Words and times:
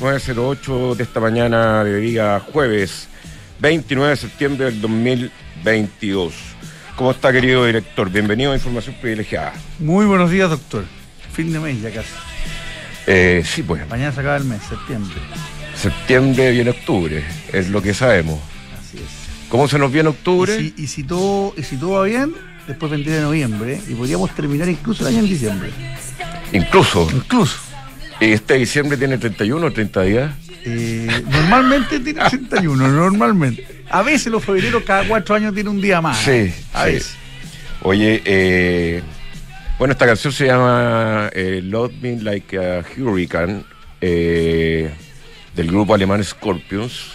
908 0.00 0.94
de 0.94 1.02
esta 1.02 1.20
mañana 1.20 1.84
de 1.84 1.98
día 1.98 2.40
jueves 2.52 3.06
29 3.60 4.10
de 4.10 4.16
septiembre 4.16 4.64
del 4.64 4.80
2022. 4.80 6.32
¿Cómo 6.96 7.10
está 7.10 7.30
querido 7.30 7.66
director? 7.66 8.10
Bienvenido 8.10 8.52
a 8.52 8.54
Información 8.54 8.96
Privilegiada. 8.98 9.52
Muy 9.78 10.06
buenos 10.06 10.30
días, 10.30 10.48
doctor. 10.48 10.84
Fin 11.34 11.52
de 11.52 11.60
mes 11.60 11.82
ya 11.82 11.90
casi. 11.90 12.08
Eh, 13.06 13.42
sí, 13.44 13.62
pues, 13.62 13.86
Mañana 13.90 14.10
se 14.12 14.20
acaba 14.20 14.38
el 14.38 14.44
mes, 14.44 14.62
septiembre. 14.62 15.16
septiembre 15.74 16.50
viene 16.50 16.70
octubre, 16.70 17.22
es 17.52 17.68
lo 17.68 17.82
que 17.82 17.92
sabemos. 17.92 18.40
Así 18.78 18.96
es. 18.96 19.48
¿Cómo 19.50 19.68
se 19.68 19.78
nos 19.78 19.92
viene 19.92 20.08
octubre? 20.08 20.54
Y 20.58 20.70
si, 20.70 20.82
y 20.82 20.86
si 20.86 21.04
todo, 21.04 21.52
y 21.58 21.62
si 21.62 21.76
todo 21.76 21.92
va 21.92 22.04
bien, 22.04 22.34
después 22.66 22.90
vendría 22.90 23.16
de 23.16 23.22
noviembre 23.22 23.78
y 23.86 23.94
podríamos 23.94 24.34
terminar 24.34 24.66
incluso 24.70 25.06
el 25.06 25.14
año 25.14 25.24
en 25.24 25.28
diciembre. 25.28 25.70
Incluso, 26.52 27.06
Incluso. 27.12 27.69
Este 28.20 28.54
diciembre 28.54 28.96
tiene 28.96 29.18
31 29.18 29.66
o 29.66 29.70
30 29.72 30.02
días. 30.02 30.34
Eh, 30.64 31.08
normalmente 31.30 32.00
tiene 32.00 32.22
81, 32.22 32.88
normalmente. 32.88 33.66
A 33.90 34.02
veces 34.02 34.30
los 34.30 34.44
febreros 34.44 34.82
cada 34.84 35.04
cuatro 35.08 35.34
años 35.34 35.54
tiene 35.54 35.70
un 35.70 35.80
día 35.80 36.00
más. 36.00 36.18
Sí, 36.18 36.52
A 36.74 36.84
sí. 36.86 36.92
veces. 36.92 37.16
Oye, 37.82 38.22
eh, 38.24 39.02
bueno, 39.78 39.92
esta 39.92 40.06
canción 40.06 40.32
se 40.32 40.46
llama 40.46 41.30
eh, 41.32 41.60
Love 41.64 41.92
Me 42.02 42.20
Like 42.20 42.58
a 42.58 42.84
Hurricane 42.96 43.64
eh, 44.02 44.90
del 45.56 45.66
grupo 45.68 45.94
alemán 45.94 46.22
Scorpions, 46.22 47.12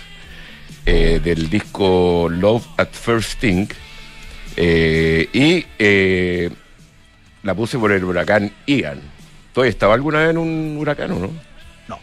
eh, 0.88 1.22
del 1.24 1.50
disco 1.50 2.28
Love 2.32 2.66
at 2.78 2.90
First 2.92 3.34
Sting, 3.34 3.68
eh, 4.58 5.30
y 5.34 5.66
eh, 5.78 6.50
la 7.44 7.54
puse 7.54 7.78
por 7.78 7.92
el 7.92 8.04
huracán 8.04 8.52
Ian. 8.66 9.00
¿Tú 9.56 9.64
estaba 9.64 9.94
alguna 9.96 10.20
vez 10.20 10.30
en 10.32 10.38
un 10.38 10.76
huracán 10.78 11.12
o 11.14 11.20
no? 11.20 11.32
No. 11.88 11.98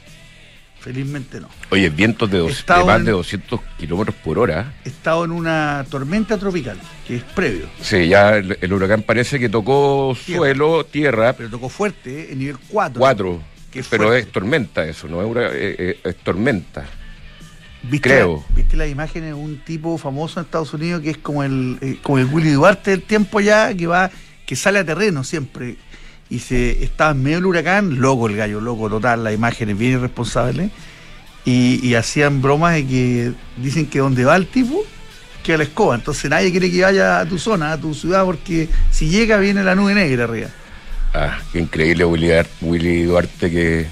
Felizmente 0.80 1.38
no. 1.40 1.48
Oye, 1.70 1.88
vientos 1.90 2.28
de, 2.30 2.38
dos- 2.38 2.48
de 2.48 2.52
Estaba 2.54 2.84
más 2.84 2.98
en- 3.00 3.04
de 3.04 3.12
200 3.12 3.60
kilómetros 3.78 4.16
por 4.16 4.38
hora. 4.38 4.72
He 4.84 4.88
estado 4.88 5.24
en 5.26 5.30
una 5.32 5.84
tormenta 5.88 6.38
tropical, 6.38 6.78
que 7.06 7.16
es 7.16 7.22
previo, 7.22 7.66
Sí, 7.80 8.08
ya 8.08 8.36
el, 8.36 8.58
el 8.60 8.72
huracán 8.72 9.02
parece 9.02 9.38
que 9.38 9.48
tocó 9.48 10.16
Tierra. 10.24 10.38
suelo, 10.40 10.84
tierra, 10.86 11.32
pero 11.34 11.50
tocó 11.50 11.68
fuerte, 11.68 12.22
eh, 12.22 12.28
en 12.32 12.38
nivel 12.40 12.56
4. 12.68 12.98
Cuatro. 12.98 13.40
Que 13.70 13.78
es 13.80 13.88
pero 13.88 14.04
fuerte. 14.08 14.26
es 14.26 14.32
tormenta 14.32 14.84
eso, 14.84 15.06
no 15.08 15.20
es, 15.22 15.28
una- 15.28 15.46
eh, 15.46 15.76
eh, 15.78 16.00
es 16.04 16.16
tormenta. 16.16 16.84
¿Viste 17.82 18.08
Creo. 18.10 18.44
La, 18.48 18.56
¿Viste 18.56 18.76
las 18.76 18.88
imágenes 18.88 19.28
de 19.30 19.34
un 19.34 19.58
tipo 19.58 19.98
famoso 19.98 20.40
en 20.40 20.46
Estados 20.46 20.72
Unidos 20.72 21.02
que 21.02 21.10
es 21.10 21.18
como 21.18 21.42
el, 21.42 21.78
eh, 21.80 21.98
como 22.02 22.18
el 22.18 22.26
Willy 22.26 22.50
Duarte 22.52 22.90
del 22.92 23.02
tiempo 23.02 23.40
ya, 23.40 23.74
que 23.74 23.86
va, 23.86 24.10
que 24.46 24.56
sale 24.56 24.78
a 24.78 24.84
terreno 24.84 25.22
siempre? 25.24 25.76
Y 26.32 26.38
se 26.38 26.82
estaba 26.82 27.10
en 27.10 27.22
medio 27.22 27.36
del 27.36 27.46
huracán, 27.46 28.00
loco 28.00 28.26
el 28.26 28.36
gallo, 28.36 28.60
loco 28.60 28.88
total, 28.88 29.22
las 29.22 29.34
imágenes 29.34 29.76
bien 29.76 29.92
irresponsables. 29.92 30.70
Y, 31.44 31.86
y 31.86 31.94
hacían 31.94 32.40
bromas 32.40 32.74
de 32.74 32.86
que 32.86 33.32
dicen 33.58 33.86
que 33.86 33.98
donde 33.98 34.24
va 34.24 34.36
el 34.36 34.46
tipo, 34.46 34.82
que 35.42 35.54
a 35.54 35.58
la 35.58 35.64
escoba. 35.64 35.94
Entonces 35.94 36.30
nadie 36.30 36.50
quiere 36.50 36.70
que 36.70 36.82
vaya 36.82 37.20
a 37.20 37.26
tu 37.26 37.38
zona, 37.38 37.72
a 37.72 37.78
tu 37.78 37.92
ciudad, 37.94 38.24
porque 38.24 38.68
si 38.90 39.10
llega 39.10 39.36
viene 39.38 39.62
la 39.62 39.74
nube 39.74 39.92
negra 39.94 40.24
arriba. 40.24 40.48
Ah, 41.12 41.38
qué 41.52 41.58
increíble 41.58 42.04
Willy, 42.06 42.30
Willy 42.62 43.02
Duarte 43.02 43.50
que 43.50 43.86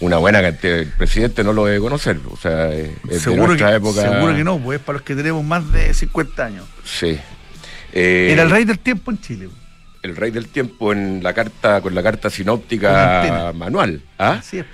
una 0.00 0.16
buena 0.16 0.42
cantidad. 0.42 0.78
El 0.80 0.88
presidente 0.88 1.44
no 1.44 1.52
lo 1.52 1.66
debe 1.66 1.78
conocer. 1.78 2.18
O 2.28 2.36
sea, 2.36 2.72
es 2.72 2.90
es 3.04 3.10
de 3.10 3.20
Seguro 3.20 3.46
nuestra 3.48 3.70
que, 3.70 3.76
época. 3.76 4.00
seguro 4.02 4.34
que 4.34 4.42
no, 4.42 4.58
pues 4.58 4.80
para 4.80 4.94
los 4.98 5.02
que 5.02 5.14
tenemos 5.14 5.44
más 5.44 5.70
de 5.70 5.94
50 5.94 6.44
años. 6.44 6.64
Sí. 6.84 7.16
Eh, 7.92 8.30
Era 8.32 8.42
el 8.42 8.50
rey 8.50 8.64
del 8.64 8.80
tiempo 8.80 9.12
en 9.12 9.20
Chile. 9.20 9.48
El 10.04 10.16
rey 10.16 10.30
del 10.30 10.48
tiempo 10.48 10.92
en 10.92 11.22
la 11.22 11.32
carta, 11.32 11.80
con 11.80 11.94
la 11.94 12.02
carta 12.02 12.28
sinóptica 12.30 13.52
manual. 13.54 14.02
¿Ah? 14.18 14.36
Así 14.40 14.58
es. 14.58 14.66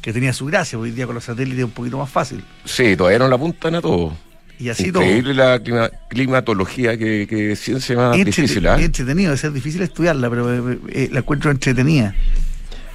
Que 0.00 0.12
tenía 0.14 0.32
su 0.32 0.46
gracia, 0.46 0.78
hoy 0.78 0.90
día 0.90 1.04
con 1.04 1.14
los 1.14 1.24
satélites 1.24 1.58
es 1.58 1.64
un 1.66 1.70
poquito 1.72 1.98
más 1.98 2.08
fácil. 2.10 2.42
Sí, 2.64 2.96
todavía 2.96 3.18
no 3.18 3.28
la 3.28 3.36
apuntan 3.36 3.74
a 3.74 3.82
todo. 3.82 4.16
Y 4.58 4.70
así 4.70 4.88
Increíble 4.88 5.34
la 5.34 5.58
clima- 5.58 5.90
climatología, 6.08 6.96
que, 6.96 7.26
que 7.28 7.54
ciencia 7.56 7.96
más 7.96 8.12
todo. 8.12 8.24
difícil. 8.24 8.64
Entrete- 8.64 8.68
¿ah? 8.80 8.82
entretenido, 8.82 9.32
es 9.34 9.54
difícil 9.54 9.82
estudiarla, 9.82 10.30
pero 10.30 10.70
eh, 10.72 10.78
eh, 10.88 11.08
la 11.12 11.18
encuentro 11.20 11.50
entretenida. 11.50 12.14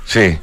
Sí. 0.05 0.37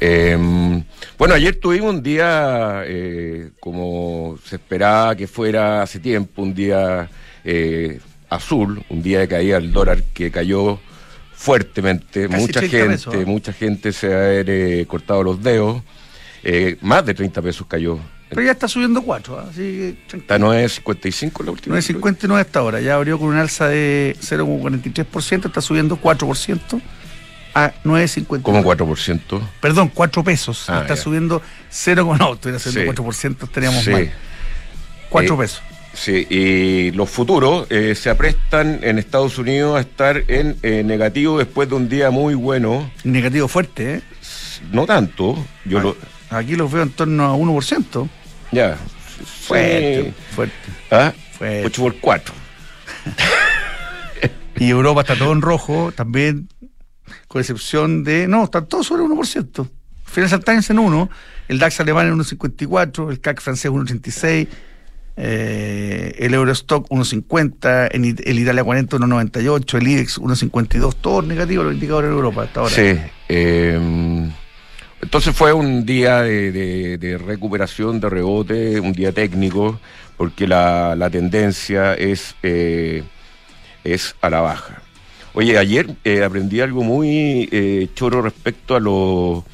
Eh, 0.00 0.82
bueno, 1.18 1.34
ayer 1.34 1.56
tuvimos 1.56 1.94
un 1.94 2.02
día 2.02 2.82
eh, 2.86 3.50
como 3.60 4.38
se 4.44 4.56
esperaba 4.56 5.14
que 5.16 5.26
fuera 5.26 5.82
hace 5.82 5.98
tiempo, 6.00 6.42
un 6.42 6.54
día 6.54 7.08
eh, 7.44 7.98
azul, 8.30 8.84
un 8.88 9.02
día 9.02 9.20
de 9.20 9.28
caída 9.28 9.58
del 9.60 9.72
dólar 9.72 10.02
que 10.14 10.30
cayó 10.30 10.78
fuertemente. 11.34 12.28
Casi 12.28 12.40
mucha 12.40 12.60
30 12.60 12.76
gente, 12.76 12.92
pesos, 12.94 13.14
¿eh? 13.14 13.24
mucha 13.26 13.52
gente 13.52 13.92
se 13.92 14.06
ha 14.14 14.40
eh, 14.40 14.84
cortado 14.88 15.22
los 15.22 15.42
dedos. 15.42 15.82
Eh, 16.42 16.76
más 16.80 17.04
de 17.04 17.14
30 17.14 17.42
pesos 17.42 17.66
cayó. 17.66 17.98
Pero 18.28 18.42
ya 18.42 18.52
está 18.52 18.66
subiendo 18.66 19.02
4, 19.02 19.38
así 19.38 19.56
que 19.56 19.88
Está 20.18 20.36
tranquilo. 20.38 20.52
9.55 20.52 21.44
la 21.44 21.50
última. 21.52 21.76
9.59 21.78 22.40
hasta 22.40 22.58
ahora, 22.58 22.80
ya 22.80 22.94
abrió 22.96 23.18
con 23.18 23.28
un 23.28 23.36
alza 23.36 23.68
de 23.68 24.16
0,43%, 24.20 25.46
está 25.46 25.60
subiendo 25.60 25.96
4% 26.00 26.80
a 27.54 27.72
9.59. 27.84 28.42
Como 28.42 28.62
4%. 28.64 29.40
Perdón, 29.60 29.90
4 29.94 30.24
pesos. 30.24 30.68
Ah, 30.68 30.80
está 30.82 30.94
ya. 30.96 31.00
subiendo 31.00 31.40
0, 31.70 32.16
no, 32.18 32.34
estuviera 32.34 32.56
haciendo 32.56 32.80
Sí. 32.80 32.86
4%, 32.86 33.44
estaríamos 33.46 33.84
Sí. 33.84 33.90
mal. 33.90 34.12
4 35.08 35.34
Eh, 35.34 35.38
pesos. 35.38 35.62
Sí, 35.96 36.26
y 36.28 36.90
los 36.92 37.08
futuros 37.08 37.66
eh, 37.70 37.94
se 37.94 38.10
aprestan 38.10 38.80
en 38.82 38.98
Estados 38.98 39.38
Unidos 39.38 39.76
a 39.76 39.80
estar 39.80 40.22
en 40.28 40.58
eh, 40.62 40.82
negativo 40.84 41.38
después 41.38 41.68
de 41.70 41.74
un 41.74 41.88
día 41.88 42.10
muy 42.10 42.34
bueno. 42.34 42.90
Negativo 43.02 43.48
fuerte, 43.48 43.94
¿eh? 43.94 44.02
No 44.70 44.84
tanto, 44.86 45.36
yo 45.64 45.80
lo. 45.80 45.96
Aquí 46.30 46.54
los 46.54 46.70
veo 46.70 46.82
en 46.82 46.90
torno 46.90 47.24
a 47.24 47.34
1%. 47.36 48.08
Ya. 48.52 48.76
Fuerte, 48.76 50.02
Sí. 50.04 50.34
fuerte. 50.34 50.54
¿Ah? 50.90 51.12
Fuerte. 51.32 51.66
8 51.66 51.82
por 51.82 51.96
4. 51.98 52.34
Y 54.58 54.70
Europa 54.70 55.02
está 55.02 55.16
todo 55.16 55.32
en 55.32 55.42
rojo, 55.42 55.92
también, 55.94 56.48
con 57.28 57.40
excepción 57.42 58.04
de. 58.04 58.26
No, 58.26 58.44
están 58.44 58.66
todos 58.66 58.86
sobre 58.86 59.02
1%. 59.02 59.68
Financial 60.06 60.42
Times 60.42 60.70
en 60.70 60.78
1, 60.78 61.10
el 61.48 61.58
DAX 61.58 61.80
alemán 61.80 62.06
en 62.06 62.14
1,54, 62.18 63.10
el 63.10 63.20
CAC 63.20 63.42
francés 63.42 63.70
1,86, 63.70 64.48
eh, 65.16 66.14
el 66.18 66.34
Eurostock 66.34 66.86
1,50, 66.90 67.88
en 67.92 68.04
It- 68.04 68.20
el 68.26 68.38
Italia 68.38 68.62
40 68.64 68.96
1,98, 68.98 69.78
el 69.78 69.88
IBEX 69.88 70.18
1,52, 70.20 70.94
todos 70.96 71.24
negativos 71.26 71.64
los 71.66 71.74
indicadores 71.74 72.08
en 72.08 72.14
Europa 72.16 72.42
hasta 72.42 72.60
ahora. 72.60 72.74
Sí. 72.74 72.98
eh, 73.28 74.30
entonces 75.02 75.34
fue 75.36 75.52
un 75.52 75.84
día 75.86 76.22
de, 76.22 76.50
de- 76.52 76.98
de 76.98 77.18
recuperación, 77.18 78.00
de 78.00 78.08
rebote, 78.10 78.80
un 78.80 78.92
día 78.92 79.12
técnico, 79.12 79.78
porque 80.16 80.46
la, 80.48 80.96
la 80.96 81.10
tendencia 81.10 81.94
es, 81.94 82.34
eh, 82.42 83.02
es 83.84 84.14
a 84.20 84.30
la 84.30 84.40
baja. 84.40 84.82
Oye, 85.34 85.58
ayer 85.58 85.86
eh, 86.02 86.24
aprendí 86.24 86.60
algo 86.60 86.82
muy 86.82 87.46
eh, 87.52 87.88
choro 87.94 88.22
respecto 88.22 88.74
a 88.74 88.80
los, 88.80 89.44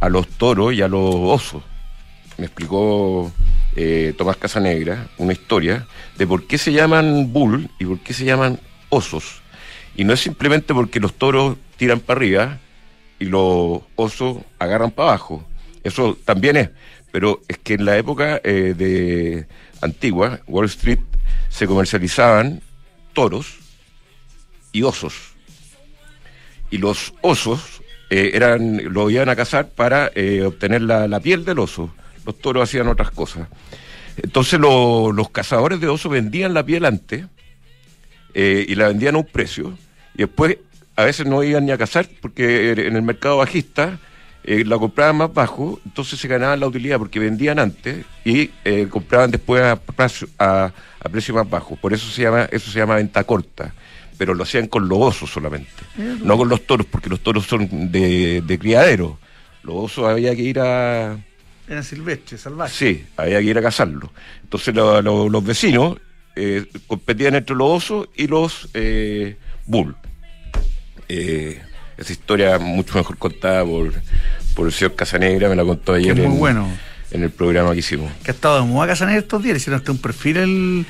a 0.00 0.08
los 0.08 0.28
toros 0.28 0.72
y 0.74 0.80
a 0.80 0.86
los 0.88 1.12
osos. 1.12 1.62
Me 2.38 2.46
explicó 2.46 3.32
eh, 3.76 4.14
Tomás 4.16 4.36
Casanegra 4.36 5.08
una 5.18 5.32
historia 5.32 5.86
de 6.16 6.26
por 6.26 6.46
qué 6.46 6.58
se 6.58 6.72
llaman 6.72 7.32
bull 7.32 7.70
y 7.78 7.84
por 7.84 8.00
qué 8.00 8.12
se 8.12 8.24
llaman 8.24 8.60
osos. 8.88 9.42
Y 9.96 10.04
no 10.04 10.12
es 10.12 10.20
simplemente 10.20 10.74
porque 10.74 11.00
los 11.00 11.14
toros 11.14 11.56
tiran 11.76 12.00
para 12.00 12.18
arriba 12.18 12.58
y 13.18 13.26
los 13.26 13.82
osos 13.96 14.38
agarran 14.58 14.90
para 14.90 15.10
abajo. 15.10 15.44
Eso 15.84 16.18
también 16.24 16.56
es. 16.56 16.70
Pero 17.12 17.40
es 17.46 17.58
que 17.58 17.74
en 17.74 17.84
la 17.84 17.96
época 17.96 18.40
eh, 18.42 18.74
de 18.76 19.46
antigua, 19.80 20.40
Wall 20.48 20.66
Street, 20.66 20.98
se 21.48 21.66
comercializaban 21.66 22.60
toros 23.12 23.58
y 24.72 24.82
osos. 24.82 25.14
Y 26.70 26.78
los 26.78 27.14
osos 27.20 27.82
eh, 28.10 28.32
eran, 28.34 28.92
lo 28.92 29.10
iban 29.10 29.28
a 29.28 29.36
cazar 29.36 29.68
para 29.68 30.10
eh, 30.14 30.42
obtener 30.42 30.82
la, 30.82 31.06
la 31.06 31.20
piel 31.20 31.44
del 31.44 31.60
oso. 31.60 31.94
Los 32.24 32.38
toros 32.38 32.62
hacían 32.68 32.88
otras 32.88 33.10
cosas. 33.10 33.48
Entonces 34.16 34.58
lo- 34.60 35.12
los 35.12 35.30
cazadores 35.30 35.80
de 35.80 35.88
osos 35.88 36.10
vendían 36.12 36.54
la 36.54 36.64
piel 36.64 36.84
antes 36.84 37.26
eh, 38.34 38.64
y 38.68 38.74
la 38.74 38.88
vendían 38.88 39.14
a 39.16 39.18
un 39.18 39.26
precio. 39.26 39.76
Y 40.14 40.18
después 40.18 40.58
a 40.96 41.04
veces 41.04 41.26
no 41.26 41.42
iban 41.42 41.66
ni 41.66 41.72
a 41.72 41.78
cazar 41.78 42.08
porque 42.20 42.70
en 42.72 42.94
el 42.96 43.02
mercado 43.02 43.38
bajista 43.38 43.98
eh, 44.44 44.64
la 44.64 44.78
compraban 44.78 45.16
más 45.16 45.32
bajo, 45.32 45.80
entonces 45.86 46.20
se 46.20 46.28
ganaban 46.28 46.60
la 46.60 46.66
utilidad 46.66 46.98
porque 46.98 47.18
vendían 47.18 47.58
antes 47.58 48.04
y 48.24 48.50
eh, 48.64 48.86
compraban 48.90 49.30
después 49.30 49.62
a, 49.62 49.80
a, 50.38 50.72
a 51.00 51.08
precio 51.08 51.34
más 51.34 51.48
bajo. 51.48 51.76
Por 51.76 51.92
eso 51.92 52.08
se 52.10 52.22
llama, 52.22 52.48
eso 52.52 52.70
se 52.70 52.78
llama 52.78 52.96
venta 52.96 53.24
corta. 53.24 53.74
Pero 54.16 54.32
lo 54.32 54.44
hacían 54.44 54.68
con 54.68 54.88
los 54.88 54.96
osos 55.00 55.28
solamente, 55.30 55.72
no 56.22 56.36
con 56.36 56.48
los 56.48 56.64
toros, 56.64 56.86
porque 56.86 57.10
los 57.10 57.18
toros 57.18 57.46
son 57.46 57.90
de, 57.90 58.42
de 58.42 58.58
criadero. 58.60 59.18
Los 59.64 59.74
osos 59.90 60.08
había 60.08 60.36
que 60.36 60.42
ir 60.42 60.60
a, 60.60 61.18
Era 61.68 61.82
silvestre, 61.82 62.36
salvaje. 62.38 62.74
Sí, 62.74 63.04
había 63.16 63.38
que 63.38 63.44
ir 63.46 63.58
a 63.58 63.62
cazarlo. 63.62 64.12
Entonces 64.42 64.74
lo- 64.74 65.00
lo- 65.00 65.28
los 65.28 65.44
vecinos 65.44 65.98
eh, 66.36 66.66
competían 66.86 67.34
entre 67.36 67.54
los 67.56 67.84
osos 67.84 68.08
y 68.16 68.26
los 68.26 68.68
eh, 68.74 69.36
bull. 69.66 69.96
Eh, 71.08 71.60
esa 71.96 72.12
historia 72.12 72.58
mucho 72.58 72.98
mejor 72.98 73.16
contada 73.18 73.64
por, 73.64 73.92
por 74.54 74.66
el 74.66 74.72
señor 74.72 74.94
Casanegra, 74.96 75.48
me 75.48 75.56
la 75.56 75.64
contó 75.64 75.92
ayer 75.94 76.14
muy 76.16 76.24
en, 76.26 76.38
bueno. 76.38 76.68
en 77.12 77.22
el 77.22 77.30
programa 77.30 77.72
que 77.72 77.78
hicimos. 77.78 78.10
Que 78.24 78.30
ha 78.30 78.34
estado 78.34 78.60
de 78.60 78.66
moda 78.66 78.88
Casanera 78.88 79.18
estos 79.20 79.42
días. 79.42 79.56
Hicieron 79.58 79.78
hasta 79.78 79.92
un 79.92 79.98
perfil 79.98 80.36
el, 80.38 80.86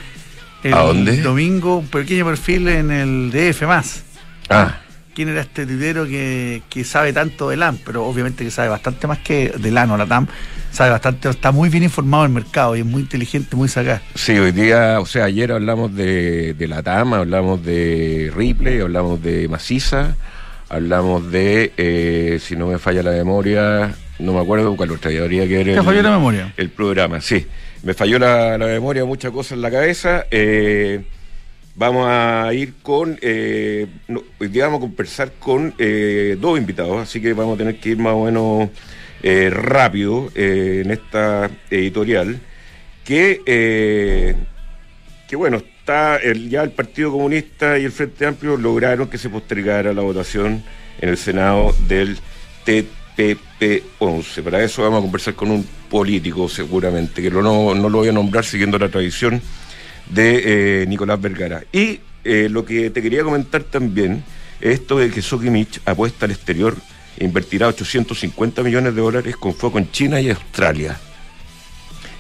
el 0.63 0.75
¿A 0.75 0.79
dónde? 0.81 1.21
domingo, 1.21 1.77
un 1.79 1.89
pequeño 1.89 2.25
perfil 2.25 2.69
en 2.69 2.91
el 2.91 3.31
DF 3.31 3.63
más. 3.63 4.03
Ah, 4.49 4.81
¿Quién 5.15 5.29
era 5.29 5.43
este 5.43 5.65
tuitero 5.67 6.07
que, 6.07 6.63
que 6.69 6.83
sabe 6.85 7.13
tanto 7.13 7.49
de 7.51 7.57
LAN? 7.57 7.79
Pero 7.85 8.05
obviamente 8.07 8.43
que 8.45 8.51
sabe 8.51 8.69
bastante 8.69 9.07
más 9.07 9.19
que 9.19 9.51
de 9.57 9.71
LAN 9.71 9.91
o 9.93 9.97
la 9.97 10.07
TAM. 10.07 10.27
Sabe 10.75 10.91
bastante, 10.91 11.29
está 11.29 11.53
muy 11.53 11.69
bien 11.69 11.85
informado 11.85 12.25
del 12.25 12.33
mercado 12.33 12.75
y 12.75 12.81
es 12.81 12.85
muy 12.87 13.03
inteligente, 13.03 13.55
muy 13.55 13.69
sagaz. 13.69 14.03
sí, 14.17 14.33
hoy 14.33 14.51
día, 14.51 14.99
o 15.01 15.07
sea, 15.07 15.25
ayer 15.27 15.53
hablamos 15.53 15.95
de, 15.95 16.53
de 16.55 16.67
la 16.67 16.83
Tama, 16.83 17.19
hablamos 17.19 17.65
de 17.65 18.33
Ripley, 18.35 18.81
hablamos 18.81 19.23
de 19.23 19.47
Maciza, 19.47 20.17
hablamos 20.69 21.31
de, 21.31 21.73
eh, 21.77 22.41
si 22.43 22.57
no 22.57 22.67
me 22.67 22.81
falla 22.81 23.05
la 23.05 23.13
memoria, 23.13 23.95
no 24.19 24.33
me 24.33 24.41
acuerdo 24.41 24.75
cuál 24.77 24.91
otra, 24.91 25.13
habría 25.13 25.47
que 25.47 25.59
ver 25.59 25.67
¿Te 25.67 25.73
el- 25.75 25.85
falló 25.85 26.03
la 26.03 26.11
memoria? 26.11 26.53
El 26.57 26.71
programa, 26.71 27.21
sí. 27.21 27.47
Me 27.85 27.95
falló 27.95 28.19
la, 28.19 28.59
la 28.59 28.67
memoria, 28.67 29.05
muchas 29.05 29.31
cosas 29.31 29.53
en 29.53 29.63
la 29.63 29.71
cabeza. 29.71 30.25
Eh, 30.33 31.05
vamos 31.77 32.07
a 32.11 32.53
ir 32.53 32.75
con. 32.83 33.17
eh, 33.23 33.87
no, 34.09 34.23
hoy 34.41 34.49
día 34.49 34.65
vamos 34.65 34.79
a 34.79 34.81
conversar 34.81 35.33
con 35.39 35.73
dos 36.41 36.59
invitados, 36.59 37.01
así 37.01 37.21
que 37.21 37.33
vamos 37.33 37.55
a 37.55 37.59
tener 37.59 37.77
que 37.79 37.91
ir 37.91 37.99
más 37.99 38.15
o 38.15 38.25
menos 38.25 38.71
eh, 39.27 39.49
rápido 39.51 40.31
eh, 40.35 40.83
en 40.85 40.91
esta 40.91 41.51
editorial. 41.71 42.39
Que, 43.07 43.41
eh, 43.47 44.35
que 45.27 45.35
bueno, 45.37 45.57
está 45.57 46.17
el- 46.17 46.51
ya 46.51 46.63
el 46.63 46.71
Partido 46.73 47.11
Comunista 47.11 47.79
y 47.79 47.85
el 47.87 47.93
Frente 47.93 48.27
Amplio 48.27 48.57
lograron 48.59 49.09
que 49.09 49.17
se 49.17 49.31
postergara 49.31 49.95
la 49.95 50.03
votación 50.03 50.63
en 51.01 51.09
el 51.09 51.17
Senado 51.17 51.75
del 51.89 52.19
TPP-11. 52.67 54.43
Para 54.43 54.63
eso 54.63 54.83
vamos 54.83 54.99
a 54.99 55.03
conversar 55.03 55.35
con 55.35 55.51
un 55.51 55.67
político 55.91 56.49
seguramente, 56.49 57.23
que 57.23 57.31
lo- 57.31 57.43
no, 57.43 57.75
no 57.75 57.89
lo 57.89 57.99
voy 57.99 58.09
a 58.09 58.13
nombrar 58.13 58.45
siguiendo 58.45 58.79
la 58.79 58.89
tradición 58.91 59.41
de 60.11 60.85
Nicolás 60.89 61.21
Vergara. 61.21 61.63
Y 61.73 62.01
lo 62.25 62.65
que 62.65 62.91
te 62.91 63.01
quería 63.03 63.23
comentar 63.23 63.63
también 63.65 64.23
es 64.61 64.81
esto 64.81 64.99
de 64.99 65.11
que 65.11 65.23
Sokimich 65.23 65.81
apuesta 65.85 66.27
al 66.27 66.33
exterior 66.33 66.77
invertirá 67.19 67.69
850 67.69 68.63
millones 68.63 68.95
de 68.95 69.01
dólares 69.01 69.37
con 69.37 69.55
foco 69.55 69.79
en 69.79 69.91
China 69.91 70.21
y 70.21 70.31
Australia. 70.31 70.99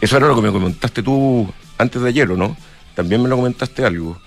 Eso 0.00 0.17
era 0.17 0.26
lo 0.26 0.37
que 0.37 0.43
me 0.43 0.52
comentaste 0.52 1.02
tú 1.02 1.52
antes 1.79 2.02
de 2.02 2.08
ayer, 2.08 2.31
¿o 2.31 2.37
no? 2.37 2.56
También 2.94 3.23
me 3.23 3.29
lo 3.29 3.37
comentaste 3.37 3.85
algo. 3.85 4.20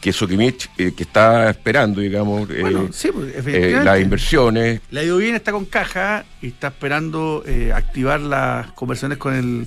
Que 0.00 0.12
Sokimich, 0.12 0.70
eh, 0.76 0.92
que 0.94 1.02
está 1.02 1.48
esperando, 1.48 2.00
digamos, 2.00 2.48
eh, 2.50 2.60
Bueno, 2.60 2.88
sí, 2.92 3.08
pues, 3.10 3.34
eh, 3.46 3.80
las 3.82 4.00
inversiones, 4.00 4.80
Le 4.90 5.00
ha 5.00 5.02
ido 5.02 5.16
bien, 5.16 5.34
está 5.34 5.50
con 5.50 5.64
caja 5.64 6.26
y 6.42 6.48
está 6.48 6.68
esperando 6.68 7.42
eh, 7.46 7.72
activar 7.74 8.20
las 8.20 8.70
conversaciones 8.72 9.18
con 9.18 9.34
el 9.34 9.66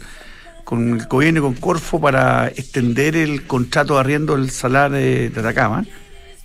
con 0.63 1.00
el 1.00 1.07
gobierno 1.07 1.39
y 1.39 1.44
con 1.44 1.53
Corfo 1.53 2.00
para 2.00 2.50
extender 2.50 3.15
el 3.15 3.48
contrato 3.48 3.94
de 3.95 4.01
arriendo 4.01 4.36
del 4.36 4.51
salar 4.51 4.92
de, 4.92 5.30
de 5.30 5.39
Atacama. 5.39 5.86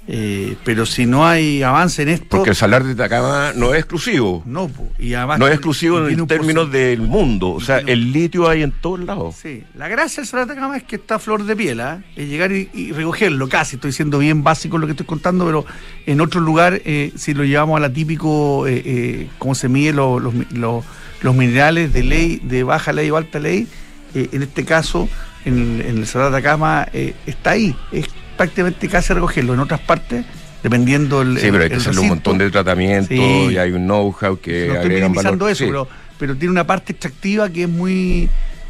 Eh, 0.08 0.56
pero 0.64 0.84
si 0.84 1.06
no 1.06 1.24
hay 1.26 1.62
avance 1.62 2.02
en 2.02 2.08
esto, 2.08 2.26
porque 2.38 2.50
el 2.50 2.56
salar 2.56 2.82
de 2.82 2.92
Atacama 2.92 3.52
no 3.54 3.72
es 3.72 3.78
exclusivo. 3.78 4.42
no, 4.46 4.66
po. 4.66 4.88
y 4.98 5.14
además 5.14 5.38
No 5.38 5.46
es 5.46 5.52
exclusivo 5.54 6.08
en 6.08 6.26
términos 6.26 6.72
del 6.72 7.00
mundo. 7.02 7.50
O 7.52 7.60
sea, 7.60 7.78
el 7.78 8.12
litio 8.12 8.48
hay 8.48 8.62
en 8.64 8.72
todos 8.72 8.98
lados. 8.98 9.36
Sí, 9.40 9.62
la 9.76 9.86
gracia 9.86 10.20
del 10.22 10.28
salar 10.28 10.46
de 10.48 10.52
Atacama 10.54 10.76
es 10.76 10.82
que 10.82 10.96
está 10.96 11.14
a 11.14 11.18
flor 11.20 11.44
de 11.44 11.54
piel, 11.54 11.80
¿ah? 11.80 12.02
es 12.16 12.28
llegar 12.28 12.50
y, 12.50 12.68
y 12.74 12.90
recogerlo 12.90 13.48
casi. 13.48 13.76
Estoy 13.76 13.92
siendo 13.92 14.18
bien 14.18 14.42
básico 14.42 14.74
en 14.76 14.80
lo 14.80 14.86
que 14.88 14.92
estoy 14.92 15.06
contando, 15.06 15.46
pero 15.46 15.64
en 16.04 16.20
otro 16.20 16.40
lugar, 16.40 16.82
eh, 16.84 17.12
si 17.16 17.32
lo 17.32 17.44
llevamos 17.44 17.76
a 17.76 17.80
la 17.80 17.92
típico, 17.92 18.66
eh, 18.66 18.82
eh, 18.84 19.28
cómo 19.38 19.54
se 19.54 19.68
mide 19.68 19.92
lo- 19.92 20.18
los, 20.18 20.34
mi- 20.34 20.46
lo- 20.50 20.82
los 21.20 21.34
minerales 21.36 21.92
de 21.92 22.02
ley, 22.02 22.40
de 22.42 22.64
baja 22.64 22.92
ley 22.92 23.08
o 23.10 23.16
alta 23.16 23.38
ley, 23.38 23.68
eh, 24.16 24.28
en 24.32 24.42
este 24.42 24.64
caso, 24.64 25.08
en 25.44 25.58
el, 25.58 25.80
en 25.86 25.98
el 25.98 26.06
salar 26.08 26.32
de 26.32 26.38
Atacama, 26.38 26.88
eh, 26.92 27.14
está 27.24 27.50
ahí. 27.50 27.74
Es 27.92 28.06
prácticamente 28.36 28.88
casi 28.88 29.12
recogerlo. 29.12 29.54
En 29.54 29.60
otras 29.60 29.80
partes, 29.80 30.24
dependiendo 30.62 31.22
el. 31.22 31.38
Sí, 31.38 31.48
pero 31.50 31.64
hay 31.64 31.70
que 31.70 31.76
hacerle 31.76 32.00
un 32.00 32.08
montón 32.08 32.38
de 32.38 32.50
tratamientos 32.50 33.08
Sí. 33.08 33.48
y 33.52 33.56
hay 33.56 33.72
un 33.72 33.84
know-how 33.84 34.38
que 34.40 34.66
no 34.68 34.74
estoy 34.74 34.76
agregan 34.78 35.10
minimizando 35.12 35.44
valor. 35.44 35.50
eso, 35.52 35.64
Sí, 35.64 35.70
pero, 35.70 35.88
pero 36.18 36.36
tiene 36.36 36.50
una 36.52 36.66
parte 36.66 36.92
extractiva 36.92 37.48
que 37.50 37.62
es 37.64 37.68
muy. 37.68 38.28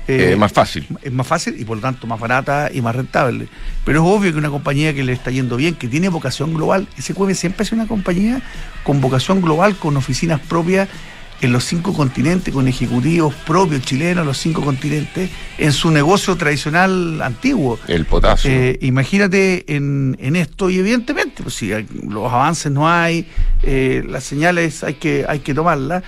eh, 0.08 0.32
eh, 0.32 0.36
más 0.36 0.52
fácil. 0.52 0.86
es 1.00 1.12
más 1.12 1.26
fácil 1.26 1.54
y 1.60 1.64
por 1.64 1.76
lo 1.76 1.80
tanto 1.80 2.06
más 2.08 2.18
barata 2.18 2.70
y 2.72 2.80
más 2.80 2.94
rentable. 2.96 3.46
Pero 3.84 4.00
es 4.02 4.04
obvio 4.18 4.32
que 4.32 4.38
una 4.38 4.50
compañía 4.50 4.92
que 4.94 5.04
le 5.04 5.12
está 5.12 5.30
yendo 5.30 5.56
bien, 5.56 5.74
que 5.76 5.86
tiene 5.86 6.08
vocación 6.08 6.52
global, 6.54 6.88
SQM 7.00 7.34
siempre 7.34 7.62
ha 7.62 7.64
sido 7.66 7.76
una 7.82 7.88
compañía 7.88 8.42
con 8.82 9.00
vocación 9.00 9.40
global, 9.40 9.76
con 9.76 9.96
oficinas 9.96 10.40
propias 10.40 10.88
en 11.42 11.52
los 11.52 11.64
cinco 11.64 11.92
continentes, 11.92 12.54
con 12.54 12.66
ejecutivos 12.68 13.34
propios 13.46 13.82
chilenos 13.82 14.22
en 14.22 14.26
los 14.28 14.38
cinco 14.38 14.62
continentes, 14.62 15.28
en 15.58 15.72
su 15.72 15.90
negocio 15.90 16.36
tradicional 16.36 17.20
antiguo. 17.20 17.78
El 17.88 18.06
potasio. 18.06 18.50
Eh, 18.50 18.78
imagínate 18.80 19.64
en, 19.74 20.16
en 20.20 20.36
esto 20.36 20.70
y 20.70 20.78
evidentemente, 20.78 21.42
pues 21.42 21.54
si 21.56 21.72
hay- 21.72 21.86
los 22.08 22.32
avances 22.32 22.72
no 22.72 22.88
hay, 22.88 23.26
eh, 23.62 24.02
las 24.08 24.24
señales 24.24 24.82
hay 24.84 24.94
que, 24.94 25.26
hay 25.28 25.40
que 25.40 25.52
tomarlas 25.52 26.02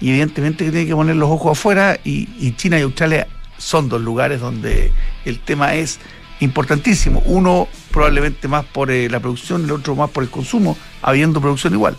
y 0.00 0.10
evidentemente 0.10 0.64
que 0.64 0.70
tiene 0.72 0.86
que 0.86 0.94
poner 0.94 1.16
los 1.16 1.30
ojos 1.30 1.56
afuera 1.58 1.98
y, 2.04 2.28
y 2.38 2.54
China 2.56 2.78
y 2.78 2.82
Australia 2.82 3.26
son 3.58 3.88
dos 3.88 4.00
lugares 4.02 4.40
donde 4.40 4.90
el 5.24 5.38
tema 5.38 5.74
es 5.74 6.00
importantísimo. 6.40 7.22
Uno 7.26 7.68
probablemente 7.92 8.48
más 8.48 8.64
por 8.64 8.90
eh, 8.90 9.08
la 9.08 9.20
producción, 9.20 9.64
el 9.64 9.70
otro 9.70 9.94
más 9.94 10.10
por 10.10 10.24
el 10.24 10.30
consumo, 10.30 10.76
habiendo 11.02 11.40
producción 11.40 11.74
igual. 11.74 11.96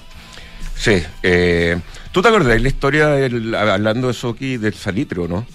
Sí. 0.76 1.02
eh, 1.24 1.78
¿Tú 2.12 2.22
te 2.22 2.28
acuerdas 2.28 2.50
de 2.54 2.60
la 2.60 2.68
historia, 2.68 3.08
del- 3.10 3.56
hablando 3.56 4.08
de 4.10 4.14
Soki, 4.14 4.58
del 4.58 4.74
salitre, 4.74 5.22
o 5.22 5.28
no? 5.28 5.46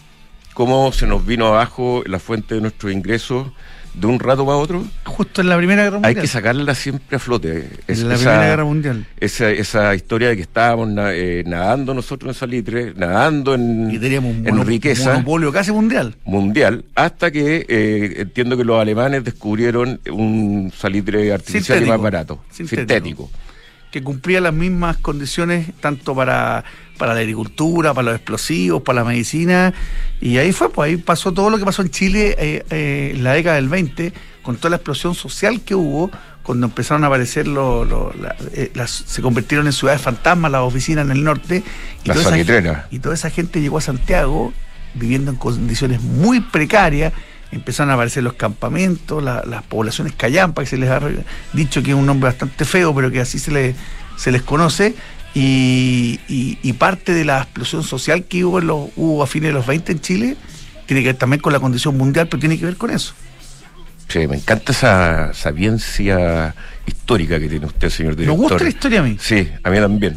¿Cómo 0.54 0.90
se 0.92 1.06
nos 1.06 1.26
vino 1.26 1.46
abajo 1.48 2.02
la 2.06 2.18
fuente 2.18 2.54
de 2.54 2.60
nuestros 2.62 2.90
ingresos 2.92 3.48
de 3.92 4.06
un 4.06 4.18
rato 4.18 4.46
para 4.46 4.56
otro? 4.56 4.84
Justo 5.04 5.42
en 5.42 5.50
la 5.50 5.56
Primera 5.58 5.82
Guerra 5.84 5.96
Hay 5.98 6.02
Mundial. 6.02 6.22
que 6.22 6.26
sacarla 6.28 6.74
siempre 6.74 7.16
a 7.16 7.18
flote. 7.18 7.68
Es- 7.86 8.00
en 8.00 8.08
la 8.08 8.14
esa- 8.14 8.24
Primera 8.30 8.46
Guerra 8.48 8.64
Mundial. 8.64 9.06
esa, 9.20 9.50
esa 9.50 9.94
historia 9.94 10.28
de 10.28 10.36
que 10.36 10.42
estábamos 10.42 10.88
na- 10.88 11.12
eh, 11.12 11.44
nadando 11.46 11.92
nosotros 11.92 12.34
en 12.34 12.38
salitre, 12.40 12.94
nadando 12.96 13.54
en, 13.54 13.90
Y 13.90 13.98
teníamos 13.98 14.30
un 14.34 14.46
en 14.48 14.54
mono- 14.54 14.64
riqueza 14.64 15.12
monopolio 15.12 15.52
casi 15.52 15.72
mundial. 15.72 16.14
mundial, 16.24 16.86
hasta 16.94 17.30
que 17.30 17.66
eh, 17.68 18.14
entiendo 18.20 18.56
que 18.56 18.64
los 18.64 18.80
alemanes 18.80 19.24
descubrieron 19.24 20.00
un 20.10 20.72
salitre 20.74 21.32
artificial 21.34 21.60
y 21.60 21.64
Sintético. 21.64 21.92
más 21.92 22.00
barato, 22.00 22.40
Sintético. 22.50 22.78
sintético. 22.80 23.30
Que 23.96 24.02
cumplía 24.02 24.42
las 24.42 24.52
mismas 24.52 24.98
condiciones 24.98 25.70
tanto 25.80 26.14
para, 26.14 26.64
para 26.98 27.14
la 27.14 27.20
agricultura, 27.20 27.94
para 27.94 28.04
los 28.06 28.14
explosivos, 28.16 28.82
para 28.82 29.00
la 29.00 29.04
medicina. 29.08 29.72
Y 30.20 30.36
ahí 30.36 30.52
fue, 30.52 30.68
pues 30.70 30.90
ahí 30.90 30.96
pasó 30.98 31.32
todo 31.32 31.48
lo 31.48 31.56
que 31.56 31.64
pasó 31.64 31.80
en 31.80 31.88
Chile 31.88 32.36
eh, 32.38 32.62
eh, 32.68 33.12
en 33.14 33.24
la 33.24 33.32
década 33.32 33.56
del 33.56 33.70
20, 33.70 34.12
con 34.42 34.56
toda 34.56 34.68
la 34.68 34.76
explosión 34.76 35.14
social 35.14 35.62
que 35.62 35.74
hubo, 35.74 36.10
cuando 36.42 36.66
empezaron 36.66 37.04
a 37.04 37.06
aparecer 37.06 37.48
los... 37.48 37.88
eh, 38.52 38.70
las, 38.74 38.90
se 38.90 39.22
convirtieron 39.22 39.66
en 39.66 39.72
ciudades 39.72 40.02
fantasmas 40.02 40.50
las 40.52 40.60
oficinas 40.60 41.06
en 41.06 41.12
el 41.12 41.24
norte. 41.24 41.62
Y 42.04 42.08
Las 42.08 42.18
toda 42.18 42.36
esa- 42.36 42.36
y 42.90 42.98
toda 42.98 43.14
esa 43.14 43.30
gente 43.30 43.62
llegó 43.62 43.78
a 43.78 43.80
Santiago 43.80 44.52
viviendo 44.92 45.30
en 45.30 45.38
condiciones 45.38 46.02
muy 46.02 46.40
precarias. 46.40 47.14
Empezaron 47.52 47.90
a 47.90 47.94
aparecer 47.94 48.22
los 48.22 48.34
campamentos, 48.34 49.22
la- 49.22 49.44
las 49.46 49.62
poblaciones 49.62 50.14
callampa, 50.14 50.62
que 50.62 50.68
se 50.68 50.76
les 50.76 50.90
ha 50.90 51.00
dicho 51.52 51.82
que 51.82 51.90
es 51.92 51.96
un 51.96 52.06
nombre 52.06 52.28
bastante 52.28 52.64
feo, 52.64 52.94
pero 52.94 53.10
que 53.10 53.20
así 53.20 53.38
se, 53.38 53.50
le- 53.52 53.74
se 54.16 54.32
les 54.32 54.42
conoce. 54.42 54.94
Y, 55.34 56.18
y- 56.28 56.58
y 56.62 56.72
parte 56.72 57.12
de 57.12 57.24
la 57.24 57.42
explosión 57.42 57.82
social 57.82 58.24
que 58.24 58.44
hubo, 58.44 58.58
en 58.58 58.66
los, 58.68 58.88
hubo 58.96 59.22
a 59.22 59.26
fines 59.26 59.50
de 59.50 59.52
los 59.54 59.66
20 59.66 59.92
en 59.92 60.00
Chile 60.00 60.36
tiene 60.86 61.02
que 61.02 61.08
ver 61.08 61.16
también 61.16 61.40
con 61.42 61.52
la 61.52 61.58
condición 61.60 61.96
mundial, 61.96 62.28
pero 62.28 62.38
tiene 62.40 62.58
que 62.58 62.64
ver 62.64 62.76
con 62.76 62.90
eso. 62.90 63.12
Sí, 64.08 64.26
me 64.28 64.36
encanta 64.36 64.70
esa 64.72 65.34
sapiencia 65.34 66.54
histórica 66.86 67.40
que 67.40 67.48
tiene 67.48 67.66
usted, 67.66 67.90
señor 67.90 68.12
Me 68.14 68.20
director. 68.22 68.38
gusta 68.40 68.62
la 68.64 68.68
historia 68.70 69.00
a 69.00 69.02
mí. 69.02 69.16
Sí, 69.20 69.48
a 69.64 69.70
mí 69.70 69.78
también. 69.78 70.16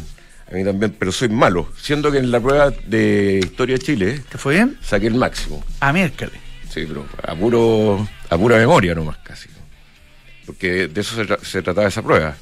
A 0.50 0.54
mí 0.54 0.64
también, 0.64 0.94
pero 0.98 1.10
soy 1.12 1.28
malo. 1.28 1.68
Siendo 1.80 2.10
que 2.12 2.18
en 2.18 2.30
la 2.30 2.40
prueba 2.40 2.70
de 2.86 3.40
Historia 3.42 3.76
de 3.78 3.84
Chile 3.84 4.20
¿Te 4.30 4.38
fue 4.38 4.54
bien? 4.54 4.78
saqué 4.80 5.08
el 5.08 5.14
máximo. 5.16 5.62
A 5.80 5.92
miércoles. 5.92 6.34
Sí, 6.72 6.84
pero 6.86 7.04
a, 7.22 7.34
puro, 7.34 8.08
a 8.30 8.38
pura 8.38 8.56
memoria 8.56 8.94
nomás 8.94 9.18
casi. 9.18 9.48
Porque 10.46 10.88
de 10.88 11.00
eso 11.00 11.14
se, 11.16 11.26
tra- 11.26 11.40
se 11.42 11.62
trataba 11.62 11.88
esa 11.88 12.02
prueba. 12.02 12.34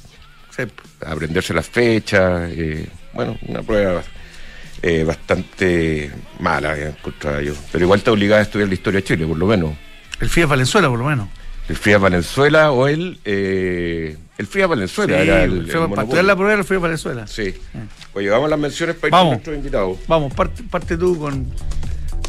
Sí. 0.55 0.63
Aprenderse 1.05 1.53
las 1.53 1.67
fechas. 1.67 2.49
eh, 2.53 2.87
bueno, 3.13 3.37
una 3.47 3.61
prueba 3.63 4.03
eh, 4.81 5.03
bastante 5.03 6.11
mala, 6.39 6.77
eh, 6.77 6.93
encontraba 6.97 7.41
yo. 7.41 7.53
Pero 7.71 7.85
igual 7.85 8.01
te 8.01 8.09
obligaba 8.11 8.39
a 8.39 8.43
estudiar 8.43 8.67
la 8.67 8.73
historia 8.75 8.99
de 8.99 9.03
Chile, 9.03 9.25
por 9.25 9.37
lo 9.37 9.45
menos. 9.47 9.73
El 10.19 10.29
FIA 10.29 10.45
Valenzuela, 10.45 10.89
por 10.89 10.99
lo 10.99 11.05
menos. 11.05 11.27
El 11.67 11.75
FIA 11.77 11.97
Valenzuela 11.99 12.71
o 12.71 12.87
el. 12.87 13.19
eh, 13.25 14.17
el 14.37 14.47
FIA 14.47 14.67
Valenzuela 14.67 15.17
Sí, 15.17 15.21
era 15.23 15.43
el. 15.43 15.51
el 15.51 15.69
el 15.69 15.89
para 15.89 16.03
estudiar 16.03 16.25
la 16.25 16.35
prueba 16.35 16.55
del 16.55 16.65
FIA 16.65 16.79
Valenzuela. 16.79 17.27
Sí. 17.27 17.53
Oye, 18.13 18.29
vamos 18.29 18.47
a 18.47 18.49
las 18.49 18.59
menciones 18.59 18.95
para 18.95 19.07
ir 19.07 19.11
Vamos. 19.11 19.25
con 19.25 19.33
nuestros 19.33 19.55
invitados. 19.57 19.97
Vamos, 20.07 20.33
parte, 20.33 20.63
parte 20.63 20.97
tú 20.97 21.17
con 21.19 21.47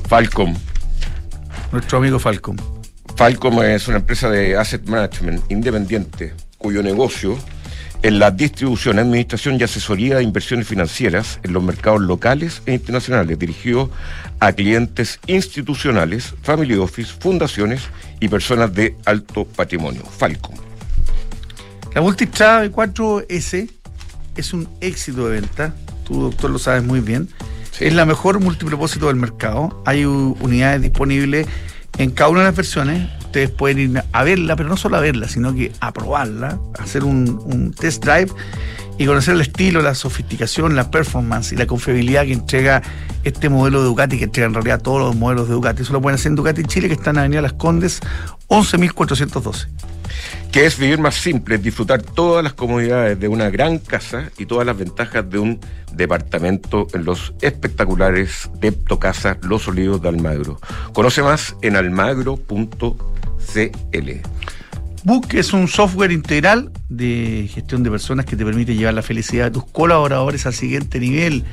Falcom. 0.08 0.54
Nuestro 1.72 1.98
amigo 1.98 2.18
Falcom. 2.18 2.56
Falcom 3.16 3.62
es 3.62 3.88
una 3.88 3.98
empresa 3.98 4.30
de 4.30 4.56
asset 4.56 4.88
management 4.88 5.50
independiente 5.50 6.34
cuyo 6.58 6.82
negocio 6.82 7.38
es 8.02 8.12
la 8.12 8.30
distribución, 8.30 8.98
administración 8.98 9.58
y 9.60 9.62
asesoría 9.62 10.16
de 10.16 10.22
inversiones 10.22 10.66
financieras 10.66 11.38
en 11.42 11.52
los 11.52 11.62
mercados 11.62 12.00
locales 12.00 12.62
e 12.64 12.72
internacionales, 12.72 13.38
dirigido 13.38 13.90
a 14.38 14.52
clientes 14.52 15.20
institucionales, 15.26 16.34
family 16.42 16.76
office, 16.76 17.12
fundaciones 17.20 17.82
y 18.18 18.28
personas 18.28 18.74
de 18.74 18.96
alto 19.04 19.44
patrimonio. 19.44 20.02
Falcom. 20.04 20.54
La 21.94 22.00
Multistrada 22.00 22.64
B4S 22.64 23.70
es 24.36 24.52
un 24.54 24.68
éxito 24.80 25.28
de 25.28 25.40
venta. 25.40 25.74
Tú, 26.04 26.22
doctor, 26.22 26.50
lo 26.50 26.58
sabes 26.58 26.82
muy 26.82 27.00
bien. 27.00 27.28
Es 27.80 27.94
la 27.94 28.04
mejor 28.04 28.40
multipropósito 28.40 29.06
del 29.06 29.16
mercado. 29.16 29.82
Hay 29.86 30.04
unidades 30.04 30.82
disponibles 30.82 31.46
en 31.96 32.10
cada 32.10 32.28
una 32.28 32.40
de 32.40 32.46
las 32.46 32.56
versiones. 32.56 33.08
Ustedes 33.24 33.50
pueden 33.50 33.78
ir 33.78 34.04
a 34.12 34.22
verla, 34.22 34.54
pero 34.54 34.68
no 34.68 34.76
solo 34.76 34.98
a 34.98 35.00
verla, 35.00 35.28
sino 35.28 35.54
que 35.54 35.72
a 35.80 35.90
probarla, 35.92 36.58
hacer 36.78 37.04
un, 37.04 37.40
un 37.44 37.72
test 37.72 38.04
drive 38.04 38.30
y 38.98 39.06
conocer 39.06 39.34
el 39.34 39.40
estilo, 39.40 39.80
la 39.80 39.94
sofisticación, 39.94 40.76
la 40.76 40.90
performance 40.90 41.52
y 41.52 41.56
la 41.56 41.66
confiabilidad 41.66 42.24
que 42.26 42.34
entrega 42.34 42.82
este 43.24 43.48
modelo 43.48 43.80
de 43.80 43.86
Ducati, 43.86 44.18
que 44.18 44.24
entrega 44.24 44.46
en 44.46 44.52
realidad 44.52 44.82
todos 44.82 45.00
los 45.00 45.16
modelos 45.16 45.48
de 45.48 45.54
Ducati. 45.54 45.82
Eso 45.82 45.94
lo 45.94 46.02
pueden 46.02 46.16
hacer 46.16 46.28
en 46.30 46.36
Ducati 46.36 46.64
Chile, 46.64 46.88
que 46.88 46.94
está 46.94 47.10
en 47.10 47.18
Avenida 47.18 47.40
Las 47.40 47.54
Condes, 47.54 48.02
11.412. 48.48 49.68
que 50.52 50.66
es 50.66 50.78
vivir 50.78 50.98
más 50.98 51.14
simple, 51.14 51.58
disfrutar 51.58 52.02
todas 52.02 52.42
las 52.42 52.54
comodidades 52.54 53.18
de 53.18 53.28
una 53.28 53.50
gran 53.50 53.78
casa 53.78 54.30
y 54.38 54.46
todas 54.46 54.66
las 54.66 54.76
ventajas 54.76 55.28
de 55.28 55.38
un 55.38 55.60
departamento 55.92 56.86
en 56.92 57.04
los 57.04 57.34
espectaculares 57.40 58.50
Depto 58.60 58.98
Casa 58.98 59.38
Los 59.42 59.68
Olivos 59.68 60.02
de 60.02 60.08
Almagro. 60.08 60.58
Conoce 60.92 61.22
más 61.22 61.56
en 61.62 61.76
almagro.cl. 61.76 62.40
Book 65.02 65.28
es 65.32 65.52
un 65.54 65.66
software 65.66 66.12
integral 66.12 66.70
de 66.90 67.48
gestión 67.52 67.82
de 67.82 67.90
personas 67.90 68.26
que 68.26 68.36
te 68.36 68.44
permite 68.44 68.74
llevar 68.74 68.94
la 68.94 69.02
felicidad 69.02 69.46
de 69.46 69.52
tus 69.52 69.64
colaboradores 69.64 70.44
al 70.44 70.52
siguiente 70.52 71.00
nivel, 71.00 71.44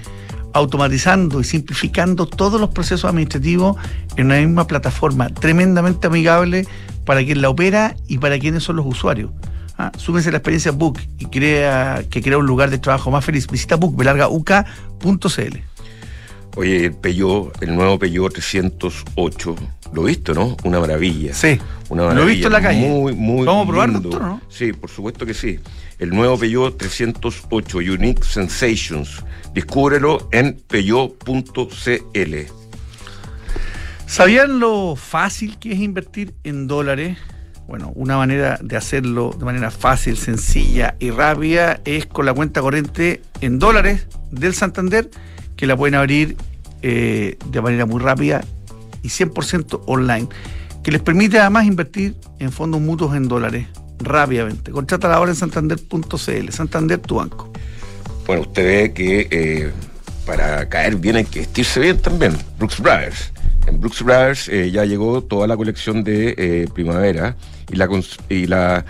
automatizando 0.54 1.40
y 1.40 1.46
simplificando 1.46 2.26
todos 2.26 2.60
los 2.60 2.72
procesos 2.72 3.06
administrativos 3.06 3.78
en 4.18 4.26
una 4.26 4.38
misma 4.38 4.68
plataforma 4.68 5.30
tremendamente 5.30 6.08
amigable 6.08 6.68
para 7.08 7.24
quien 7.24 7.42
la 7.42 7.50
opera 7.50 7.96
y 8.08 8.18
para 8.20 8.38
quienes 8.38 8.64
son 8.64 8.76
los 8.76 8.86
usuarios. 8.86 9.32
Ah, 9.78 9.92
súmense 9.98 10.28
a 10.30 10.32
la 10.34 10.40
experiencia 10.40 10.72
Book 10.72 11.00
y 11.18 11.26
crea 11.26 12.04
que 12.10 12.22
crea 12.22 12.38
un 12.38 12.46
lugar 12.46 12.70
de 12.70 12.80
trabajo 12.80 13.10
más 13.12 13.24
feliz. 13.24 13.48
Visita 13.48 13.78
Book, 13.78 13.96
uk.cl. 13.98 15.58
Oye, 16.58 16.86
el 16.86 16.94
Peugeot, 16.96 17.62
el 17.62 17.76
nuevo 17.76 17.98
Peugeot 18.00 18.34
308, 18.34 19.56
lo 19.94 20.04
viste, 20.04 20.34
¿no? 20.34 20.58
Una 20.64 20.80
maravilla. 20.80 21.34
Sí, 21.34 21.60
Una 21.90 22.02
lo 22.04 22.10
he 22.10 22.14
maravilla. 22.16 22.34
visto 22.34 22.48
en 22.48 22.54
la 22.54 22.62
calle. 22.62 22.88
Muy, 22.90 23.14
muy 23.14 23.46
¿Vamos 23.46 23.64
a 23.66 23.70
probar, 23.70 23.90
lindo. 23.90 24.10
doctor, 24.10 24.28
no? 24.28 24.42
Sí, 24.50 24.74
por 24.74 24.90
supuesto 24.90 25.26
que 25.26 25.34
sí. 25.34 25.60
El 26.00 26.10
nuevo 26.10 26.38
Peugeot 26.38 26.76
308 26.78 27.78
Unique 27.78 28.24
Sensations. 28.24 29.24
Descúbrelo 29.54 30.28
en 30.32 30.58
peugeot.cl. 30.68 32.36
¿Sabían 34.08 34.60
lo 34.60 34.96
fácil 34.96 35.60
que 35.60 35.74
es 35.74 35.80
invertir 35.80 36.34
en 36.46 36.66
dólares? 36.66 37.18
Bueno, 37.68 37.92
una 37.94 38.16
manera 38.16 38.58
de 38.64 38.78
hacerlo 38.78 39.36
de 39.38 39.44
manera 39.44 39.70
fácil, 39.70 40.16
sencilla 40.18 40.96
y 41.00 41.12
rápida 41.12 41.82
es 41.84 42.06
con 42.06 42.26
la 42.26 42.34
cuenta 42.34 42.62
corriente 42.62 43.22
en 43.42 43.60
dólares 43.60 44.08
del 44.32 44.54
Santander, 44.54 45.12
que 45.58 45.68
la 45.68 45.76
pueden 45.76 45.96
abrir 45.96 46.38
eh, 46.82 47.38
de 47.48 47.62
manera 47.62 47.86
muy 47.86 48.02
rápida 48.02 48.46
y 49.04 49.10
100% 49.10 49.82
online, 49.88 50.30
que 50.84 50.92
les 50.92 51.02
permite 51.02 51.40
además 51.40 51.66
invertir 51.66 52.16
en 52.40 52.54
fondos 52.54 52.80
mutuos 52.80 53.14
en 53.14 53.28
dólares 53.28 53.68
rápidamente. 54.00 54.72
Contrátala 54.72 55.16
ahora 55.16 55.32
en 55.32 55.38
santander.cl. 55.38 56.50
Santander, 56.52 57.00
tu 57.00 57.16
banco. 57.16 57.52
Bueno, 58.26 58.44
usted 58.44 58.64
ve 58.66 58.94
que 58.94 59.28
eh, 59.30 59.72
para 60.26 60.68
caer 60.70 60.96
bien 60.96 61.26
que 61.26 61.40
vestirse 61.40 61.82
bien 61.82 61.98
también. 61.98 62.38
Brooks 62.58 62.80
Brothers. 62.80 63.34
En 63.68 63.82
Brooks 63.82 64.02
Brothers 64.02 64.48
eh, 64.48 64.72
ya 64.72 64.86
llegó 64.86 65.22
toda 65.22 65.46
la 65.46 65.58
colección 65.58 66.04
de 66.04 66.34
eh, 66.38 66.68
primavera 66.74 67.36
y, 67.70 67.76
las 67.76 68.84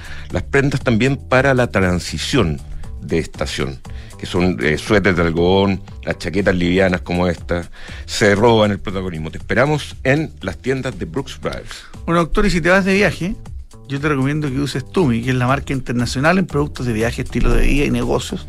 prendas 0.51 0.81
también 0.81 1.17
para 1.17 1.55
la 1.55 1.67
transición 1.67 2.61
de 3.01 3.17
estación, 3.17 3.79
que 4.19 4.27
son 4.27 4.57
eh, 4.61 4.77
suéteres 4.77 5.17
de 5.17 5.23
algodón, 5.23 5.81
las 6.03 6.19
chaquetas 6.19 6.55
livianas 6.55 7.01
como 7.01 7.27
esta, 7.27 7.67
se 8.05 8.35
roban 8.35 8.69
el 8.69 8.79
protagonismo. 8.79 9.31
Te 9.31 9.39
esperamos 9.39 9.95
en 10.03 10.31
las 10.41 10.57
tiendas 10.57 10.97
de 10.99 11.05
Brooks 11.05 11.39
Brothers. 11.41 11.85
Bueno, 12.05 12.21
doctor, 12.21 12.45
y 12.45 12.51
si 12.51 12.61
te 12.61 12.69
vas 12.69 12.85
de 12.85 12.93
viaje, 12.93 13.35
yo 13.87 13.99
te 13.99 14.09
recomiendo 14.09 14.47
que 14.47 14.59
uses 14.59 14.87
Tumi, 14.87 15.23
que 15.23 15.31
es 15.31 15.35
la 15.35 15.47
marca 15.47 15.73
internacional 15.73 16.37
en 16.37 16.45
productos 16.45 16.85
de 16.85 16.93
viaje, 16.93 17.23
estilo 17.23 17.51
de 17.51 17.65
vida 17.65 17.85
y 17.85 17.89
negocios, 17.89 18.45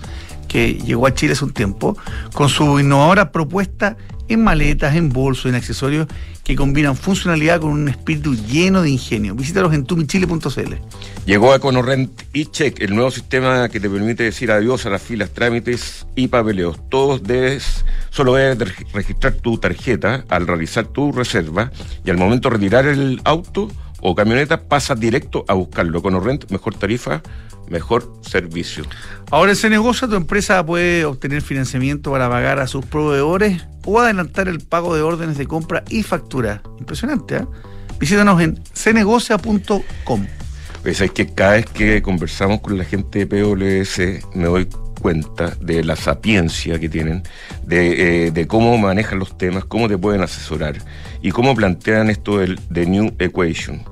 que 0.47 0.75
llegó 0.75 1.07
a 1.07 1.15
Chile 1.15 1.33
hace 1.33 1.45
un 1.45 1.53
tiempo, 1.53 1.97
con 2.35 2.51
su 2.51 2.79
innovadora 2.79 3.33
propuesta 3.33 3.97
en 4.29 4.43
maletas, 4.43 4.95
en 4.95 5.09
bolsos, 5.11 5.47
en 5.47 5.55
accesorios 5.55 6.07
que 6.45 6.57
combinan 6.57 6.97
funcionalidad 6.97 7.61
con 7.61 7.71
un 7.73 7.89
espíritu 7.89 8.35
lleno 8.35 8.83
de 8.83 8.91
ingenio. 8.91 9.35
Visítalos 9.35 9.75
en 9.75 9.85
tumichile.cl. 9.85 10.75
Llegó 11.27 11.53
a 11.53 11.59
Conorrent 11.59 12.11
y 12.33 12.47
Check, 12.47 12.81
el 12.81 12.95
nuevo 12.95 13.11
sistema 13.11 13.69
que 13.69 13.81
te 13.81 13.91
permite 13.91 14.23
decir 14.25 14.51
adiós 14.51 14.87
a 14.87 14.91
las 14.91 15.03
filas, 15.03 15.31
trámites 15.31 16.07
y 16.17 16.29
papeleos. 16.29 16.79
Todos 16.89 17.23
debes, 17.23 17.85
solo 18.11 18.35
debes 18.35 18.59
de 18.59 18.67
reg- 18.67 18.87
registrar 18.95 19.35
tu 19.35 19.59
tarjeta 19.59 20.25
al 20.31 20.47
realizar 20.47 20.87
tu 20.87 21.13
reserva 21.13 21.71
y 22.05 22.11
al 22.11 22.17
momento 22.17 22.49
de 22.49 22.55
retirar 22.57 22.87
el 22.87 23.21
auto 23.25 23.69
o 24.01 24.15
camioneta 24.15 24.69
pasa 24.69 24.95
directo 24.95 25.45
a 25.49 25.55
buscarlo. 25.55 26.03
Conorrent, 26.03 26.51
mejor 26.51 26.75
tarifa, 26.75 27.23
mejor 27.69 28.13
servicio. 28.23 28.85
Ahora 29.31 29.51
en 29.51 29.57
ese 29.57 29.71
negocio 29.71 30.09
tu 30.09 30.17
empresa 30.17 30.65
puede 30.65 31.05
obtener 31.05 31.43
financiamiento 31.43 32.11
para 32.11 32.29
pagar 32.29 32.59
a 32.59 32.67
sus 32.67 32.85
proveedores 32.85 33.67
o 33.85 34.01
adelantar 34.01 34.49
el 34.49 34.61
pago 34.61 34.95
de 34.95 35.03
órdenes 35.03 35.39
de 35.39 35.47
compra 35.47 35.85
y 35.89 36.03
factura. 36.03 36.63
Impresionante, 36.79 37.37
¿eh? 37.37 37.47
Visítanos 37.99 38.41
en 38.41 38.63
cenegocia.com. 38.75 40.27
Pues 40.83 41.01
es 41.01 41.11
que 41.11 41.27
cada 41.27 41.53
vez 41.53 41.67
que 41.67 42.01
conversamos 42.01 42.61
con 42.61 42.79
la 42.79 42.85
gente 42.85 43.25
de 43.25 43.27
PWS 43.27 44.37
me 44.37 44.45
doy 44.45 44.69
cuenta 44.99 45.55
de 45.61 45.83
la 45.85 45.97
sapiencia 45.97 46.79
que 46.79 46.89
tienen, 46.89 47.23
de, 47.65 48.27
eh, 48.27 48.31
de 48.31 48.47
cómo 48.47 48.77
manejan 48.79 49.19
los 49.19 49.37
temas, 49.39 49.65
cómo 49.65 49.89
te 49.89 49.97
pueden 49.99 50.21
asesorar 50.23 50.77
y 51.23 51.31
cómo 51.31 51.55
plantean 51.55 52.11
esto 52.11 52.39
del 52.39 52.59
de 52.71 52.87
New 52.87 53.15
Equation, 53.19 53.83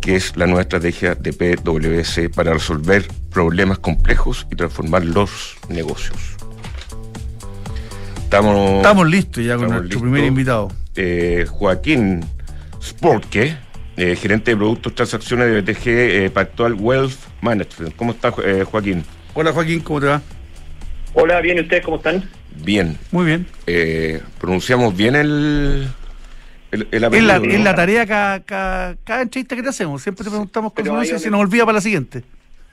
que 0.00 0.16
es 0.16 0.36
la 0.36 0.46
nueva 0.46 0.62
estrategia 0.62 1.14
de 1.14 1.32
PWS 1.32 2.28
para 2.34 2.52
resolver 2.52 3.06
problemas 3.30 3.78
complejos 3.78 4.46
y 4.50 4.56
transformar 4.56 5.04
los 5.04 5.56
negocios. 5.68 6.18
Estamos, 8.24 8.76
Estamos 8.78 9.08
listos 9.08 9.44
ya 9.44 9.56
con 9.56 9.66
nuestro 9.68 9.82
listos. 9.84 10.02
primer 10.02 10.24
invitado. 10.24 10.68
eh, 10.96 11.46
Joaquín 11.48 12.24
Sportke, 12.82 13.56
eh, 13.96 14.16
gerente 14.16 14.52
de 14.52 14.56
productos 14.56 14.94
transacciones 14.94 15.46
de 15.48 15.60
BTG 15.60 16.32
Pactual 16.32 16.74
Wealth 16.74 17.12
Management. 17.42 17.94
¿Cómo 17.96 18.12
está 18.12 18.32
Joaquín? 18.64 19.04
Hola 19.34 19.52
Joaquín, 19.52 19.80
¿cómo 19.80 20.00
te 20.00 20.06
va? 20.06 20.22
Hola, 21.14 21.40
bien, 21.40 21.58
¿y 21.58 21.60
ustedes 21.62 21.84
cómo 21.84 21.96
están? 21.98 22.28
Bien. 22.64 22.98
Muy 23.10 23.26
bien. 23.26 23.46
Eh, 23.66 24.20
¿Pronunciamos 24.38 24.96
bien 24.96 25.14
el, 25.16 25.88
el, 26.70 26.88
el 26.90 26.98
Es 26.98 27.02
apellido? 27.04 27.26
la, 27.28 27.38
no? 27.38 27.44
es 27.52 27.60
la 27.60 27.74
tarea 27.74 28.06
cada, 28.06 28.40
cada, 28.40 28.96
cada 29.04 29.22
entrevista 29.22 29.56
que 29.56 29.62
te 29.62 29.68
hacemos. 29.70 30.02
Siempre 30.02 30.24
te 30.24 30.30
preguntamos 30.30 30.72
pero 30.74 30.92
cosas 30.94 31.20
y 31.20 31.24
se 31.24 31.30
nos 31.30 31.40
olvida 31.40 31.64
para 31.64 31.76
la 31.76 31.80
siguiente. 31.80 32.22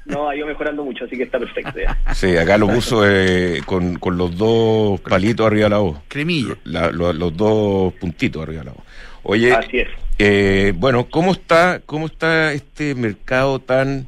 No, 0.06 0.28
ha 0.30 0.36
ido 0.36 0.48
mejorando 0.48 0.84
mucho, 0.84 1.06
así 1.06 1.16
que 1.18 1.24
está 1.24 1.38
perfecto 1.40 1.74
ya. 1.80 1.98
Sí, 2.16 2.36
acá 2.36 2.58
lo 2.58 2.68
puso 2.68 3.04
eh, 3.08 3.62
con, 3.66 3.96
con 4.00 4.18
los 4.18 4.36
dos 4.36 5.00
palitos 5.02 5.46
arriba 5.48 5.66
de 5.66 5.70
la 5.70 5.78
voz. 5.78 6.00
Cremilla. 6.08 6.56
La- 6.66 6.92
lo- 6.92 7.14
los 7.14 7.36
dos 7.38 7.94
puntitos 7.94 8.42
arriba 8.44 8.60
de 8.62 8.66
la 8.66 8.72
voz. 8.74 8.84
Oye, 9.24 9.54
Así 9.54 9.80
es. 9.80 9.88
Eh, 10.18 10.74
bueno, 10.76 11.08
¿cómo 11.10 11.32
está, 11.32 11.82
¿cómo 11.86 12.08
está 12.08 12.52
este 12.54 12.96
mercado 12.96 13.60
tan 13.60 14.08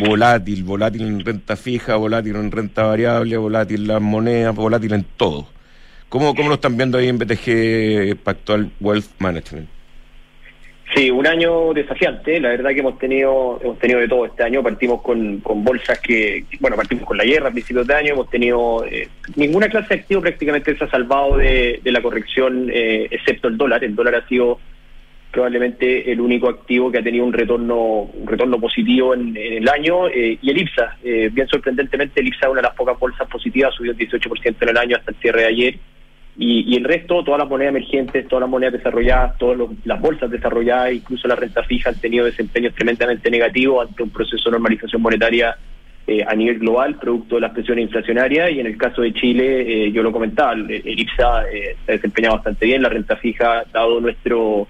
volátil? 0.00 0.64
Volátil 0.64 1.02
en 1.02 1.24
renta 1.24 1.56
fija, 1.56 1.96
volátil 1.96 2.36
en 2.36 2.50
renta 2.50 2.84
variable, 2.84 3.36
volátil 3.36 3.82
en 3.82 3.88
las 3.88 4.00
monedas, 4.00 4.54
volátil 4.54 4.92
en 4.92 5.04
todo. 5.16 5.46
¿Cómo, 6.08 6.34
cómo 6.34 6.48
lo 6.48 6.54
están 6.54 6.76
viendo 6.76 6.98
ahí 6.98 7.08
en 7.08 7.18
BTG 7.18 8.16
Pactual 8.22 8.70
Wealth 8.80 9.10
Management? 9.18 9.68
Sí, 10.94 11.10
un 11.10 11.26
año 11.26 11.74
desafiante. 11.74 12.40
La 12.40 12.48
verdad 12.48 12.70
que 12.70 12.80
hemos 12.80 12.98
tenido 12.98 13.60
hemos 13.62 13.78
tenido 13.78 14.00
de 14.00 14.08
todo 14.08 14.24
este 14.24 14.42
año. 14.42 14.62
Partimos 14.62 15.02
con, 15.02 15.40
con 15.40 15.62
bolsas 15.62 16.00
que, 16.00 16.44
bueno, 16.60 16.76
partimos 16.76 17.04
con 17.04 17.18
la 17.18 17.24
guerra 17.24 17.48
a 17.48 17.52
principios 17.52 17.86
de 17.86 17.94
año. 17.94 18.12
Hemos 18.14 18.30
tenido 18.30 18.84
eh, 18.86 19.08
ninguna 19.36 19.68
clase 19.68 19.88
de 19.88 20.00
activo 20.00 20.22
prácticamente 20.22 20.76
se 20.76 20.84
ha 20.84 20.90
salvado 20.90 21.36
de, 21.36 21.80
de 21.84 21.92
la 21.92 22.00
corrección, 22.00 22.70
eh, 22.72 23.06
excepto 23.10 23.48
el 23.48 23.58
dólar. 23.58 23.84
El 23.84 23.94
dólar 23.94 24.14
ha 24.14 24.28
sido 24.28 24.60
probablemente 25.30 26.10
el 26.10 26.20
único 26.20 26.48
activo 26.48 26.90
que 26.90 26.98
ha 26.98 27.02
tenido 27.02 27.24
un 27.24 27.32
retorno 27.32 28.02
un 28.02 28.26
retorno 28.26 28.58
positivo 28.58 29.14
en, 29.14 29.36
en 29.36 29.54
el 29.62 29.68
año 29.68 30.08
eh, 30.08 30.38
y 30.40 30.50
el 30.50 30.58
IPSA, 30.58 30.96
eh, 31.04 31.30
bien 31.32 31.46
sorprendentemente 31.48 32.20
el 32.20 32.28
IPSA 32.28 32.46
es 32.46 32.52
una 32.52 32.60
de 32.62 32.66
las 32.68 32.74
pocas 32.76 32.98
bolsas 32.98 33.28
positivas, 33.28 33.74
subió 33.74 33.92
el 33.92 33.98
18% 33.98 34.56
en 34.60 34.68
el 34.68 34.76
año 34.78 34.96
hasta 34.96 35.10
el 35.10 35.16
cierre 35.18 35.42
de 35.42 35.46
ayer 35.48 35.78
y, 36.40 36.76
el 36.76 36.84
resto, 36.84 37.24
todas 37.24 37.40
las 37.40 37.48
monedas 37.48 37.70
emergentes, 37.74 38.28
todas 38.28 38.42
las 38.42 38.50
monedas 38.50 38.74
desarrolladas, 38.74 39.36
todas 39.38 39.58
los- 39.58 39.70
las 39.84 40.00
bolsas 40.00 40.30
desarrolladas, 40.30 40.92
incluso 40.92 41.26
la 41.26 41.34
renta 41.34 41.64
fija 41.64 41.90
han 41.90 42.00
tenido 42.00 42.24
desempeños 42.24 42.74
tremendamente 42.76 43.28
negativos 43.28 43.88
ante 43.88 44.04
un 44.04 44.10
proceso 44.10 44.44
de 44.48 44.52
normalización 44.52 45.02
monetaria 45.02 45.56
eh, 46.06 46.24
a 46.26 46.34
nivel 46.36 46.58
global, 46.60 46.94
producto 46.94 47.34
de 47.34 47.40
las 47.42 47.50
presiones 47.52 47.82
inflacionarias, 47.86 48.50
y 48.52 48.60
en 48.60 48.66
el 48.66 48.78
caso 48.78 49.02
de 49.02 49.12
Chile, 49.12 49.86
eh, 49.88 49.92
yo 49.92 50.02
lo 50.02 50.10
comentaba, 50.12 50.52
el, 50.54 50.70
el 50.70 50.98
IPSA 51.00 51.50
eh, 51.52 51.76
se 51.84 51.92
ha 51.92 51.96
desempeñado 51.96 52.36
bastante 52.36 52.64
bien, 52.64 52.80
la 52.82 52.88
renta 52.88 53.16
fija, 53.16 53.64
dado 53.72 54.00
nuestro 54.00 54.68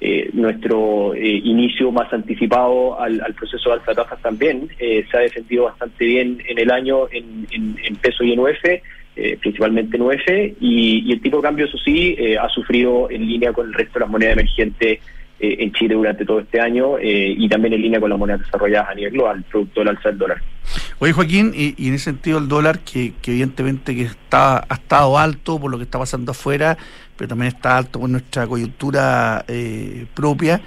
eh, 0.00 0.30
nuestro 0.32 1.12
eh, 1.14 1.40
inicio 1.42 1.90
más 1.90 2.12
anticipado 2.12 3.00
al, 3.00 3.20
al 3.20 3.34
proceso 3.34 3.70
de 3.70 3.76
alza 3.76 3.94
tasas 3.94 4.22
también, 4.22 4.68
eh, 4.78 5.04
se 5.10 5.16
ha 5.16 5.20
defendido 5.20 5.64
bastante 5.64 6.04
bien 6.04 6.40
en 6.46 6.58
el 6.58 6.70
año 6.70 7.08
en, 7.10 7.46
en, 7.50 7.96
peso 7.96 8.22
y 8.22 8.32
en 8.32 8.38
UF, 8.38 8.64
eh, 8.64 9.38
principalmente 9.40 9.96
en 9.96 10.02
UF, 10.02 10.28
y, 10.60 11.02
y 11.04 11.12
el 11.12 11.20
tipo 11.20 11.38
de 11.38 11.42
cambio, 11.42 11.66
eso 11.66 11.78
sí, 11.78 12.16
ha 12.40 12.48
sufrido 12.48 13.10
en 13.10 13.26
línea 13.26 13.52
con 13.52 13.66
el 13.66 13.74
resto 13.74 13.94
de 13.94 14.00
las 14.00 14.10
monedas 14.10 14.34
emergentes 14.34 15.00
en 15.40 15.72
Chile 15.72 15.94
durante 15.94 16.24
todo 16.24 16.40
este 16.40 16.60
año 16.60 16.98
eh, 16.98 17.34
y 17.36 17.48
también 17.48 17.74
en 17.74 17.82
línea 17.82 18.00
con 18.00 18.10
las 18.10 18.18
monedas 18.18 18.40
desarrolladas 18.40 18.90
a 18.90 18.94
nivel 18.94 19.12
global, 19.12 19.44
producto 19.50 19.80
del 19.80 19.88
alza 19.90 20.08
del 20.08 20.18
dólar. 20.18 20.42
Oye, 20.98 21.12
Joaquín, 21.12 21.52
y, 21.54 21.74
en 21.88 21.94
ese 21.94 22.04
sentido 22.04 22.38
el 22.38 22.48
dólar, 22.48 22.80
que, 22.80 23.12
evidentemente 23.24 23.94
que 23.94 24.02
está, 24.02 24.64
ha 24.68 24.74
estado 24.74 25.18
alto 25.18 25.58
por 25.58 25.70
lo 25.70 25.78
que 25.78 25.84
está 25.84 25.98
pasando 25.98 26.32
afuera, 26.32 26.76
pero 27.16 27.28
también 27.28 27.48
está 27.54 27.78
alto 27.78 28.00
por 28.00 28.10
nuestra 28.10 28.46
coyuntura 28.46 29.44
eh, 29.48 30.06
propia. 30.14 30.60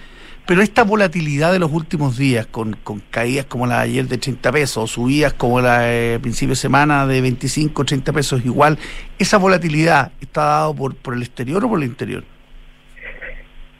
Pero 0.45 0.61
esta 0.61 0.83
volatilidad 0.83 1.53
de 1.53 1.59
los 1.59 1.71
últimos 1.71 2.17
días, 2.17 2.47
con, 2.47 2.75
con 2.83 3.01
caídas 3.11 3.45
como 3.45 3.67
la 3.67 3.79
de 3.79 3.83
ayer 3.83 4.07
de 4.07 4.17
30 4.17 4.51
pesos, 4.51 4.91
subidas 4.91 5.33
como 5.33 5.61
la 5.61 5.81
de 5.81 6.19
principio 6.19 6.49
de 6.49 6.55
semana 6.55 7.05
de 7.05 7.21
25, 7.21 7.85
30 7.85 8.11
pesos, 8.11 8.45
igual, 8.45 8.77
¿esa 9.19 9.37
volatilidad 9.37 10.11
está 10.19 10.41
dado 10.43 10.75
por, 10.75 10.95
por 10.95 11.13
el 11.13 11.21
exterior 11.21 11.63
o 11.63 11.69
por 11.69 11.79
el 11.79 11.85
interior? 11.85 12.23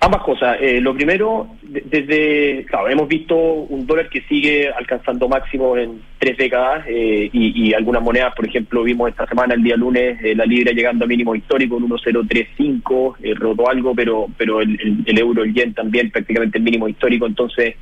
Ambas 0.04 0.24
cosas. 0.24 0.58
Eh, 0.60 0.82
lo 0.82 0.96
primero, 0.96 1.48
de- 1.62 1.84
desde, 1.86 2.66
claro, 2.66 2.90
hemos 2.90 3.08
visto 3.08 3.36
un 3.36 3.86
dólar 3.86 4.10
que 4.10 4.22
sigue 4.22 4.68
alcanzando 4.68 5.30
máximo 5.30 5.78
en 5.78 6.02
tres 6.18 6.38
décadas 6.38 6.86
eh, 6.88 7.30
y, 7.32 7.70
y 7.70 7.74
algunas 7.76 8.02
monedas, 8.02 8.34
por 8.34 8.48
ejemplo, 8.48 8.82
vimos 8.82 9.10
esta 9.10 9.28
semana, 9.28 9.54
el 9.54 9.62
día 9.62 9.76
lunes, 9.76 10.18
eh, 10.24 10.34
la 10.36 10.46
libra 10.46 10.72
llegando 10.72 11.06
a 11.06 11.08
mínimo 11.08 11.36
histórico, 11.36 11.78
en 11.78 11.84
1.035, 11.88 13.16
eh, 13.22 13.36
roto 13.36 13.70
algo, 13.70 13.94
pero 13.94 14.26
pero 14.38 14.62
el, 14.62 14.72
el- 14.82 15.04
el 15.06 15.18
euro, 15.20 15.44
el 15.44 15.54
yen 15.54 15.76
también 15.76 16.10
prácticamente 16.10 16.58
el 16.58 16.64
mínimo 16.64 16.88
histórico. 16.88 17.28
Entonces, 17.28 17.76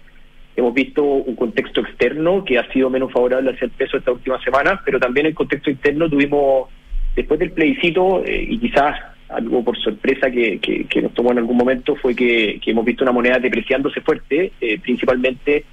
hemos 0.58 0.74
visto 0.74 1.02
un 1.02 1.36
contexto 1.38 1.80
externo 1.80 2.44
que 2.44 2.60
ha 2.60 2.70
sido 2.74 2.90
menos 2.90 3.14
favorable 3.14 3.52
hacia 3.52 3.64
el 3.64 3.72
peso 3.72 3.96
esta 3.96 4.12
última 4.12 4.44
semana, 4.44 4.82
pero 4.84 5.00
también 5.00 5.26
el 5.28 5.34
contexto 5.34 5.70
interno 5.70 6.10
tuvimos, 6.10 6.68
después 7.16 7.40
del 7.40 7.52
plebiscito, 7.52 8.24
y 8.28 8.58
quizás 8.58 9.00
algo 9.30 9.64
por 9.64 9.78
sorpresa 9.78 10.30
que, 10.30 10.60
que, 10.60 10.86
que 10.86 11.02
nos 11.02 11.14
tomó 11.14 11.32
en 11.32 11.40
algún 11.40 11.58
momento, 11.58 11.96
fue 11.96 12.16
que, 12.16 12.60
hemos 12.66 12.86
visto 12.86 13.04
una 13.04 13.12
moneda 13.12 13.40
depreciándose 13.40 14.02
fuerte, 14.02 14.52
eh, 14.60 14.80
principalmente 14.80 15.66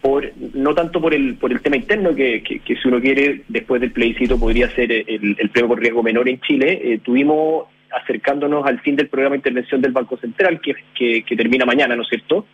por 0.00 0.30
no 0.52 0.74
tanto 0.74 1.00
por 1.00 1.14
el 1.14 1.36
por 1.36 1.50
el 1.50 1.62
tema 1.62 1.76
interno 1.76 2.14
que, 2.14 2.42
que, 2.42 2.76
si 2.76 2.88
uno 2.88 3.00
quiere 3.00 3.40
después 3.48 3.80
del 3.80 3.90
plebiscito 3.90 4.38
podría 4.38 4.68
ser 4.74 4.92
el, 4.92 5.34
el 5.38 5.48
premio 5.48 5.68
por 5.68 5.80
riesgo 5.80 6.02
menor 6.02 6.28
en 6.28 6.40
Chile. 6.40 6.78
Eh, 6.82 6.98
tuvimos 7.02 7.68
acercándonos 7.90 8.66
al 8.66 8.80
fin 8.80 8.96
del 8.96 9.08
programa 9.08 9.34
de 9.34 9.38
intervención 9.38 9.80
del 9.80 9.92
Banco 9.92 10.18
Central 10.18 10.60
que 10.60 11.36
termina 11.36 11.64
mañana 11.64 11.96
no 11.96 12.02
es 12.02 12.08
cierto 12.08 12.44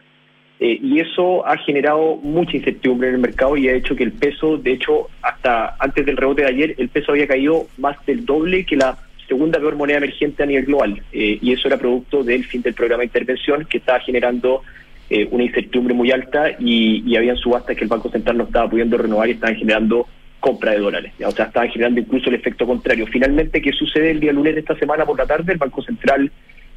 eh, 0.62 0.78
y 0.82 1.00
eso 1.00 1.46
ha 1.46 1.56
generado 1.56 2.16
mucha 2.16 2.58
incertidumbre 2.58 3.08
en 3.08 3.14
el 3.14 3.20
mercado 3.20 3.56
y 3.56 3.66
ha 3.68 3.72
hecho 3.72 3.96
que 3.96 4.04
el 4.04 4.12
peso, 4.12 4.58
de 4.58 4.72
hecho, 4.72 5.08
hasta 5.22 5.74
antes 5.78 6.04
del 6.04 6.18
rebote 6.18 6.42
de 6.42 6.48
ayer, 6.48 6.74
el 6.76 6.90
peso 6.90 7.12
había 7.12 7.26
caído 7.26 7.66
más 7.78 7.96
del 8.04 8.26
doble 8.26 8.66
que 8.66 8.76
la 8.76 8.98
segunda 9.30 9.60
peor 9.60 9.76
moneda 9.76 9.98
emergente 9.98 10.42
a 10.42 10.46
nivel 10.46 10.66
global. 10.66 11.02
Eh, 11.12 11.38
y 11.40 11.52
eso 11.52 11.68
era 11.68 11.78
producto 11.78 12.24
del 12.24 12.44
fin 12.44 12.62
del 12.62 12.74
programa 12.74 13.02
de 13.02 13.06
intervención 13.06 13.64
que 13.64 13.78
estaba 13.78 14.00
generando 14.00 14.62
eh, 15.08 15.28
una 15.30 15.44
incertidumbre 15.44 15.94
muy 15.94 16.10
alta 16.10 16.50
y, 16.58 17.02
y 17.06 17.16
habían 17.16 17.36
subastas 17.36 17.76
que 17.76 17.84
el 17.84 17.88
Banco 17.88 18.10
Central 18.10 18.36
no 18.36 18.44
estaba 18.44 18.68
pudiendo 18.68 18.98
renovar 18.98 19.28
y 19.28 19.32
estaban 19.32 19.56
generando 19.56 20.08
compra 20.40 20.72
de 20.72 20.78
dólares. 20.78 21.12
O 21.24 21.30
sea, 21.30 21.44
estaban 21.44 21.70
generando 21.70 22.00
incluso 22.00 22.28
el 22.28 22.34
efecto 22.34 22.66
contrario. 22.66 23.06
Finalmente, 23.06 23.62
¿qué 23.62 23.72
sucede 23.72 24.10
el 24.10 24.20
día 24.20 24.32
lunes 24.32 24.54
de 24.54 24.60
esta 24.60 24.76
semana 24.76 25.06
por 25.06 25.16
la 25.16 25.26
tarde? 25.26 25.52
El 25.52 25.58
Banco 25.58 25.82
Central 25.82 26.30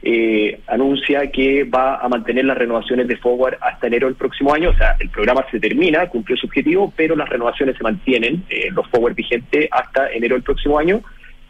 eh, 0.04 0.60
anuncia 0.68 1.32
que 1.32 1.64
va 1.64 1.96
a 1.96 2.10
mantener 2.10 2.44
las 2.46 2.58
renovaciones 2.58 3.08
de 3.08 3.16
forward 3.18 3.56
hasta 3.62 3.88
enero 3.88 4.08
del 4.08 4.16
próximo 4.16 4.54
año. 4.54 4.70
O 4.70 4.76
sea, 4.76 4.96
el 5.00 5.10
programa 5.10 5.46
se 5.50 5.60
termina, 5.60 6.08
cumplió 6.08 6.36
su 6.38 6.46
objetivo, 6.46 6.94
pero 6.96 7.16
las 7.16 7.30
renovaciones 7.30 7.78
se 7.78 7.84
mantienen, 7.84 8.44
eh, 8.50 8.70
los 8.72 8.88
forward 8.90 9.16
vigentes, 9.16 9.68
hasta 9.72 10.12
enero 10.12 10.36
del 10.36 10.44
próximo 10.44 10.78
año. 10.78 11.02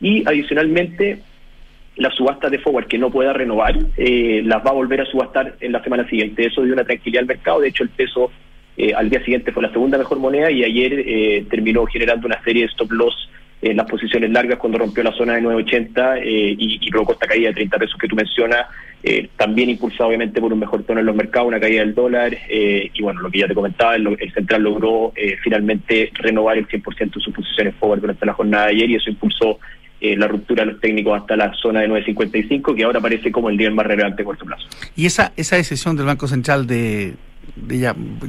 Y 0.04 0.24
adicionalmente, 0.28 1.18
las 1.96 2.14
subastas 2.14 2.52
de 2.52 2.60
forward 2.60 2.86
que 2.86 3.00
no 3.00 3.10
pueda 3.10 3.34
renovar, 3.34 3.76
eh, 3.98 4.44
las 4.46 4.64
va 4.64 4.70
a 4.70 4.74
volver 4.74 5.02
a 5.02 5.06
subastar 5.06 5.56
en 5.60 5.72
la 5.72 5.84
semana 5.84 6.08
siguiente. 6.08 6.46
Eso 6.46 6.62
dio 6.62 6.74
una 6.74 6.84
tranquilidad 6.84 7.22
al 7.22 7.28
mercado. 7.28 7.62
De 7.62 7.70
hecho, 7.70 7.84
el 7.84 7.90
peso 7.90 8.32
eh, 8.76 8.94
al 8.94 9.10
día 9.10 9.20
siguiente 9.20 9.52
fue 9.52 9.62
la 9.62 9.72
segunda 9.72 9.98
mejor 9.98 10.20
moneda 10.20 10.50
y 10.50 10.64
ayer 10.64 11.04
eh, 11.06 11.46
terminó 11.50 11.86
generando 11.86 12.26
una 12.26 12.42
serie 12.44 12.64
de 12.64 12.70
stop 12.70 12.92
loss 12.92 13.30
en 13.62 13.78
las 13.78 13.90
posiciones 13.90 14.30
largas 14.32 14.58
cuando 14.58 14.80
rompió 14.80 15.04
la 15.04 15.14
zona 15.14 15.36
de 15.36 15.42
9.80 15.44 16.18
eh, 16.22 16.56
y, 16.58 16.80
y 16.82 16.90
provocó 16.90 17.14
esta 17.14 17.28
caída 17.28 17.50
de 17.50 17.54
30 17.54 17.78
pesos 17.78 17.98
que 17.98 18.08
tú 18.08 18.16
mencionas, 18.16 18.66
eh, 19.04 19.30
también 19.38 19.70
impulsado 19.70 20.10
obviamente 20.10 20.42
por 20.42 20.52
un 20.52 20.60
mejor 20.60 20.84
tono 20.84 21.00
en 21.00 21.06
los 21.06 21.16
mercados, 21.16 21.48
una 21.48 21.60
caída 21.60 21.80
del 21.80 21.94
dólar 21.94 22.36
y 22.50 23.02
bueno, 23.02 23.22
lo 23.22 23.32
que 23.32 23.40
ya 23.40 23.48
te 23.48 23.54
comentaba, 23.54 23.96
el, 23.96 24.18
el 24.20 24.34
central 24.34 24.64
logró 24.64 25.14
finalmente 25.44 26.12
renovar 26.16 26.58
el 26.58 26.68
100% 26.68 27.14
de 27.14 27.22
sus 27.22 27.34
posiciones 27.34 27.76
forward 27.76 28.02
durante 28.02 28.26
la 28.26 28.34
jornada 28.34 28.66
de 28.66 28.72
ayer 28.72 28.90
y 28.90 28.96
eso 28.96 29.10
impulsó 29.10 29.60
eh, 30.04 30.18
la 30.18 30.28
ruptura 30.28 30.66
de 30.66 30.74
los 30.74 30.82
técnicos 30.82 31.18
hasta 31.18 31.38
la 31.38 31.54
zona 31.54 31.80
de 31.80 31.88
9.55 31.88 32.76
que 32.76 32.84
ahora 32.84 33.00
parece 33.00 33.32
como 33.32 33.50
el 33.50 33.56
nivel 33.56 33.74
más 33.74 33.86
relevante 33.86 34.22
a 34.22 34.26
corto 34.26 34.44
plazo. 34.44 34.68
Y 34.98 35.06
esa, 35.06 35.32
esa 35.38 35.56
decisión 35.56 35.96
del 35.96 36.06
Banco 36.06 36.28
Central 36.28 36.68
de, 36.68 37.14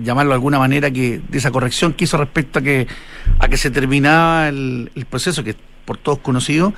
llamarlo 0.00 0.30
de 0.30 0.34
alguna 0.36 0.60
manera, 0.60 0.88
que 0.92 1.20
de 1.28 1.38
esa 1.38 1.50
corrección 1.50 1.92
que 1.92 2.04
hizo 2.04 2.16
respecto 2.16 2.60
a 2.60 2.62
que, 2.62 2.86
a 3.40 3.48
que 3.48 3.56
se 3.56 3.72
terminaba 3.72 4.48
el, 4.48 4.88
el 4.94 5.04
proceso, 5.04 5.42
que 5.42 5.50
es 5.50 5.56
por 5.84 5.98
todos 5.98 6.18
conocido, 6.18 6.72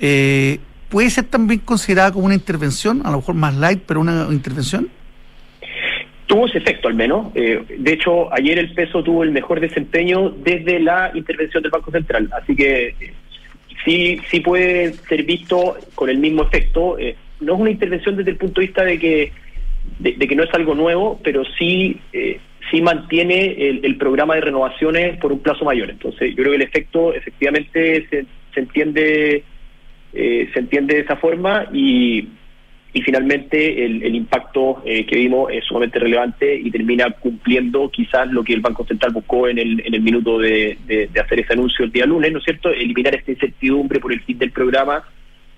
eh, 0.00 0.58
¿puede 0.88 1.10
ser 1.10 1.26
también 1.26 1.60
considerada 1.60 2.10
como 2.10 2.26
una 2.26 2.34
intervención? 2.34 3.02
A 3.04 3.12
lo 3.12 3.18
mejor 3.18 3.36
más 3.36 3.54
light, 3.54 3.82
pero 3.86 4.00
una 4.00 4.26
intervención. 4.32 4.88
Tuvo 6.26 6.46
ese 6.46 6.58
efecto 6.58 6.88
al 6.88 6.94
menos. 6.94 7.32
Eh, 7.36 7.64
de 7.78 7.92
hecho, 7.92 8.32
ayer 8.32 8.58
el 8.58 8.72
peso 8.72 9.02
tuvo 9.04 9.22
el 9.22 9.30
mejor 9.30 9.60
desempeño 9.60 10.30
desde 10.30 10.80
la 10.80 11.12
intervención 11.14 11.62
del 11.62 11.70
Banco 11.70 11.90
Central. 11.92 12.28
Así 12.40 12.56
que 12.56 12.88
eh, 13.00 13.14
sí, 13.84 14.20
sí 14.30 14.40
puede 14.40 14.94
ser 15.08 15.24
visto 15.24 15.76
con 15.94 16.10
el 16.10 16.18
mismo 16.18 16.42
efecto. 16.42 16.98
Eh, 16.98 17.16
no 17.40 17.54
es 17.54 17.60
una 17.60 17.70
intervención 17.70 18.16
desde 18.16 18.32
el 18.32 18.36
punto 18.36 18.60
de 18.60 18.66
vista 18.66 18.84
de 18.84 18.98
que, 18.98 19.32
de, 19.98 20.16
que 20.16 20.36
no 20.36 20.42
es 20.42 20.54
algo 20.54 20.74
nuevo, 20.74 21.20
pero 21.22 21.42
sí, 21.58 22.00
eh, 22.12 22.38
sí 22.70 22.80
mantiene 22.82 23.68
el, 23.68 23.84
el 23.84 23.96
programa 23.96 24.34
de 24.34 24.42
renovaciones 24.42 25.18
por 25.18 25.32
un 25.32 25.40
plazo 25.40 25.64
mayor. 25.64 25.90
Entonces, 25.90 26.30
yo 26.30 26.36
creo 26.36 26.50
que 26.50 26.56
el 26.56 26.62
efecto 26.62 27.14
efectivamente 27.14 28.06
se, 28.08 28.26
se 28.54 28.60
entiende 28.60 29.44
eh, 30.12 30.50
se 30.52 30.58
entiende 30.58 30.94
de 30.94 31.00
esa 31.02 31.16
forma 31.16 31.68
y, 31.72 32.28
y 32.92 33.02
finalmente 33.02 33.84
el, 33.84 34.14
impacto 34.16 34.82
eh, 34.84 35.06
que 35.06 35.16
vimos 35.16 35.50
es 35.52 35.64
sumamente 35.64 35.98
relevante 36.00 36.54
y 36.56 36.70
termina 36.72 37.08
cumpliendo 37.10 37.88
quizás 37.88 38.26
lo 38.32 38.42
que 38.42 38.52
el 38.52 38.60
Banco 38.60 38.84
Central 38.84 39.12
buscó 39.12 39.46
en 39.48 39.58
el, 39.58 39.80
en 39.86 39.94
el 39.94 40.00
minuto 40.00 40.38
de, 40.38 40.76
de- 40.86 41.06
de 41.06 41.20
hacer 41.20 41.38
ese 41.40 41.52
anuncio 41.52 41.84
el 41.84 41.92
día 41.92 42.04
lunes, 42.06 42.32
¿no 42.32 42.38
es 42.38 42.44
cierto? 42.44 42.70
Eliminar 42.70 43.14
esta 43.14 43.30
incertidumbre 43.30 44.00
por 44.00 44.12
el 44.12 44.20
fin 44.22 44.38
del 44.38 44.50
programa, 44.50 45.04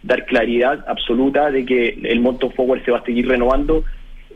dar 0.02 0.26
claridad 0.26 0.84
absoluta 0.88 1.50
de 1.50 1.64
que 1.64 1.98
el 2.02 2.20
monto 2.20 2.50
forward 2.50 2.84
se 2.84 2.90
va 2.90 2.98
a 2.98 3.04
seguir 3.04 3.26
renovando. 3.26 3.82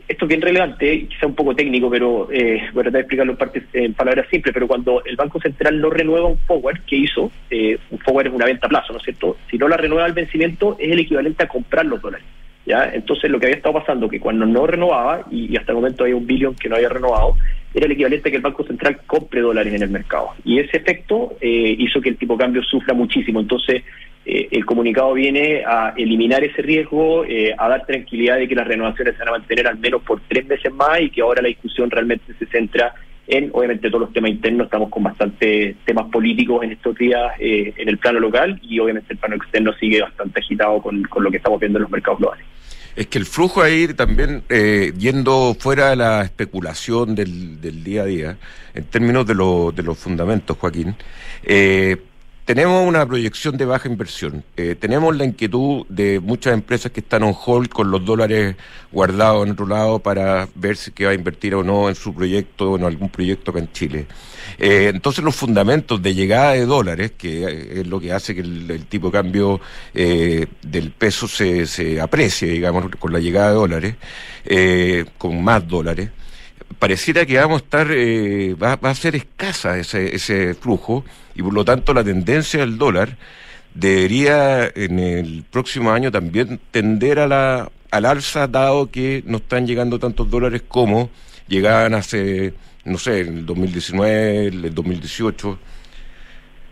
Esto 0.07 0.23
es 0.25 0.29
bien 0.29 0.41
relevante, 0.41 1.05
quizá 1.07 1.27
un 1.27 1.35
poco 1.35 1.53
técnico, 1.53 1.89
pero 1.91 2.29
eh, 2.31 2.61
voy 2.73 2.79
a 2.79 2.83
tratar 2.83 2.91
de 2.93 2.99
explicarlo 3.01 3.33
en, 3.33 3.37
partes- 3.37 3.67
en 3.73 3.93
palabras 3.93 4.25
simples, 4.31 4.53
pero 4.53 4.65
cuando 4.65 5.03
el 5.05 5.17
Banco 5.17 5.39
Central 5.41 5.79
no 5.81 5.89
renueva 5.89 6.29
un 6.29 6.39
forward, 6.39 6.79
¿qué 6.87 6.95
hizo? 6.95 7.29
Eh, 7.51 7.77
un 7.91 7.99
forward 7.99 8.27
es 8.27 8.33
una 8.33 8.45
venta 8.45 8.67
a 8.67 8.69
plazo, 8.69 8.93
¿no 8.93 8.99
es 8.99 9.03
cierto? 9.03 9.35
Si 9.51 9.57
no 9.57 9.67
la 9.67 9.75
renueva 9.77 10.05
al 10.05 10.13
vencimiento, 10.13 10.77
es 10.79 10.89
el 10.91 10.99
equivalente 10.99 11.43
a 11.43 11.47
comprar 11.49 11.85
los 11.85 12.01
dólares. 12.01 12.25
¿Ya? 12.67 12.91
Entonces 12.93 13.31
lo 13.31 13.39
que 13.39 13.47
había 13.47 13.57
estado 13.57 13.79
pasando, 13.79 14.09
que 14.09 14.19
cuando 14.19 14.45
no 14.45 14.67
renovaba, 14.67 15.25
y, 15.31 15.55
hasta 15.55 15.71
el 15.71 15.77
momento 15.77 16.03
había 16.03 16.15
un 16.15 16.27
billón 16.27 16.55
que 16.55 16.69
no 16.69 16.75
había 16.75 16.89
renovado, 16.89 17.35
era 17.73 17.85
el 17.85 17.91
equivalente 17.93 18.29
a 18.29 18.31
que 18.31 18.37
el 18.37 18.43
Banco 18.43 18.63
Central 18.63 18.99
compre 19.07 19.41
dólares 19.41 19.73
en 19.73 19.83
el 19.83 19.89
mercado. 19.89 20.29
Y 20.43 20.59
ese 20.59 20.77
efecto 20.77 21.37
eh, 21.41 21.75
hizo 21.77 22.01
que 22.01 22.09
el 22.09 22.17
tipo 22.17 22.33
de 22.33 22.39
cambio 22.39 22.63
sufra 22.63 22.93
muchísimo. 22.93 23.39
Entonces, 23.39 23.83
eh, 24.25 24.49
el 24.51 24.65
comunicado 24.65 25.13
viene 25.13 25.63
a 25.65 25.93
eliminar 25.95 26.43
ese 26.43 26.61
riesgo, 26.61 27.23
eh, 27.23 27.53
a 27.57 27.69
dar 27.69 27.85
tranquilidad 27.85 28.37
de 28.37 28.47
que 28.47 28.55
las 28.55 28.67
renovaciones 28.67 29.13
se 29.13 29.19
van 29.19 29.29
a 29.29 29.37
mantener 29.37 29.67
al 29.67 29.77
menos 29.77 30.01
por 30.01 30.19
tres 30.27 30.45
meses 30.45 30.73
más 30.73 30.99
y 30.99 31.09
que 31.09 31.21
ahora 31.21 31.41
la 31.41 31.47
discusión 31.47 31.89
realmente 31.89 32.33
se 32.37 32.45
centra 32.47 32.93
en, 33.27 33.49
obviamente, 33.53 33.89
todos 33.89 34.01
los 34.01 34.13
temas 34.13 34.31
internos. 34.31 34.65
Estamos 34.65 34.89
con 34.89 35.03
bastantes 35.03 35.77
temas 35.85 36.09
políticos 36.09 36.63
en 36.63 36.71
estos 36.71 36.97
días 36.97 37.33
eh, 37.39 37.73
en 37.77 37.87
el 37.87 37.97
plano 37.97 38.19
local 38.19 38.59
y, 38.61 38.79
obviamente, 38.79 39.13
el 39.13 39.19
plano 39.19 39.35
externo 39.35 39.73
sigue 39.79 40.01
bastante 40.01 40.39
agitado 40.39 40.81
con, 40.81 41.03
con 41.03 41.23
lo 41.23 41.31
que 41.31 41.37
estamos 41.37 41.59
viendo 41.59 41.77
en 41.77 41.83
los 41.83 41.91
mercados 41.91 42.19
globales. 42.19 42.45
Es 42.97 43.05
que 43.05 43.19
el 43.19 43.27
flujo 43.27 43.61
ahí 43.61 43.93
también, 43.93 44.43
eh, 44.49 44.91
yendo 44.97 45.55
fuera 45.59 45.91
de 45.91 45.95
la 45.95 46.23
especulación 46.23 47.13
del, 47.13 47.61
del 47.61 47.83
día 47.83 48.01
a 48.01 48.05
día, 48.05 48.37
en 48.73 48.85
términos 48.85 49.27
de, 49.27 49.35
de 49.35 49.83
los 49.83 49.97
fundamentos, 49.99 50.57
Joaquín, 50.57 50.95
eh, 51.43 51.97
tenemos 52.47 52.87
una 52.87 53.05
proyección 53.05 53.57
de 53.57 53.65
baja 53.65 53.89
inversión. 53.89 54.41
Eh, 54.55 54.73
tenemos 54.79 55.13
la 55.17 55.25
inquietud 55.25 55.85
de 55.89 56.21
muchas 56.21 56.53
empresas 56.53 56.93
que 56.93 57.01
están 57.01 57.23
on 57.23 57.35
hold 57.45 57.67
con 57.67 57.91
los 57.91 58.05
dólares 58.05 58.55
guardados 58.89 59.45
en 59.45 59.51
otro 59.51 59.67
lado 59.67 59.99
para 59.99 60.47
ver 60.55 60.77
si 60.77 60.91
que 60.91 61.03
va 61.03 61.11
a 61.11 61.13
invertir 61.13 61.55
o 61.55 61.63
no 61.63 61.89
en 61.89 61.95
su 61.95 62.15
proyecto 62.15 62.71
o 62.71 62.77
en 62.77 62.85
algún 62.85 63.09
proyecto 63.09 63.51
acá 63.51 63.59
en 63.59 63.69
Chile. 63.73 64.07
Eh, 64.59 64.89
entonces 64.93 65.25
los 65.25 65.35
fundamentos 65.35 66.01
de 66.01 66.15
llegada 66.15 66.53
de 66.53 66.65
dólares, 66.65 67.11
que 67.17 67.43
eh, 67.43 67.81
es 67.81 67.87
lo 67.87 67.99
que 67.99 68.13
hace 68.13 68.33
que 68.33 68.39
el, 68.39 68.85
tipo 68.85 69.07
de 69.07 69.11
cambio 69.11 69.59
del 69.93 70.91
peso 70.97 71.27
se, 71.27 71.99
aprecie, 71.99 72.47
digamos, 72.47 72.85
con 72.97 73.11
la 73.11 73.19
llegada 73.19 73.49
de 73.49 73.55
dólares, 73.55 73.95
con 75.17 75.43
más 75.43 75.67
dólares, 75.67 76.11
pareciera 76.79 77.25
que 77.25 77.37
vamos 77.37 77.61
a 77.61 77.65
estar, 77.65 77.87
va, 77.91 78.89
a 78.89 78.95
ser 78.95 79.17
escasa 79.17 79.77
ese 79.77 80.53
flujo 80.53 81.03
y 81.37 81.43
por 81.43 81.53
lo 81.53 81.63
tanto 81.63 81.93
la 81.93 82.03
tendencia 82.03 82.61
del 82.61 82.77
dólar 82.77 83.15
debería 83.73 84.67
en 84.75 84.99
el 84.99 85.43
próximo 85.49 85.91
año 85.91 86.11
también 86.11 86.59
tender 86.71 87.19
a 87.19 87.27
la, 87.27 87.71
al 87.91 88.05
alza 88.05 88.47
dado 88.47 88.89
que 88.89 89.23
no 89.25 89.37
están 89.37 89.67
llegando 89.67 89.99
tantos 89.99 90.29
dólares 90.29 90.63
como 90.67 91.11
llegaban 91.47 91.93
hace, 91.93 92.53
no 92.85 92.97
sé, 92.97 93.21
en 93.21 93.37
el 93.37 93.45
2019, 93.45 94.47
el 94.47 94.73
2018. 94.73 95.59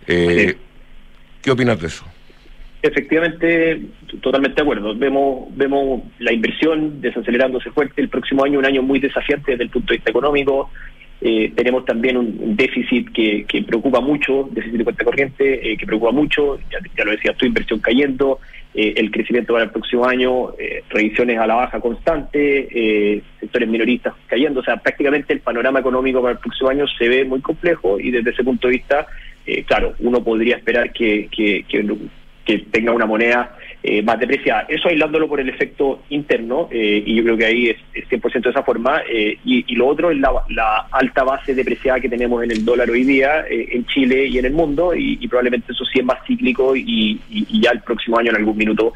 Eh. 0.08 0.56
¿Qué 1.43 1.51
opinas 1.51 1.80
de 1.80 1.88
eso? 1.88 2.06
Efectivamente, 2.82 3.82
totalmente 4.21 4.56
de 4.56 4.62
acuerdo. 4.62 4.95
Vemos, 4.95 5.56
vemos 5.56 6.01
la 6.19 6.32
inversión 6.34 7.01
desacelerándose 7.01 7.71
fuerte. 7.71 8.01
El 8.01 8.10
próximo 8.10 8.43
año, 8.43 8.60
un 8.60 8.65
año 8.65 8.82
muy 8.82 8.99
desafiante 8.99 9.51
desde 9.51 9.63
el 9.63 9.69
punto 9.69 9.93
de 9.93 9.97
vista 9.97 10.12
económico. 10.12 10.71
Eh, 11.21 11.51
tenemos 11.56 11.86
también 11.86 12.17
un, 12.17 12.56
déficit 12.56 13.12
que, 13.12 13.45
que 13.47 13.63
preocupa 13.63 13.99
mucho, 13.99 14.47
déficit 14.51 14.78
de 14.78 14.84
cuenta 14.84 15.04
corriente, 15.06 15.71
eh, 15.71 15.78
que 15.78 15.86
preocupa 15.86 16.12
mucho. 16.12 16.60
Ya, 16.69 17.04
lo 17.04 17.12
decías 17.12 17.38
tu 17.38 17.45
inversión 17.45 17.80
cayendo, 17.80 18.39
eh, 18.73 18.93
el 18.97 19.12
crecimiento 19.12 19.54
para 19.54 19.65
el 19.65 19.71
próximo 19.71 20.06
año, 20.06 20.51
eh, 20.60 20.84
revisiones 20.89 21.39
a 21.39 21.47
la 21.47 21.56
baja 21.56 21.80
constante, 21.80 23.23
sectores 23.39 23.69
minoristas 23.69 24.13
cayendo. 24.28 24.60
O 24.60 24.63
sea, 24.63 24.78
prácticamente 24.78 25.34
el 25.34 25.39
panorama 25.39 25.80
económico 25.80 26.21
para 26.21 26.34
el 26.34 26.39
próximo 26.39 26.69
año 26.69 26.86
se 26.88 27.08
ve 27.08 27.25
muy 27.25 27.41
complejo 27.41 27.99
y 27.99 28.12
desde 28.12 28.32
ese 28.32 28.43
punto 28.43 28.67
de 28.67 28.73
vista, 28.73 29.08
claro, 29.67 29.93
uno 29.99 30.23
podría 30.23 30.58
esperar 30.58 30.91
que 30.91 31.30
que 32.45 32.60
tenga 32.71 32.91
una 32.91 33.06
moneda 33.06 33.58
eh, 33.88 34.02
más 34.02 34.19
depreciada. 34.19 34.65
Eso 34.67 34.89
aislándolo 34.89 35.28
por 35.28 35.39
el 35.39 35.48
efecto 35.50 36.02
interno, 36.10 36.67
eh, 36.71 37.04
y 37.06 37.15
yo 37.15 37.24
creo 37.24 37.38
que 37.38 37.45
ahí 37.45 37.67
es, 37.69 37.78
es 37.93 38.10
100% 38.10 38.41
de 38.41 38.50
esa 38.50 38.63
forma, 38.63 39.02
eh, 39.10 39.38
y, 39.45 39.63
y 39.71 39.76
lo 39.76 39.88
otro 39.88 40.10
es 40.12 40.17
la, 40.17 40.32
la 40.50 40.88
alta 40.91 41.24
base 41.24 41.54
depreciada 41.54 42.00
que 42.00 42.10
tenemos 42.10 42.43
en 42.43 42.52
el 42.52 42.65
dólar 42.65 42.89
hoy 42.89 43.04
día, 43.04 43.45
eh, 43.50 43.67
en 43.74 43.86
Chile 43.86 44.26
y 44.28 44.38
en 44.39 44.45
el 44.45 44.54
mundo, 44.54 44.95
y, 44.95 45.17
y 45.21 45.28
probablemente 45.28 45.71
eso 45.71 45.86
sí 45.86 46.00
es 46.00 46.06
más 46.06 46.17
cíclico, 46.26 46.76
y, 46.76 47.19
y- 47.30 47.48
y 47.50 47.62
ya 47.62 47.71
el 47.71 47.82
próximo 47.82 48.17
año 48.17 48.32
en 48.32 48.38
algún 48.38 48.58
minuto 48.58 48.93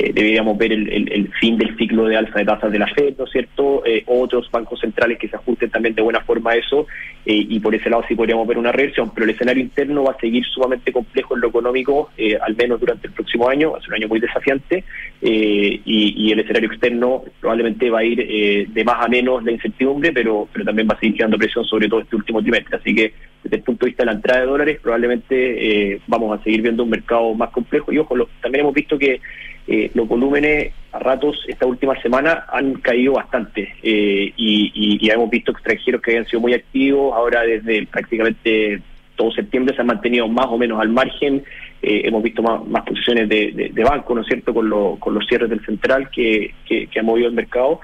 eh, 0.00 0.12
deberíamos 0.14 0.56
ver 0.56 0.70
el, 0.72 1.28
fin 1.40 1.58
del 1.58 1.76
ciclo 1.76 2.04
de 2.04 2.16
alza 2.16 2.38
de 2.38 2.44
tasas 2.44 2.70
de 2.70 2.78
la 2.78 2.86
FED, 2.86 3.14
¿no 3.18 3.24
es 3.24 3.32
cierto? 3.32 3.82
Eh, 3.84 4.04
otros 4.06 4.48
bancos 4.48 4.78
centrales 4.78 5.18
que 5.18 5.26
se 5.26 5.34
ajusten 5.34 5.70
también 5.70 5.96
de 5.96 6.02
buena 6.02 6.20
forma 6.20 6.52
a 6.52 6.54
eso, 6.54 6.86
eh, 7.26 7.34
y 7.48 7.58
por 7.58 7.74
ese 7.74 7.90
lado 7.90 8.04
sí 8.06 8.14
podríamos 8.14 8.46
ver 8.46 8.58
una 8.58 8.70
reversión, 8.70 9.10
pero 9.12 9.24
el 9.24 9.30
escenario 9.30 9.60
interno 9.60 10.04
va 10.04 10.12
a 10.12 10.20
seguir 10.20 10.44
sumamente 10.44 10.92
complejo 10.92 11.34
en 11.34 11.40
lo 11.40 11.48
económico, 11.48 12.10
al 12.40 12.54
menos 12.54 12.78
durante 12.78 13.08
el 13.08 13.12
próximo 13.12 13.48
año, 13.48 13.72
va 13.72 13.78
a 13.78 13.80
ser 13.80 13.90
un 13.90 13.94
año 13.96 14.08
muy 14.08 14.20
desafiante, 14.20 14.84
eh, 15.20 15.80
y, 15.84 16.26
y 16.28 16.32
el 16.32 16.40
escenario 16.40 16.70
externo 16.70 17.24
probablemente 17.40 17.90
va 17.90 18.00
a 18.00 18.04
ir 18.04 18.20
eh, 18.20 18.66
de 18.68 18.84
más 18.84 19.04
a 19.04 19.08
menos 19.08 19.42
la 19.44 19.52
incertidumbre, 19.52 20.12
pero, 20.12 20.48
pero 20.52 20.64
también 20.64 20.86
va 20.88 20.94
a 20.94 21.00
seguir 21.00 21.16
creando 21.16 21.36
presión 21.38 21.64
sobre 21.64 21.88
todo 21.88 22.00
este 22.00 22.16
último 22.16 22.40
trimestre, 22.42 22.76
así 22.76 22.94
que 22.94 23.12
desde 23.42 23.56
el 23.56 23.62
punto 23.62 23.84
de 23.86 23.90
vista 23.90 24.02
de 24.02 24.06
la 24.06 24.12
entrada 24.12 24.40
de 24.40 24.46
dólares, 24.46 24.78
probablemente 24.82 25.92
eh, 25.94 26.00
vamos 26.06 26.38
a 26.38 26.42
seguir 26.42 26.62
viendo 26.62 26.82
un 26.84 26.90
mercado 26.90 27.34
más 27.34 27.50
complejo, 27.50 27.92
y 27.92 27.98
ojo, 27.98 28.14
lo- 28.16 28.28
también 28.42 28.62
hemos 28.62 28.74
visto 28.74 28.98
que 28.98 29.20
eh, 29.66 29.90
los 29.94 30.08
volúmenes 30.08 30.72
a 30.92 30.98
ratos 30.98 31.44
esta 31.46 31.66
última 31.66 32.00
semana 32.00 32.46
han 32.50 32.74
caído 32.74 33.12
bastante 33.14 33.74
eh, 33.82 34.32
y, 34.36 34.72
y- 34.74 34.98
y 35.06 35.10
hemos 35.10 35.28
visto 35.30 35.52
extranjeros 35.52 36.00
que 36.00 36.12
habían 36.12 36.26
sido 36.26 36.40
muy 36.40 36.54
activos, 36.54 37.12
ahora 37.14 37.42
desde 37.42 37.86
prácticamente 37.86 38.80
todo 39.18 39.30
septiembre 39.32 39.74
se 39.74 39.82
han 39.82 39.88
mantenido 39.88 40.26
más 40.28 40.46
o 40.46 40.56
menos 40.56 40.80
al 40.80 40.88
margen, 40.88 41.42
eh, 41.82 42.02
hemos 42.04 42.22
visto 42.22 42.40
más, 42.42 42.82
posiciones 42.84 43.28
de, 43.28 43.70
banco, 43.84 44.14
¿no 44.14 44.22
es 44.22 44.26
cierto?, 44.28 44.54
con, 44.54 44.70
lo- 44.70 44.96
con 44.98 45.12
los 45.14 45.26
cierres 45.26 45.50
del 45.50 45.62
central 45.66 46.08
que, 46.10 46.54
que, 46.66 46.86
que 46.86 47.00
ha 47.00 47.02
movido 47.02 47.28
el 47.28 47.34
mercado. 47.34 47.80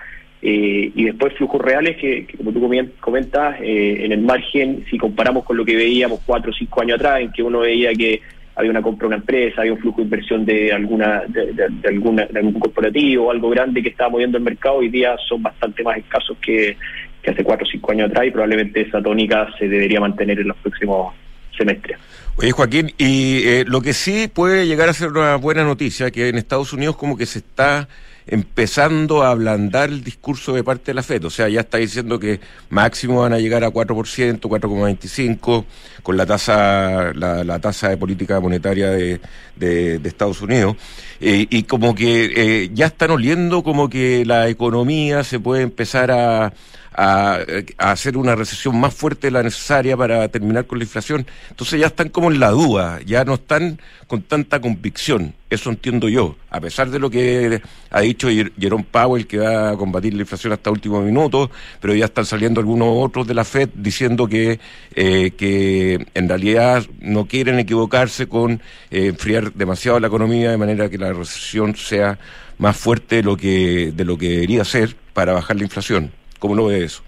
Eh, 0.46 0.92
y 0.94 1.04
después 1.04 1.32
flujos 1.34 1.60
reales 1.60 1.96
que, 1.96 2.26
que 2.26 2.36
como 2.36 2.52
tú 2.52 2.60
comentas, 3.00 3.56
eh, 3.62 4.04
en 4.04 4.12
el 4.12 4.20
margen, 4.20 4.84
si 4.90 4.98
comparamos 4.98 5.42
con 5.44 5.56
lo 5.56 5.64
que 5.64 5.74
veíamos 5.74 6.20
cuatro 6.26 6.50
o 6.50 6.54
cinco 6.54 6.82
años 6.82 6.96
atrás, 6.96 7.20
en 7.20 7.32
que 7.32 7.42
uno 7.42 7.60
veía 7.60 7.92
que 7.94 8.20
había 8.56 8.70
una 8.70 8.82
compra 8.82 9.04
de 9.04 9.14
una 9.14 9.16
empresa, 9.16 9.62
había 9.62 9.72
un 9.72 9.78
flujo 9.80 9.96
de 9.98 10.04
inversión 10.04 10.44
de 10.44 10.72
alguna 10.72 11.22
de, 11.28 11.46
de- 11.54 11.68
de 11.82 11.88
alguna 11.88 12.26
de 12.26 12.38
algún 12.38 12.60
corporativo, 12.60 13.30
algo 13.30 13.48
grande 13.50 13.82
que 13.82 13.88
estaba 13.88 14.10
moviendo 14.10 14.36
el 14.38 14.44
mercado, 14.44 14.76
hoy 14.76 14.90
día 14.90 15.16
son 15.28 15.42
bastante 15.42 15.82
más 15.82 15.96
escasos 15.96 16.36
que, 16.44 16.76
que 17.22 17.30
hace 17.30 17.42
cuatro 17.42 17.66
o 17.66 17.70
cinco 17.70 17.92
años 17.92 18.10
atrás 18.10 18.26
y 18.26 18.30
probablemente 18.30 18.82
esa 18.82 19.02
tónica 19.02 19.48
se 19.58 19.66
debería 19.66 19.98
mantener 19.98 20.38
en 20.40 20.48
los 20.48 20.56
próximos 20.58 21.14
semestres. 21.56 21.98
Oye, 22.36 22.50
Joaquín, 22.52 22.92
y 22.98 23.42
eh, 23.46 23.64
lo 23.66 23.80
que 23.80 23.92
sí 23.94 24.28
puede 24.32 24.66
llegar 24.66 24.88
a 24.88 24.92
ser 24.94 25.08
una 25.10 25.36
buena 25.36 25.62
noticia, 25.64 26.10
que 26.10 26.28
en 26.28 26.36
Estados 26.36 26.72
Unidos 26.72 26.96
como 26.96 27.16
que 27.16 27.26
se 27.26 27.38
está 27.38 27.88
empezando 28.26 29.22
a 29.22 29.30
ablandar 29.30 29.90
el 29.90 30.02
discurso 30.02 30.54
de 30.54 30.64
parte 30.64 30.86
de 30.86 30.94
la 30.94 31.02
FED, 31.02 31.26
o 31.26 31.30
sea, 31.30 31.46
ya 31.48 31.60
está 31.60 31.76
diciendo 31.78 32.18
que 32.18 32.40
máximo 32.70 33.20
van 33.20 33.34
a 33.34 33.38
llegar 33.38 33.62
a 33.64 33.68
4%, 33.70 34.40
4,25 34.40 35.64
con 36.02 36.16
la 36.16 36.26
tasa 36.26 37.12
la, 37.14 37.58
tasa 37.60 37.90
de 37.90 37.96
política 37.98 38.40
monetaria 38.40 38.90
de, 38.90 39.20
de- 39.56 39.98
de 39.98 40.08
Estados 40.08 40.40
Unidos, 40.42 40.76
Eh, 41.20 41.46
y 41.48 41.62
como 41.62 41.94
que 41.94 42.32
eh, 42.64 42.70
ya 42.74 42.86
están 42.86 43.10
oliendo 43.12 43.62
como 43.62 43.88
que 43.88 44.24
la 44.26 44.48
economía 44.48 45.22
se 45.24 45.38
puede 45.38 45.62
empezar 45.62 46.10
a 46.10 46.52
a, 46.96 47.38
hacer 47.78 48.16
una 48.16 48.34
recesión 48.36 48.78
más 48.78 48.94
fuerte 48.94 49.26
de 49.26 49.30
la 49.32 49.42
necesaria 49.42 49.96
para 49.96 50.28
terminar 50.28 50.66
con 50.66 50.78
la 50.78 50.84
inflación. 50.84 51.26
Entonces 51.50 51.80
ya 51.80 51.88
están 51.88 52.08
como 52.08 52.30
en 52.30 52.40
la 52.40 52.50
duda, 52.50 53.00
ya 53.04 53.24
no 53.24 53.34
están 53.34 53.80
con 54.06 54.22
tanta 54.22 54.60
convicción. 54.60 55.34
Eso 55.50 55.70
entiendo 55.70 56.08
yo. 56.08 56.36
A 56.50 56.60
pesar 56.60 56.90
de 56.90 56.98
lo 56.98 57.10
que 57.10 57.60
ha 57.90 58.00
dicho 58.00 58.28
Jer- 58.28 58.52
Jerome 58.58 58.84
Powell, 58.90 59.26
que 59.26 59.38
va 59.38 59.70
a 59.70 59.76
combatir 59.76 60.14
la 60.14 60.20
inflación 60.20 60.52
hasta 60.52 60.70
último 60.70 61.00
minuto, 61.00 61.50
pero 61.80 61.94
ya 61.94 62.06
están 62.06 62.26
saliendo 62.26 62.60
algunos 62.60 62.88
otros 62.90 63.26
de 63.26 63.34
la 63.34 63.44
FED 63.44 63.70
diciendo 63.74 64.26
que, 64.26 64.58
eh, 64.94 65.32
que 65.36 66.06
en 66.14 66.28
realidad 66.28 66.84
no 67.00 67.26
quieren 67.26 67.58
equivocarse 67.58 68.26
con 68.28 68.60
eh, 68.90 69.06
enfriar 69.08 69.52
demasiado 69.52 70.00
la 70.00 70.06
economía 70.08 70.50
de 70.50 70.56
manera 70.58 70.88
que 70.88 70.98
la 70.98 71.12
recesión 71.12 71.74
sea 71.76 72.18
más 72.58 72.76
fuerte 72.76 73.16
de 73.16 73.22
lo 73.22 73.36
que, 73.36 73.92
de 73.94 74.04
lo 74.04 74.16
que 74.16 74.28
debería 74.28 74.64
ser 74.64 74.96
para 75.12 75.32
bajar 75.32 75.56
la 75.56 75.64
inflación. 75.64 76.12
¿Cómo 76.44 76.56
lo 76.56 76.66
ve 76.66 76.84
eso? 76.84 77.02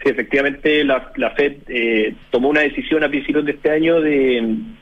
Sí, 0.00 0.10
efectivamente, 0.10 0.84
la, 0.84 1.10
la 1.16 1.30
FED 1.32 1.54
eh, 1.66 2.14
tomó 2.30 2.50
una 2.50 2.60
decisión 2.60 3.02
a 3.02 3.08
principios 3.08 3.44
de 3.44 3.50
este 3.50 3.68
año 3.68 4.00
de 4.00 4.40
mm, 4.42 4.76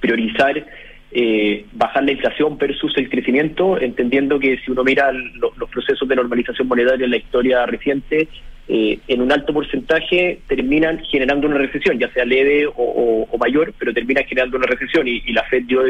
priorizar 0.00 0.66
eh, 1.12 1.66
bajar 1.72 2.02
la 2.04 2.12
inflación 2.12 2.56
versus 2.56 2.96
el 2.96 3.10
crecimiento, 3.10 3.78
entendiendo 3.78 4.38
que 4.40 4.56
si 4.64 4.70
uno 4.70 4.82
mira 4.84 5.12
lo- 5.12 5.52
los 5.58 5.68
procesos 5.68 6.08
de 6.08 6.16
normalización 6.16 6.66
monetaria 6.66 7.04
en 7.04 7.10
la 7.10 7.18
historia 7.18 7.66
reciente, 7.66 8.26
eh, 8.68 8.98
en 9.06 9.20
un 9.20 9.30
alto 9.32 9.52
porcentaje 9.52 10.38
terminan 10.48 10.98
generando 11.04 11.46
una 11.46 11.58
recesión, 11.58 11.98
ya 11.98 12.10
sea 12.14 12.24
leve 12.24 12.64
o, 12.66 12.72
o- 13.30 13.36
mayor, 13.36 13.74
pero 13.78 13.92
terminan 13.92 14.24
generando 14.24 14.56
una 14.56 14.66
recesión 14.66 15.06
y, 15.06 15.22
y 15.26 15.34
la 15.34 15.42
Fed 15.44 15.64
dio, 15.64 15.82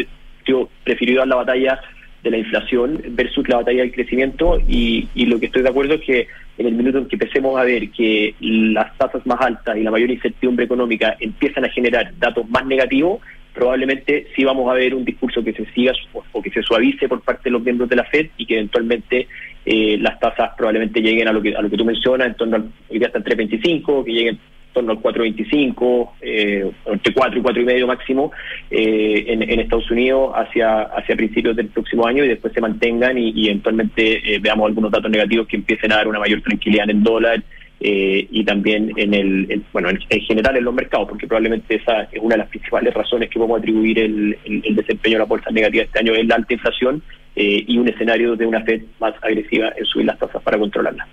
dio- 0.45 0.69
prefirió 0.83 1.21
dar 1.21 1.29
la 1.29 1.37
batalla 1.37 1.81
de 2.25 2.31
la 2.31 2.39
inflación 2.39 3.01
versus 3.11 3.47
la 3.49 3.59
batalla 3.59 3.83
del 3.83 3.93
crecimiento 3.93 4.59
y, 4.67 5.09
y 5.15 5.27
lo 5.27 5.39
que 5.39 5.47
estoy 5.47 5.63
de 5.63 5.69
acuerdo 5.69 5.95
es 5.95 6.01
que 6.01 6.27
en 6.57 6.67
el 6.67 6.75
minuto 6.75 6.99
en 6.99 7.07
que 7.07 7.17
empecemos 7.17 7.61
a 7.61 7.65
ver 7.65 7.91
que 7.91 8.35
las 8.41 8.97
tasas 8.97 9.25
más 9.27 9.41
altas 9.41 9.77
y 9.77 9.83
la 9.83 9.91
mayor 9.91 10.11
incertidumbre 10.11 10.65
económica 10.65 11.17
empiezan 11.21 11.65
a 11.65 11.69
generar 11.69 12.13
datos 12.19 12.49
más 12.49 12.65
negativos, 12.65 13.21
probablemente 13.53 14.29
sí 14.35 14.43
vamos 14.43 14.71
a 14.71 14.75
ver 14.75 14.95
un 14.95 15.05
discurso 15.05 15.45
que 15.45 15.53
se 15.53 15.67
siga 15.73 15.93
o 16.33 16.43
que 16.43 16.51
se 16.51 16.63
suavice 16.63 17.09
por 17.09 17.21
parte 17.21 17.45
de 17.45 17.51
los 17.51 17.63
miembros 17.63 17.89
de 17.89 17.97
la 17.97 18.05
Fed 18.05 18.29
y 18.39 18.47
que 18.47 18.55
eventualmente 18.55 19.29
eh, 19.67 19.99
las 20.01 20.19
tasas 20.19 20.51
probablemente 20.57 21.01
lleguen 21.01 21.29
a 21.29 21.33
lo 21.33 21.43
que 21.43 21.55
a 21.55 21.63
lo 21.63 21.71
que 21.71 21.77
tú 21.77 21.85
mencionas, 21.85 22.29
en 22.29 22.35
torno 22.35 22.57
al, 22.57 22.71
hoy 22.89 23.03
está 23.03 23.19
en 23.19 23.25
3.25, 23.25 24.05
que 24.05 24.13
lleguen 24.13 24.35
en 24.35 24.41
torno 24.75 24.93
al 24.93 24.99
4.25, 24.99 26.11
eh, 26.21 26.71
entre 26.87 27.15
4 27.15 27.39
y 27.39 27.43
cuatro 27.43 27.63
y 27.63 27.65
medio 27.65 27.87
máximo 27.87 28.33
eh, 28.71 29.25
en, 29.29 29.43
en, 29.43 29.61
Estados 29.61 29.91
Unidos 29.91 30.33
hacia, 30.35 30.83
hacia 30.83 31.17
principios 31.17 31.57
del 31.57 31.69
próximo 31.69 32.07
año 32.07 32.25
y 32.25 32.29
después 32.29 32.53
se 32.53 32.61
mantengan 32.61 33.17
y, 33.17 33.47
eventualmente 33.47 34.35
eh, 34.35 34.39
veamos 34.41 34.69
algunos 34.69 34.91
datos 34.91 35.11
negativos 35.11 35.47
que 35.47 35.57
empiecen 35.57 35.93
a 35.93 35.97
dar 35.97 36.09
una 36.09 36.19
mayor 36.19 36.43
tranquilidad 36.43 36.85
en 36.91 36.99
el 36.99 37.03
dólar 37.03 37.43
eh, 37.81 38.27
y 38.31 38.45
también 38.45 38.93
en 38.97 39.15
el, 39.15 39.63
bueno 39.73 39.89
en, 39.91 40.21
general 40.21 40.57
en 40.57 40.65
los 40.65 40.75
mercados 40.75 41.09
porque 41.09 41.27
probablemente 41.27 41.77
esa 41.77 42.03
es 42.05 42.21
una 42.21 42.35
de 42.35 42.39
las 42.39 42.49
principales 42.49 42.93
razones 42.95 43.29
que 43.31 43.39
podemos 43.39 43.59
atribuir 43.59 43.99
el 43.99 44.37
desempeño 44.77 45.17
de 45.17 45.19
la 45.19 45.25
bolsa 45.25 45.51
negativa 45.51 45.85
este 45.85 45.99
año 45.99 46.15
es 46.15 46.27
la 46.27 46.37
alta 46.37 46.55
inflación 46.55 47.03
eh, 47.37 47.65
y 47.67 47.79
un 47.79 47.89
escenario 47.89 48.37
de 48.37 48.47
una 48.47 48.63
Fed 48.63 48.83
más 49.01 49.15
agresiva 49.21 49.73
en 49.77 49.85
subir 49.85 50.07
las 50.07 50.19
tasas 50.19 50.41
para 50.43 50.57
controlarla. 50.57 51.07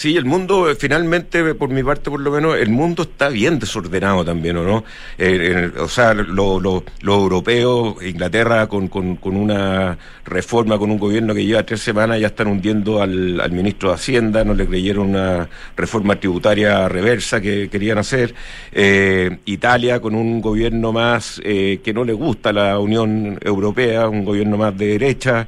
Sí, 0.00 0.16
el 0.16 0.24
mundo, 0.24 0.70
eh, 0.70 0.76
finalmente, 0.76 1.54
por 1.54 1.68
mi 1.68 1.82
parte 1.82 2.08
por 2.08 2.20
lo 2.20 2.30
menos, 2.30 2.56
el 2.56 2.70
mundo 2.70 3.02
está 3.02 3.28
bien 3.28 3.58
desordenado 3.58 4.24
también, 4.24 4.56
¿o 4.56 4.64
no? 4.64 4.82
Eh, 5.18 5.70
o 5.78 5.88
sea, 5.88 6.14
los 6.14 6.62
lo, 6.62 6.82
lo 7.02 7.14
europeos, 7.14 8.02
Inglaterra 8.02 8.66
con, 8.66 8.88
con, 8.88 9.18
una 9.36 9.98
reforma, 10.24 10.78
con 10.78 10.90
un 10.90 10.98
gobierno 10.98 11.34
que 11.34 11.44
lleva 11.44 11.66
tres 11.66 11.82
semanas, 11.82 12.18
ya 12.18 12.28
están 12.28 12.46
hundiendo 12.46 13.02
al, 13.02 13.38
al, 13.42 13.52
ministro 13.52 13.90
de 13.90 13.96
Hacienda, 13.96 14.42
no 14.42 14.54
le 14.54 14.66
creyeron 14.66 15.10
una 15.10 15.46
reforma 15.76 16.18
tributaria 16.18 16.88
reversa 16.88 17.42
que 17.42 17.68
querían 17.68 17.98
hacer. 17.98 18.34
Eh, 18.72 19.40
Italia 19.44 20.00
con 20.00 20.14
un 20.14 20.40
gobierno 20.40 20.94
más 20.94 21.42
eh, 21.44 21.80
que 21.84 21.92
no 21.92 22.04
le 22.04 22.14
gusta 22.14 22.54
la 22.54 22.78
Unión 22.78 23.38
Europea, 23.42 24.08
un 24.08 24.24
gobierno 24.24 24.56
más 24.56 24.74
de 24.78 24.98
derecha. 24.98 25.46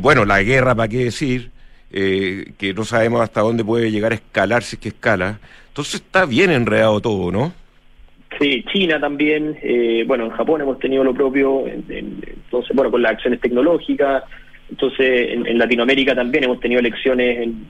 bueno, 0.00 0.24
la 0.24 0.42
guerra, 0.42 0.74
¿para 0.74 0.88
qué 0.88 1.04
decir? 1.04 1.53
Eh, 1.96 2.54
que 2.58 2.74
no 2.74 2.84
sabemos 2.84 3.20
hasta 3.20 3.40
dónde 3.40 3.64
puede 3.64 3.92
llegar 3.92 4.10
a 4.10 4.16
escalar 4.16 4.64
si 4.64 4.74
es 4.74 4.82
que 4.82 4.88
escala. 4.88 5.38
Entonces 5.68 5.94
está 5.94 6.26
bien 6.26 6.50
enredado 6.50 7.00
todo, 7.00 7.30
¿no? 7.30 7.52
Sí, 8.40 8.64
China 8.72 8.98
también, 8.98 9.56
eh, 9.62 10.02
bueno, 10.04 10.24
en 10.24 10.30
Japón 10.30 10.60
hemos 10.60 10.80
tenido 10.80 11.04
lo 11.04 11.14
propio, 11.14 11.68
en, 11.68 11.84
en, 11.88 12.20
entonces, 12.26 12.74
bueno, 12.74 12.90
con 12.90 13.00
las 13.00 13.12
acciones 13.12 13.40
tecnológicas, 13.40 14.24
entonces 14.68 15.28
en, 15.30 15.56
Latinoamérica 15.56 16.16
también 16.16 16.42
hemos 16.42 16.58
tenido 16.58 16.80
elecciones 16.80 17.38
en, 17.38 17.68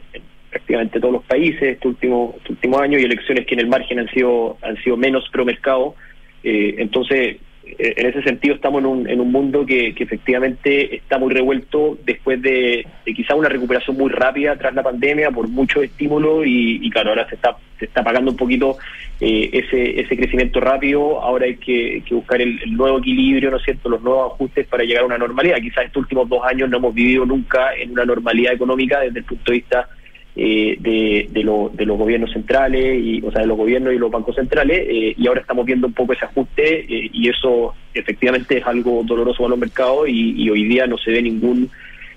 prácticamente 0.48 1.00
todos 1.00 1.12
los 1.12 1.24
países 1.24 1.62
este 1.62 1.86
último, 1.86 2.34
este 2.38 2.52
último 2.52 2.78
año 2.78 2.98
y 2.98 3.02
elecciones 3.02 3.44
que 3.44 3.54
en 3.54 3.60
el 3.60 3.66
margen 3.66 3.98
han 3.98 4.08
sido, 4.08 4.56
han 4.62 4.82
sido 4.82 4.96
menos 4.96 5.28
pro 5.30 5.44
mercado, 5.44 5.96
eh, 6.42 6.76
entonces 6.78 7.36
en 7.66 8.06
ese 8.06 8.22
sentido 8.22 8.54
estamos 8.54 8.80
en 8.80 8.86
un, 8.86 9.08
en 9.08 9.20
un 9.20 9.32
mundo 9.32 9.64
que, 9.66 9.94
que 9.94 10.04
efectivamente 10.04 10.96
está 10.96 11.18
muy 11.18 11.32
revuelto 11.32 11.98
después 12.04 12.40
de, 12.40 12.86
de, 13.04 13.14
quizá 13.14 13.34
una 13.34 13.48
recuperación 13.48 13.96
muy 13.96 14.10
rápida 14.10 14.56
tras 14.56 14.74
la 14.74 14.82
pandemia 14.82 15.30
por 15.30 15.48
mucho 15.48 15.82
estímulo 15.82 16.44
y, 16.44 16.80
y 16.82 16.90
claro, 16.90 17.10
ahora 17.10 17.28
se 17.28 17.34
está, 17.36 17.56
se 17.78 17.86
está 17.86 18.04
pagando 18.04 18.30
un 18.30 18.36
poquito 18.36 18.76
eh, 19.20 19.50
ese, 19.52 20.00
ese 20.00 20.16
crecimiento 20.16 20.60
rápido, 20.60 21.20
ahora 21.20 21.46
hay 21.46 21.56
que, 21.56 22.02
que 22.06 22.14
buscar 22.14 22.40
el, 22.40 22.60
el, 22.62 22.74
nuevo 22.74 22.98
equilibrio, 22.98 23.50
¿no 23.50 23.56
es 23.56 23.64
cierto?, 23.64 23.88
los 23.88 24.02
nuevos 24.02 24.32
ajustes 24.34 24.66
para 24.66 24.84
llegar 24.84 25.02
a 25.02 25.06
una 25.06 25.18
normalidad. 25.18 25.56
Quizás 25.58 25.86
estos 25.86 26.02
últimos 26.02 26.28
dos 26.28 26.44
años 26.44 26.68
no 26.68 26.76
hemos 26.76 26.94
vivido 26.94 27.24
nunca 27.24 27.74
en 27.74 27.92
una 27.92 28.04
normalidad 28.04 28.52
económica 28.52 29.00
desde 29.00 29.20
el 29.20 29.24
punto 29.24 29.52
de 29.52 29.58
vista 29.58 29.88
eh, 30.36 30.76
de, 30.80 31.28
de, 31.30 31.44
lo, 31.44 31.70
de, 31.72 31.86
los 31.86 31.96
gobiernos 31.96 32.32
centrales, 32.32 33.00
y, 33.00 33.22
o 33.24 33.30
sea, 33.30 33.42
de 33.42 33.46
los 33.46 33.56
gobiernos 33.56 33.94
y 33.94 33.98
los 33.98 34.10
bancos 34.10 34.34
centrales, 34.34 34.84
eh, 34.88 35.14
y 35.16 35.26
ahora 35.28 35.40
estamos 35.40 35.64
viendo 35.64 35.86
un 35.86 35.92
poco 35.92 36.12
ese 36.12 36.24
ajuste, 36.24 36.80
eh, 36.80 37.10
y 37.12 37.28
eso 37.28 37.74
efectivamente 37.92 38.58
es 38.58 38.66
algo 38.66 39.02
doloroso 39.04 39.38
para 39.38 39.50
los 39.50 39.58
mercados, 39.58 40.08
y, 40.08 40.50
hoy 40.50 40.64
día 40.64 40.86
no 40.86 40.98
se 40.98 41.12
ve 41.12 41.22
ningún, 41.22 41.70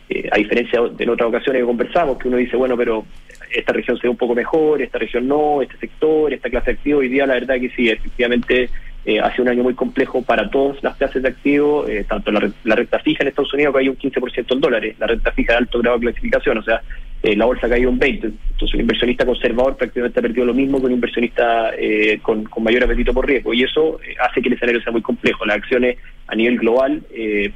eh, 0.09 0.27
a 0.31 0.37
diferencia 0.37 0.81
de 0.81 1.09
otras 1.09 1.29
ocasiones 1.29 1.61
que 1.61 1.67
conversamos, 1.67 2.17
que 2.17 2.27
uno 2.27 2.37
dice, 2.37 2.57
bueno, 2.57 2.75
pero 2.75 3.05
esta 3.53 3.71
región 3.71 3.97
se 3.97 4.07
ve 4.07 4.09
un 4.09 4.17
poco 4.17 4.33
mejor, 4.33 4.81
esta 4.81 4.97
región 4.97 5.27
no, 5.27 5.61
este 5.61 5.77
sector, 5.77 6.33
esta 6.33 6.49
clase 6.49 6.71
de 6.71 6.77
activos, 6.77 7.01
hoy 7.01 7.09
día 7.09 7.27
la 7.27 7.35
verdad 7.35 7.59
que 7.59 7.69
sí, 7.69 7.87
efectivamente 7.89 8.69
eh, 9.05 9.19
hace 9.19 9.41
un 9.41 9.47
año 9.47 9.63
muy 9.63 9.73
complejo 9.73 10.21
para 10.21 10.49
todas 10.49 10.81
las 10.83 10.97
clases 10.97 11.21
de 11.21 11.29
activos, 11.29 11.89
tanto 12.09 12.31
la, 12.31 12.51
la, 12.63 12.75
renta 12.75 12.99
fija 12.99 13.23
en 13.23 13.29
Estados 13.29 13.53
Unidos 13.53 13.73
que 13.73 13.79
hay 13.79 13.89
un 13.89 13.97
15% 13.97 14.45
en 14.53 14.59
dólares, 14.59 14.95
la 14.99 15.07
renta 15.07 15.31
fija 15.31 15.53
de 15.53 15.59
alto 15.59 15.79
grado 15.79 15.97
de 15.97 16.07
clasificación, 16.07 16.57
o 16.57 16.63
sea, 16.63 16.81
eh, 17.27 17.35
la 17.35 17.43
bolsa 17.45 17.67
ha 17.67 17.69
caído 17.69 17.89
un 17.89 17.99
20%. 17.99 18.23
Entonces, 18.23 18.73
un 18.73 18.79
inversionista 18.79 19.25
conservador 19.25 19.75
prácticamente 19.75 20.17
ha 20.17 20.21
perdido 20.21 20.45
lo 20.45 20.53
mismo 20.53 20.79
que 20.79 20.85
un 20.85 20.93
inversionista 20.93 21.71
eh, 21.77 22.19
con, 22.21 22.47
mayor 22.61 22.85
apetito 22.85 23.13
por 23.13 23.27
riesgo, 23.27 23.53
y 23.53 23.63
eso 23.63 23.99
eh, 24.01 24.15
hace 24.21 24.41
que 24.41 24.47
el 24.47 24.53
escenario 24.53 24.81
sea 24.81 24.93
muy 24.93 25.01
complejo. 25.01 25.45
Las 25.45 25.57
acciones 25.57 25.97
a 26.27 26.35
nivel 26.35 26.57
global, 26.57 27.03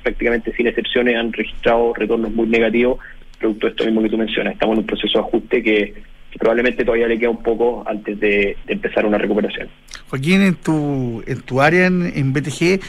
prácticamente 0.03 0.53
sin 0.55 0.67
excepciones, 0.67 1.15
han 1.15 1.31
registrado 1.31 1.93
retornos 1.93 2.31
muy 2.31 2.47
negativos, 2.47 2.99
producto 3.39 3.67
de 3.67 3.71
esto 3.71 3.85
mismo 3.85 4.03
que 4.03 4.09
tú 4.09 4.17
mencionas. 4.17 4.53
Estamos 4.53 4.73
en 4.73 4.79
un 4.79 4.87
proceso 4.87 5.19
de 5.19 5.25
ajuste 5.25 5.63
que 5.63 5.93
probablemente 6.37 6.83
todavía 6.83 7.07
le 7.07 7.17
queda 7.17 7.29
un 7.29 7.43
poco 7.43 7.83
antes 7.87 8.19
de, 8.19 8.57
de 8.65 8.73
empezar 8.73 9.05
una 9.05 9.17
recuperación. 9.17 9.69
Joaquín, 10.09 10.41
en 10.41 10.55
tu, 10.55 11.23
en 11.25 11.41
tu 11.41 11.61
área 11.61 11.87
en, 11.87 12.11
en 12.15 12.33
BTG, 12.33 12.79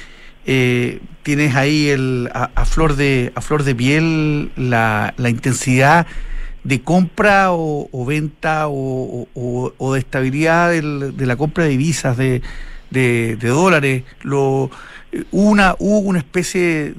eh, 0.46 0.98
tienes 1.22 1.54
ahí 1.54 1.88
el, 1.88 2.28
a, 2.34 2.50
a, 2.54 2.64
flor 2.64 2.96
de, 2.96 3.30
a 3.34 3.40
flor 3.40 3.62
de 3.62 3.74
piel 3.74 4.50
la, 4.56 5.14
la 5.16 5.30
intensidad 5.30 6.06
de 6.64 6.82
compra 6.82 7.48
o, 7.50 8.04
venta 8.06 8.68
o, 8.68 9.28
o, 9.34 9.92
de 9.94 9.98
estabilidad 9.98 10.70
del, 10.70 11.16
de 11.16 11.26
la 11.26 11.36
compra 11.36 11.64
de 11.64 11.70
divisas, 11.70 12.16
de, 12.16 12.42
de, 12.90 13.36
dólares. 13.36 14.04
Lo, 14.22 14.70
una, 15.30 15.74
hubo 15.78 15.98
una 15.98 16.18
especie 16.18 16.94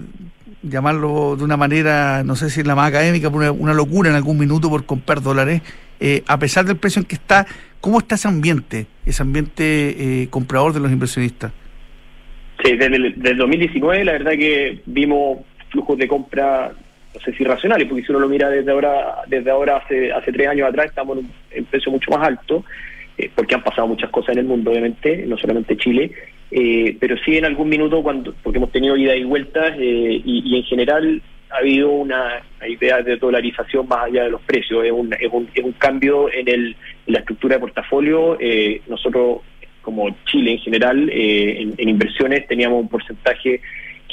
llamarlo 0.63 1.36
de 1.36 1.43
una 1.43 1.58
manera, 1.58 2.23
no 2.23 2.36
sé 2.36 2.49
si 2.49 2.62
es 2.62 2.67
la 2.67 2.76
más 2.76 2.89
académica, 2.89 3.30
una, 3.30 3.73
locura 3.73 4.10
en 4.10 4.15
algún 4.15 4.38
minuto 4.38 4.69
por 4.69 4.86
comprar 4.86 5.21
dólares 5.21 5.62
eh, 5.99 6.23
a 6.28 6.39
pesar 6.39 6.65
del 6.65 6.78
precio 6.78 7.02
en 7.02 7.06
que 7.06 7.15
está, 7.15 7.45
¿cómo 7.80 7.99
está 7.99 8.15
ese 8.15 8.28
ambiente, 8.28 8.88
ese 9.06 9.21
ambiente 9.21 10.23
eh, 10.23 10.28
comprador 10.30 10.73
de 10.73 10.80
los 10.80 10.91
inversionistas? 10.91 11.52
Sí, 12.63 12.76
desde, 12.76 13.13
desde 13.15 13.36
2019 13.36 14.06
la 14.06 14.12
verdad 14.13 14.32
que 14.32 14.82
vimos 14.86 15.39
flujos 15.69 15.97
de 15.97 16.08
compra, 16.08 16.73
no 17.13 17.21
sé 17.21 17.34
si 17.34 17.43
racionales, 17.43 17.88
porque 17.88 18.04
si 18.04 18.12
uno 18.12 18.19
lo 18.19 18.30
mira 18.30 18.49
desde 18.49 18.71
ahora, 18.71 19.17
desde 19.28 19.52
ahora 19.52 19.78
hace, 19.78 20.12
hace 20.12 20.32
tres 20.32 20.47
años 20.47 20.67
atrás 20.67 20.88
estamos 20.88 21.19
en 21.19 21.60
un 21.60 21.65
precio 21.65 21.91
mucho 21.91 22.12
más 22.12 22.28
alto, 22.28 22.65
eh, 23.17 23.30
porque 23.36 23.54
han 23.54 23.63
pasado 23.63 23.88
muchas 23.88 24.10
cosas 24.10 24.34
en 24.34 24.39
el 24.39 24.45
mundo, 24.45 24.71
obviamente, 24.71 25.26
no 25.28 25.38
solamente 25.38 25.78
Chile, 25.78 26.12
eh, 26.49 26.97
pero 26.99 27.15
sí 27.17 27.38
en 27.38 27.45
algún 27.45 27.69
minuto, 27.69 28.02
cuando 28.02 28.34
porque 28.41 28.58
hemos 28.58 28.71
tenido 28.71 28.97
ida 28.97 29.15
y 29.15 29.23
vueltas, 29.23 29.73
eh, 29.78 30.21
y, 30.26 30.58
en 30.58 30.63
general 30.63 31.21
ha 31.52 31.58
habido 31.58 31.91
una, 31.91 32.41
idea 32.67 33.02
de 33.04 33.17
dolarización 33.17 33.88
más 33.88 34.06
allá 34.06 34.23
de 34.23 34.32
los 34.32 34.41
precios, 34.41 34.84
es 34.84 34.91
un, 34.91 35.13
es 35.13 35.32
un, 35.32 35.47
es 35.54 35.63
un 35.63 35.73
cambio 35.73 36.32
en, 36.34 36.47
el, 36.47 36.76
en 37.06 37.13
la 37.13 37.19
estructura 37.19 37.56
de 37.56 37.62
portafolio. 37.62 38.38
Nosotros, 38.88 39.41
como 39.84 40.10
Chile 40.26 40.54
en 40.54 40.60
general, 40.60 41.10
en, 41.12 41.76
en, 41.78 41.89
inversiones 41.89 42.47
teníamos 42.47 42.82
un 42.82 42.89
porcentaje 42.89 43.62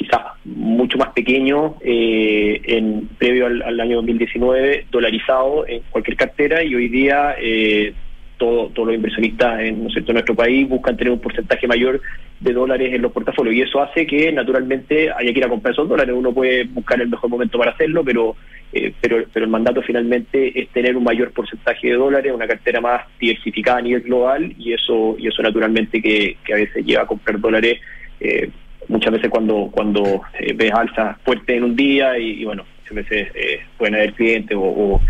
quizás 0.01 0.21
mucho 0.47 0.97
más 0.97 1.11
pequeño 1.13 1.77
eh, 1.83 2.59
en 2.65 3.07
previo 3.19 3.45
al, 3.45 3.61
al, 3.61 3.79
año 3.81 3.97
2019 3.97 4.87
dolarizado 4.91 5.67
en 5.69 5.83
cualquier 5.91 6.17
cartera 6.17 6.65
y 6.65 6.75
hoy 6.75 6.89
día 6.89 7.35
eh, 7.39 7.93
todo, 8.39 8.71
todos 8.71 8.89
los 8.89 8.97
inversionistas 8.97 9.61
en, 9.61 9.87
en 9.95 10.15
nuestro 10.15 10.35
país 10.35 10.67
buscan 10.67 10.97
tener 10.97 11.13
un 11.13 11.21
porcentaje 11.21 11.69
mayor 11.69 12.01
de 12.41 12.53
dólares 12.55 12.95
en 12.95 13.03
los 13.03 13.13
portafolios 13.13 13.55
y 13.55 13.61
eso 13.61 13.83
hace 13.83 14.07
que 14.07 14.33
naturalmente 14.33 15.11
haya 15.11 15.33
que 15.35 15.39
ir 15.39 15.45
a 15.45 15.51
comprar 15.51 15.75
esos 15.75 15.87
dólares. 15.87 16.15
Uno 16.17 16.33
puede 16.33 16.65
buscar 16.65 16.99
el 17.03 17.11
mejor 17.11 17.29
momento 17.29 17.59
para 17.59 17.73
hacerlo, 17.73 18.03
pero 18.03 18.37
eh, 18.73 18.95
pero, 19.03 19.23
pero 19.31 19.45
el 19.45 19.51
mandato 19.51 19.83
finalmente 19.83 20.59
es 20.59 20.71
tener 20.71 20.97
un 20.97 21.05
mayor 21.05 21.33
porcentaje 21.33 21.89
de 21.89 21.95
dólares, 21.95 22.33
una 22.35 22.47
cartera 22.47 22.81
más 22.81 23.03
diversificada 23.19 23.81
a 23.81 23.83
nivel 23.83 24.01
global 24.01 24.55
y 24.57 24.73
eso 24.73 25.17
y 25.19 25.27
eso 25.27 25.43
naturalmente 25.43 26.01
que, 26.01 26.39
que 26.43 26.55
a 26.55 26.57
veces 26.57 26.87
lleva 26.87 27.03
a 27.03 27.07
comprar 27.07 27.39
dólares 27.39 27.81
eh, 28.21 28.49
muchas 28.89 29.13
veces 29.13 29.31
cuando 29.31 29.69
cuando 29.73 30.23
eh, 30.39 30.53
ves 30.55 30.73
alzas 30.73 31.17
fuertes 31.25 31.57
en 31.57 31.65
un 31.65 31.77
día 31.77 32.19
y, 32.19 32.43
y 32.43 32.45
bueno, 32.45 32.65
muchas 32.81 32.95
veces 33.09 33.29
eh, 33.35 33.61
pueden 33.79 33.95
haber 33.95 34.13
clientes 34.15 34.57
o, 34.59 35.01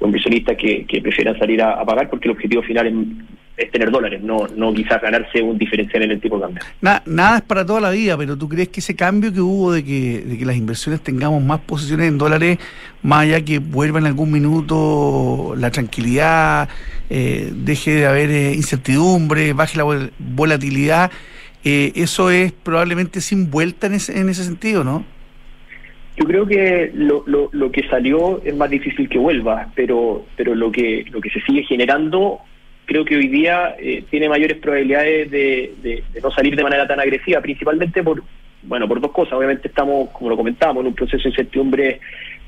inversionistas 0.00 0.56
que, 0.56 0.84
que, 0.84 1.00
prefieran 1.00 1.38
salir 1.38 1.62
a, 1.62 1.84
pagar 1.84 2.10
porque 2.10 2.26
el 2.26 2.32
objetivo 2.32 2.60
final 2.62 2.88
es, 2.88 3.64
es, 3.64 3.70
tener 3.70 3.88
dólares, 3.92 4.20
no 4.20 4.48
no 4.56 4.74
quizás 4.74 5.00
ganarse 5.00 5.40
un 5.40 5.56
diferencial 5.56 6.02
en 6.02 6.10
el 6.10 6.20
tipo 6.20 6.36
de 6.36 6.42
cambio. 6.42 6.64
Na, 6.80 7.02
nada 7.06 7.36
es 7.36 7.42
para 7.42 7.64
toda 7.64 7.80
la 7.80 7.90
vida, 7.90 8.18
pero 8.18 8.36
¿tú 8.36 8.48
crees 8.48 8.68
que 8.68 8.80
ese 8.80 8.96
cambio 8.96 9.32
que 9.32 9.40
hubo 9.40 9.70
de 9.70 9.84
que, 9.84 10.22
de 10.26 10.38
que 10.38 10.44
las 10.44 10.56
inversiones 10.56 11.02
tengamos 11.02 11.40
más 11.40 11.60
posiciones 11.60 12.08
en 12.08 12.18
dólares, 12.18 12.58
más 13.02 13.20
allá 13.22 13.44
que 13.44 13.60
vuelva 13.60 14.00
en 14.00 14.06
algún 14.06 14.32
minuto 14.32 15.54
la 15.56 15.70
tranquilidad, 15.70 16.68
eh, 17.08 17.52
deje 17.54 17.92
de 17.92 18.06
haber 18.06 18.30
eh, 18.30 18.54
incertidumbre, 18.54 19.52
baje 19.52 19.78
la 19.78 19.84
vol 19.84 20.12
volatilidad, 20.18 21.12
eh, 21.64 21.92
eso 21.94 22.30
es 22.30 22.52
probablemente 22.52 23.20
sin 23.20 23.50
vuelta 23.50 23.86
en 23.86 23.94
ese, 23.94 24.18
en 24.18 24.28
ese 24.28 24.44
sentido, 24.44 24.84
¿no? 24.84 25.04
Yo 26.16 26.26
creo 26.26 26.46
que 26.46 26.90
lo, 26.94 27.24
lo, 27.26 27.48
lo, 27.52 27.72
que 27.72 27.88
salió 27.88 28.42
es 28.44 28.54
más 28.54 28.68
difícil 28.68 29.08
que 29.08 29.18
vuelva, 29.18 29.68
pero 29.74 30.26
pero 30.36 30.54
lo 30.54 30.70
que 30.70 31.06
lo 31.10 31.20
que 31.22 31.30
se 31.30 31.40
sigue 31.40 31.62
generando 31.62 32.40
creo 32.84 33.04
que 33.04 33.16
hoy 33.16 33.28
día 33.28 33.74
eh, 33.78 34.04
tiene 34.10 34.28
mayores 34.28 34.58
probabilidades 34.58 35.30
de, 35.30 35.74
de, 35.82 36.04
de, 36.12 36.20
no 36.20 36.30
salir 36.30 36.54
de 36.54 36.62
manera 36.62 36.86
tan 36.86 37.00
agresiva, 37.00 37.40
principalmente 37.40 38.02
por 38.02 38.22
bueno 38.62 38.86
por 38.86 39.00
dos 39.00 39.12
cosas. 39.12 39.34
Obviamente 39.34 39.68
estamos, 39.68 40.10
como 40.10 40.30
lo 40.30 40.36
comentábamos, 40.36 40.82
en 40.82 40.88
un 40.88 40.94
proceso 40.94 41.22
de 41.22 41.30
incertidumbre 41.30 42.00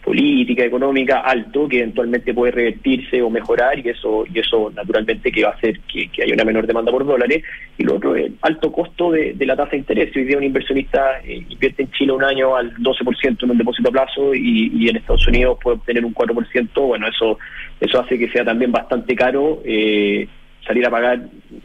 política, 0.05 0.65
económica 0.65 1.21
alto 1.21 1.67
que 1.67 1.79
eventualmente 1.79 2.35
puede 2.35 2.53
revertirse 2.53 3.23
o 3.23 3.31
mejorar 3.31 3.79
y 3.79 3.89
eso 3.89 4.25
y 4.33 4.39
eso 4.39 4.71
naturalmente 4.75 5.33
que 5.33 5.43
va 5.43 5.51
a 5.51 5.55
hacer 5.55 5.81
que, 5.81 6.09
que 6.09 6.23
haya 6.23 6.35
una 6.35 6.45
menor 6.45 6.67
demanda 6.67 6.93
por 6.93 7.07
dólares 7.07 7.43
y 7.79 7.85
lo 7.85 7.97
otro 7.97 8.15
es 8.15 8.27
el 8.27 8.37
alto 8.43 8.71
costo 8.71 9.11
de, 9.11 9.33
de 9.33 9.47
la 9.47 9.57
tasa 9.57 9.73
de 9.73 9.79
interés. 9.79 10.15
Hoy 10.15 10.25
día 10.25 10.37
un 10.37 10.45
inversionista 10.45 11.21
eh, 11.25 11.43
invierte 11.49 11.85
en 11.85 11.91
Chile 11.93 12.13
un 12.13 12.23
año 12.23 12.55
al 12.55 12.75
12% 12.77 13.43
en 13.43 13.51
un 13.51 13.59
depósito 13.59 13.89
a 13.89 13.93
plazo 13.93 14.35
y, 14.35 14.71
y 14.77 14.89
en 14.89 14.97
Estados 14.97 15.27
Unidos 15.27 15.59
puede 15.63 15.79
obtener 15.79 16.05
un 16.05 16.15
4%, 16.15 16.69
bueno, 16.87 17.09
eso 17.09 17.39
eso 17.81 18.01
hace 18.01 18.19
que 18.19 18.31
sea 18.31 18.45
también 18.45 18.71
bastante 18.71 19.17
caro 19.17 19.63
eh, 19.65 20.29
salir 20.67 20.87
a 20.87 20.91
pagar 20.91 21.21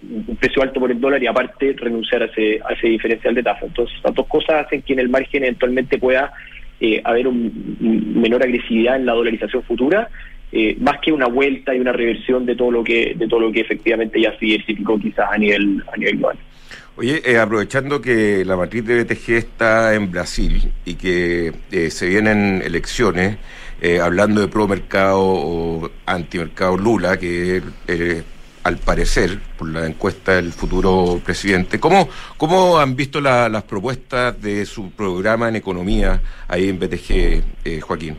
un 0.09 0.35
precio 0.37 0.61
alto 0.61 0.79
por 0.79 0.91
el 0.91 0.99
dólar 0.99 1.21
y 1.21 1.27
aparte 1.27 1.75
renunciar 1.77 2.23
a 2.23 2.25
ese, 2.25 2.59
a 2.67 2.73
ese 2.73 2.87
diferencial 2.87 3.35
de 3.35 3.43
tasa. 3.43 3.65
Entonces, 3.65 3.97
las 4.03 4.13
dos 4.13 4.27
cosas 4.27 4.65
hacen 4.65 4.81
que 4.81 4.93
en 4.93 4.99
el 4.99 5.09
margen 5.09 5.43
eventualmente 5.43 5.97
pueda 5.97 6.31
eh, 6.79 7.01
haber 7.03 7.27
un, 7.27 7.77
un 7.81 8.21
menor 8.21 8.43
agresividad 8.43 8.95
en 8.95 9.05
la 9.05 9.13
dolarización 9.13 9.63
futura, 9.63 10.09
eh, 10.51 10.75
más 10.79 10.99
que 10.99 11.11
una 11.11 11.27
vuelta 11.27 11.75
y 11.75 11.79
una 11.79 11.91
reversión 11.91 12.45
de 12.45 12.55
todo 12.55 12.71
lo 12.71 12.83
que 12.83 13.13
de 13.15 13.27
todo 13.27 13.39
lo 13.39 13.51
que 13.51 13.61
efectivamente 13.61 14.19
ya 14.19 14.31
se 14.37 14.45
diversificó 14.45 14.97
quizás 14.97 15.29
a 15.31 15.37
nivel 15.37 15.83
a 15.91 15.97
nivel 15.97 16.17
global. 16.17 16.37
Oye, 16.99 17.21
eh, 17.23 17.37
aprovechando 17.37 18.01
que 18.01 18.43
la 18.43 18.57
matriz 18.57 18.85
de 18.85 19.03
BTG 19.03 19.29
está 19.37 19.93
en 19.93 20.11
Brasil 20.11 20.69
y 20.83 20.95
que 20.95 21.53
eh, 21.71 21.89
se 21.91 22.09
vienen 22.09 22.61
elecciones, 22.61 23.37
eh, 23.81 24.01
hablando 24.01 24.41
de 24.41 24.49
pro 24.49 24.67
mercado 24.67 25.21
o 25.21 25.91
antimercado 26.05 26.75
Lula, 26.75 27.17
que 27.17 27.61
eh, 27.87 28.23
al 28.69 28.77
parecer, 28.77 29.37
por 29.57 29.67
la 29.69 29.85
encuesta 29.87 30.35
del 30.35 30.51
futuro 30.53 31.19
presidente, 31.25 31.79
¿cómo, 31.79 32.07
cómo 32.37 32.77
han 32.79 32.95
visto 32.95 33.19
la- 33.19 33.49
las 33.49 33.63
propuestas 33.63 34.39
de 34.41 34.65
su 34.65 34.91
programa 34.91 35.49
en 35.49 35.55
economía 35.57 36.21
ahí 36.47 36.69
en 36.69 36.79
BTG, 36.79 37.43
eh, 37.65 37.81
Joaquín? 37.81 38.15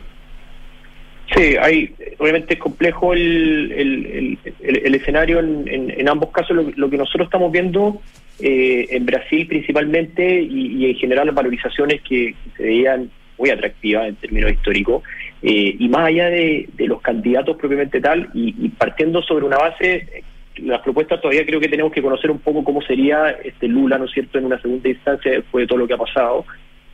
Sí, 1.33 1.55
hay, 1.55 1.95
obviamente 2.19 2.55
es 2.55 2.59
complejo 2.59 3.13
el, 3.13 3.71
el, 3.71 4.37
el, 4.59 4.77
el- 4.85 4.95
escenario 4.95 5.39
en, 5.39 5.65
en- 5.67 5.91
en 5.99 6.09
ambos 6.09 6.29
casos. 6.31 6.53
Lo, 6.55 6.63
lo 6.75 6.89
que 6.89 6.97
nosotros 6.97 7.27
estamos 7.27 7.49
viendo 7.53 8.01
eh, 8.39 8.87
en 8.89 9.05
Brasil 9.05 9.47
principalmente 9.47 10.41
y, 10.41 10.85
en 10.89 10.95
general 10.95 11.27
las 11.27 11.35
valorizaciones 11.35 12.01
que, 12.01 12.35
se 12.57 12.63
veían 12.63 13.09
muy 13.37 13.49
atractivas 13.49 14.07
en 14.09 14.15
términos 14.17 14.51
históricos 14.51 15.03
eh, 15.41 15.75
y 15.79 15.87
más 15.89 16.07
allá 16.07 16.25
de, 16.29 16.67
los 16.79 17.01
candidatos 17.01 17.55
propiamente 17.57 17.99
tal 18.01 18.29
y, 18.33 18.69
partiendo 18.69 19.21
sobre 19.23 19.45
una 19.45 19.57
base, 19.57 20.23
las 20.57 20.81
propuestas 20.81 21.21
todavía 21.21 21.45
creo 21.45 21.59
que 21.59 21.69
tenemos 21.69 21.91
que 21.91 22.01
conocer 22.01 22.29
un 22.29 22.39
poco 22.39 22.63
cómo 22.63 22.81
sería 22.81 23.29
este 23.43 23.67
Lula, 23.67 23.97
¿no 23.97 24.05
es 24.05 24.11
cierto?, 24.11 24.37
en 24.37 24.45
una 24.45 24.61
segunda 24.61 24.89
instancia 24.89 25.31
después 25.31 25.63
de 25.63 25.67
todo 25.67 25.79
lo 25.79 25.87
que 25.87 25.93
ha 25.93 25.97
pasado 25.97 26.45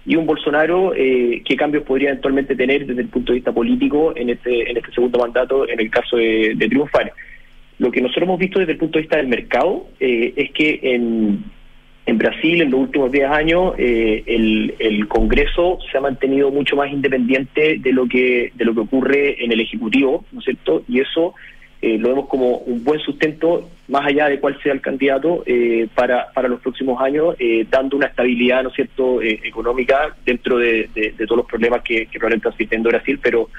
y 0.07 0.15
un 0.15 0.25
Bolsonaro, 0.25 0.93
eh, 0.95 1.41
qué 1.45 1.57
cambios 1.57 1.83
podría 1.83 2.09
eventualmente 2.09 2.55
tener 2.55 2.85
desde 2.85 3.01
el 3.01 3.09
punto 3.09 3.33
de 3.33 3.39
vista 3.39 3.51
político 3.51 4.13
en 4.15 4.29
este, 4.29 4.71
en 4.71 4.77
este 4.77 4.91
segundo 4.93 5.19
mandato 5.19 5.67
en 5.67 5.81
el 5.81 5.91
caso 5.91 6.15
de, 6.15 6.55
triunfar. 6.57 7.11
Lo 7.77 7.91
que 7.91 8.01
nosotros 8.01 8.23
hemos 8.23 8.39
visto 8.39 8.59
desde 8.59 8.71
el 8.71 8.77
punto 8.77 8.97
de 8.97 9.01
vista 9.01 9.17
del 9.17 9.27
mercado 9.27 9.87
eh, 9.99 10.33
es 10.33 10.51
que 10.51 10.79
en, 10.81 11.43
en 12.05 12.17
Brasil 12.17 12.61
en 12.61 12.71
los 12.71 12.79
últimos 12.79 13.11
10 13.11 13.29
años 13.29 13.73
eh, 13.77 14.23
el, 14.25 14.75
el 14.79 15.07
Congreso 15.09 15.77
se 15.91 15.97
ha 15.97 16.01
mantenido 16.01 16.51
mucho 16.51 16.77
más 16.77 16.89
independiente 16.89 17.77
de 17.77 17.91
lo 17.91 18.07
que 18.07 18.53
de 18.55 18.65
lo 18.65 18.73
que 18.73 18.79
ocurre 18.79 19.43
en 19.43 19.51
el 19.51 19.59
Ejecutivo, 19.59 20.23
¿no 20.31 20.39
es 20.39 20.45
cierto? 20.45 20.83
Y 20.87 21.01
eso 21.01 21.35
eh, 21.81 21.97
lo 21.97 22.09
vemos 22.09 22.27
como 22.27 22.57
un 22.57 22.83
buen 22.83 22.99
sustento, 22.99 23.69
más 23.87 24.05
allá 24.07 24.27
de 24.29 24.39
cuál 24.39 24.59
sea 24.61 24.73
el 24.73 24.81
candidato, 24.81 25.43
eh, 25.45 25.87
para, 25.93 26.31
para 26.33 26.47
los 26.47 26.59
próximos 26.59 26.99
años, 27.01 27.35
eh, 27.39 27.65
dando 27.69 27.97
una 27.97 28.07
estabilidad, 28.07 28.63
¿no 28.63 28.71
cierto?, 28.71 29.21
económica 29.21 30.15
dentro 30.25 30.57
de, 30.57 30.89
de- 30.93 31.13
todos 31.25 31.37
los 31.37 31.45
problemas 31.45 31.81
que, 31.83 32.07
que 32.07 32.17
probablemente 32.19 32.49
está 32.49 32.57
viviendo 32.57 32.89
Brasil, 32.89 33.19
pero, 33.21 33.49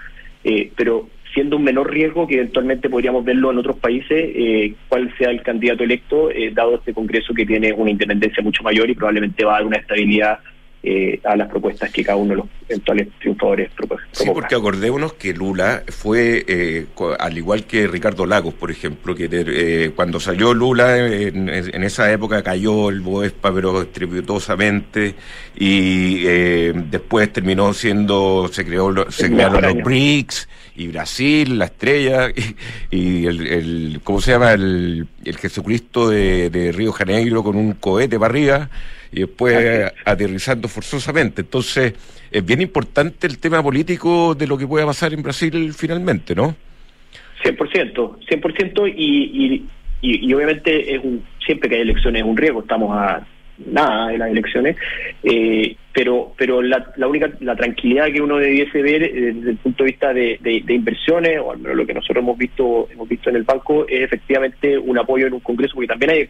pero 0.77 1.09
siendo 1.33 1.57
un 1.57 1.63
menor 1.65 1.91
riesgo 1.91 2.27
que 2.27 2.37
eventualmente 2.37 2.89
podríamos 2.89 3.25
verlo 3.25 3.51
en 3.53 3.59
otros 3.59 3.77
países, 3.77 4.75
cuál 4.89 5.15
sea 5.17 5.31
el 5.31 5.43
candidato 5.43 5.85
electo, 5.85 6.31
dado 6.53 6.77
este 6.77 6.95
Congreso 6.95 7.35
que 7.35 7.47
tiene 7.47 7.73
una 7.73 7.91
independencia 7.91 8.43
mucho 8.43 8.63
mayor 8.63 8.89
y 8.91 8.95
probablemente 8.95 9.45
va 9.45 9.53
a 9.53 9.59
dar 9.59 9.67
una 9.67 9.77
estabilidad 9.77 10.39
eh, 10.83 11.21
a 11.25 11.37
las 11.37 11.49
propuestas 11.49 11.91
que 11.91 12.05
cada 12.05 12.17
uno 12.17 12.31
de 12.31 12.37
los 12.37 12.47
eventuales 12.69 13.09
triunfadores 13.19 13.71
proponga. 13.73 14.03
Sí, 14.13 14.29
porque 14.33 14.55
acordémonos 14.55 15.15
que 15.15 15.33
Lula 15.35 15.83
fue, 15.89 16.45
eh, 16.47 16.87
al 17.19 17.37
igual 17.37 17.65
que 17.65 17.87
Ricardo 17.87 18.27
Lagos, 18.27 18.55
por 18.55 18.71
ejemplo, 18.71 19.15
que 19.15 19.29
eh, 19.31 19.93
cuando 19.95 20.21
salió 20.21 20.55
Lula 20.55 20.99
en, 20.99 21.49
en 21.49 21.83
esa 21.83 22.13
época 22.13 22.43
cayó 22.43 22.91
el 22.91 23.01
Boespa, 23.01 23.53
pero 23.53 23.83
estrepitosamente, 23.83 25.15
y 25.57 26.23
eh, 26.27 26.73
después 26.75 27.33
terminó 27.33 27.73
siendo, 27.75 28.49
se 28.53 28.65
creó, 28.65 29.11
se 29.11 29.31
crearon 29.33 29.63
los. 29.63 29.85
BRICS, 29.85 30.49
y 30.77 30.89
Brasil, 30.89 31.59
la 31.59 31.65
estrella, 31.65 32.29
y, 32.91 32.99
y 32.99 33.27
el, 33.27 33.47
el, 33.47 34.01
¿cómo 34.05 34.21
se 34.21 34.33
llama? 34.33 34.53
El, 34.53 35.09
el 35.25 35.37
Jesucristo 35.37 36.09
de, 36.09 36.51
de 36.51 36.71
Río 36.71 36.93
Janeiro 36.93 37.43
con 37.43 37.57
un 37.57 37.73
cohete 37.73 38.19
para 38.19 38.31
arriba, 38.31 38.71
y 39.13 39.21
después 39.21 39.91
aterrizando 40.05 40.69
forzosamente. 40.69 41.43
Entonces, 41.43 41.95
es 42.31 42.45
bien 42.45 42.61
importante 42.61 43.27
el 43.27 43.39
tema 43.39 43.63
político 43.63 44.35
de 44.35 44.47
lo 44.47 44.59
que 44.59 44.67
pueda 44.67 44.85
pasar 44.87 45.13
en 45.15 45.23
Brasil 45.23 45.73
finalmente, 45.75 46.35
¿no? 46.35 46.55
100%, 47.45 48.19
100% 48.27 48.93
y, 48.97 49.01
y, 49.01 49.67
y, 50.03 50.29
y 50.29 50.35
obviamente 50.35 50.95
es 50.95 51.03
un, 51.03 51.23
siempre 51.45 51.69
que 51.69 51.77
hay 51.77 51.83
elecciones 51.83 52.23
es 52.23 52.29
un 52.29 52.37
riesgo, 52.37 52.61
estamos 52.61 52.91
a 52.97 53.25
nada 53.67 54.09
de 54.09 54.19
las 54.19 54.31
elecciones, 54.31 54.77
eh, 55.25 55.75
pero 55.93 56.33
pero 56.37 56.63
la, 56.63 56.93
la 56.97 57.09
única 57.09 57.29
la 57.41 57.57
tranquilidad 57.57 58.07
que 58.13 58.21
uno 58.21 58.37
debiese 58.39 58.83
ver 58.83 59.03
eh, 59.03 59.33
desde 59.35 59.51
el 59.51 59.57
punto 59.57 59.83
de 59.83 59.91
vista 59.91 60.13
de, 60.13 60.39
de- 60.41 60.63
de 60.65 60.75
inversiones 60.75 61.41
o 61.43 61.51
al 61.53 61.59
menos 61.59 61.77
lo 61.77 61.85
que 61.87 61.95
nosotros 61.95 62.19
hemos 62.23 62.39
visto 62.39 62.89
hemos 62.93 63.09
visto 63.09 63.31
en 63.31 63.37
el 63.37 63.43
banco 63.43 63.85
es 63.89 64.03
efectivamente 64.03 64.79
un 64.79 64.97
apoyo 64.99 65.27
en 65.27 65.33
un 65.33 65.41
congreso 65.41 65.75
porque 65.75 65.89
también 65.89 66.11
hay 66.13 66.29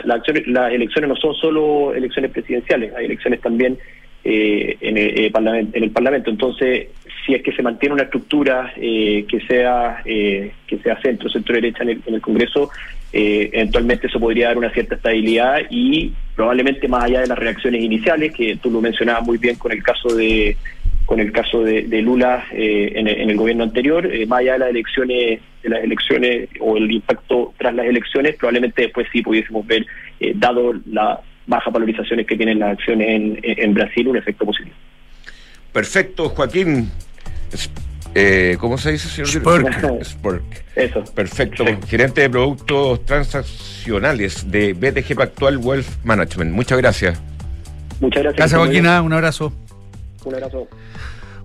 la- 0.00 0.14
acciones- 0.16 0.46
las 0.46 0.72
elecciones 0.72 1.08
no 1.08 1.16
son 1.16 1.34
solo 1.34 1.94
elecciones 1.94 2.30
presidenciales, 2.30 2.94
hay 2.94 3.04
elecciones 3.06 3.40
también 3.40 3.78
eh, 4.24 4.76
en, 4.80 4.96
el, 4.96 5.18
eh, 5.18 5.32
en 5.72 5.82
el 5.84 5.90
Parlamento. 5.90 6.30
Entonces, 6.30 6.88
si 7.26 7.34
es 7.34 7.42
que 7.42 7.52
se 7.52 7.62
mantiene 7.62 7.94
una 7.94 8.04
estructura 8.04 8.72
eh, 8.76 9.24
que 9.28 9.40
sea 9.40 10.02
eh, 10.04 10.52
que 10.66 10.78
sea 10.78 11.00
centro, 11.00 11.28
centro 11.28 11.54
derecha 11.54 11.82
en 11.82 11.90
el, 11.90 12.00
en 12.06 12.14
el 12.14 12.20
Congreso, 12.20 12.70
eh, 13.12 13.50
eventualmente 13.52 14.06
eso 14.06 14.18
podría 14.20 14.48
dar 14.48 14.58
una 14.58 14.70
cierta 14.70 14.94
estabilidad 14.94 15.60
y 15.70 16.12
probablemente 16.34 16.88
más 16.88 17.04
allá 17.04 17.20
de 17.20 17.26
las 17.26 17.38
reacciones 17.38 17.82
iniciales, 17.82 18.32
que 18.32 18.56
tú 18.56 18.70
lo 18.70 18.80
mencionabas 18.80 19.24
muy 19.24 19.38
bien 19.38 19.56
con 19.56 19.72
el 19.72 19.82
caso 19.82 20.14
de 20.14 20.56
con 21.06 21.20
el 21.20 21.32
caso 21.32 21.62
de, 21.62 21.82
de 21.82 22.02
Lula 22.02 22.46
eh, 22.52 22.92
en, 22.94 23.08
el, 23.08 23.20
en 23.20 23.30
el 23.30 23.36
gobierno 23.36 23.64
anterior, 23.64 24.06
eh, 24.06 24.26
más 24.26 24.40
allá 24.40 24.54
de 24.54 24.58
las 24.60 24.68
elecciones 24.70 25.40
de 25.62 25.68
las 25.68 25.84
elecciones 25.84 26.48
o 26.60 26.76
el 26.76 26.90
impacto 26.90 27.54
tras 27.56 27.74
las 27.74 27.86
elecciones, 27.86 28.34
probablemente 28.36 28.82
después 28.82 29.06
sí 29.12 29.22
pudiésemos 29.22 29.64
ver, 29.66 29.86
eh, 30.18 30.32
dado 30.34 30.72
las 30.90 31.20
bajas 31.46 31.72
valorizaciones 31.72 32.26
que 32.26 32.36
tienen 32.36 32.58
las 32.58 32.72
acciones 32.78 33.08
en, 33.08 33.38
en 33.42 33.74
Brasil, 33.74 34.08
un 34.08 34.16
efecto 34.16 34.44
positivo. 34.44 34.74
Perfecto, 35.72 36.28
Joaquín. 36.30 36.90
Eh, 38.14 38.56
¿Cómo 38.58 38.76
se 38.76 38.92
dice, 38.92 39.08
señor? 39.08 39.28
Spurk. 39.28 40.04
Spurk. 40.04 40.42
Eso. 40.76 41.02
Perfecto. 41.14 41.64
Gerente 41.88 42.20
de 42.20 42.30
productos 42.30 43.04
transaccionales 43.06 44.50
de 44.50 44.74
BTG 44.74 45.14
Pactual 45.16 45.56
Wealth 45.58 46.04
Management. 46.04 46.52
Muchas 46.52 46.78
gracias. 46.78 47.22
Muchas 48.00 48.22
gracias. 48.22 48.36
Gracias, 48.38 48.60
Joaquín. 48.60 48.86
ah, 48.86 49.00
Un 49.00 49.12
abrazo. 49.12 49.52
Un 50.24 50.34
abrazo. 50.34 50.68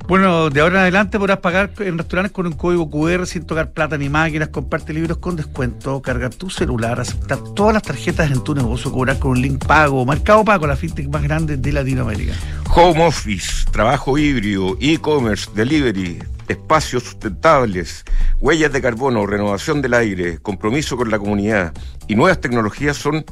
Bueno, 0.07 0.49
de 0.49 0.61
ahora 0.61 0.75
en 0.75 0.81
adelante 0.83 1.19
podrás 1.19 1.39
pagar 1.39 1.71
en 1.79 1.97
restaurantes 1.97 2.31
con 2.31 2.47
un 2.47 2.53
código 2.53 2.89
QR 2.89 3.27
sin 3.27 3.45
tocar 3.45 3.71
plata 3.71 3.97
ni 3.97 4.07
máquinas, 4.07 4.47
comprarte 4.47 4.93
libros 4.93 5.17
con 5.17 5.35
descuento, 5.35 6.01
cargar 6.01 6.33
tu 6.33 6.49
celular, 6.49 6.97
aceptar 7.01 7.39
todas 7.55 7.73
las 7.73 7.83
tarjetas 7.83 8.31
en 8.31 8.41
tu 8.41 8.55
negocio, 8.55 8.89
cobrar 8.89 9.19
con 9.19 9.31
un 9.31 9.41
link 9.41 9.65
pago, 9.65 10.05
Mercado 10.05 10.45
Pago, 10.45 10.65
la 10.65 10.77
fintech 10.77 11.09
más 11.09 11.23
grande 11.23 11.57
de 11.57 11.71
Latinoamérica. 11.73 12.33
Home 12.73 13.05
Office, 13.05 13.65
trabajo 13.69 14.17
híbrido, 14.17 14.77
e-commerce, 14.79 15.49
delivery, 15.53 16.19
espacios 16.47 17.03
sustentables, 17.03 18.05
huellas 18.39 18.71
de 18.71 18.81
carbono, 18.81 19.25
renovación 19.25 19.81
del 19.81 19.93
aire, 19.93 20.39
compromiso 20.39 20.95
con 20.95 21.11
la 21.11 21.19
comunidad 21.19 21.73
y 22.07 22.15
nuevas 22.15 22.39
tecnologías 22.39 22.95
son 22.95 23.25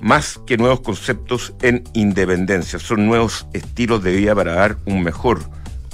más 0.00 0.40
que 0.46 0.56
nuevos 0.56 0.80
conceptos 0.80 1.54
en 1.62 1.84
independencia, 1.94 2.78
son 2.78 3.06
nuevos 3.06 3.46
estilos 3.52 4.02
de 4.02 4.12
vida 4.12 4.34
para 4.34 4.54
dar 4.54 4.76
un 4.84 5.02
mejor 5.02 5.40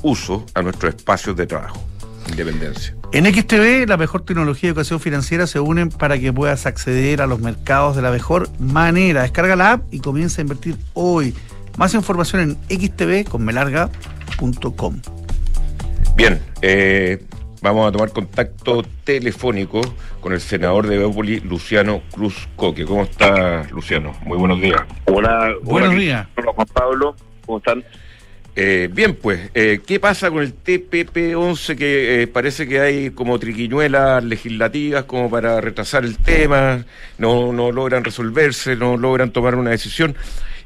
uso 0.03 0.45
a 0.55 0.63
nuestros 0.63 0.95
espacios 0.95 1.37
de 1.37 1.47
trabajo. 1.47 1.83
Independencia. 2.29 2.95
En 3.13 3.27
XTV, 3.27 3.87
la 3.87 3.97
mejor 3.99 4.25
tecnología 4.25 4.69
de 4.69 4.71
educación 4.71 4.99
financiera 4.99 5.47
se 5.47 5.61
unen 5.61 5.91
para 5.91 6.19
que 6.19 6.33
puedas 6.33 6.65
acceder 6.65 7.21
a 7.21 7.27
los 7.27 7.41
mercados 7.41 7.95
de 7.95 8.03
la 8.03 8.11
mejor 8.11 8.49
manera. 8.59 9.23
Descarga 9.23 9.55
la 9.55 9.73
app 9.73 9.93
y 9.93 10.01
comienza 10.01 10.41
a 10.41 10.43
invertir 10.43 10.79
hoy. 10.95 11.35
Más 11.77 11.93
información 11.95 12.57
en 12.69 12.81
xtv.com. 12.81 13.33
Bien, 16.17 16.41
eh, 16.63 17.23
vamos 17.63 17.89
a 17.89 17.93
tomar 17.93 18.11
contacto 18.11 18.83
telefónico 19.05 19.81
con 20.21 20.33
el 20.33 20.41
senador 20.41 20.89
de 20.89 20.99
Bópoli, 20.99 21.41
Luciano 21.41 22.03
Cruz 22.11 22.49
Coque. 22.57 22.85
¿Cómo 22.85 23.05
está, 23.05 23.63
Luciano? 23.71 24.15
Muy 24.25 24.37
buenos 24.37 24.61
días. 24.61 24.83
Hola, 25.07 25.55
Buenos 25.63 25.91
hola, 25.91 25.99
días. 25.99 26.27
Hola 26.37 26.53
Juan 26.53 26.67
Pablo, 26.75 27.17
¿cómo 27.47 27.59
están? 27.59 27.85
Eh, 28.55 28.91
bien, 28.93 29.15
pues, 29.15 29.51
eh, 29.55 29.81
¿qué 29.87 29.99
pasa 29.99 30.31
con 30.31 30.43
el 30.43 30.55
TPP-11 30.55 31.77
que 31.77 32.23
eh, 32.23 32.27
parece 32.27 32.69
que 32.69 32.81
hay 32.81 33.11
como 33.11 33.39
triquiñuelas 33.39 34.23
legislativas 34.25 35.05
como 35.05 35.31
para 35.31 35.59
retrasar 35.63 36.05
el 36.05 36.19
tema, 36.19 36.85
no, 37.17 37.51
no 37.53 37.73
logran 37.73 38.05
resolverse, 38.05 38.77
no 38.77 38.99
logran 38.99 39.31
tomar 39.31 39.55
una 39.55 39.71
decisión? 39.71 40.17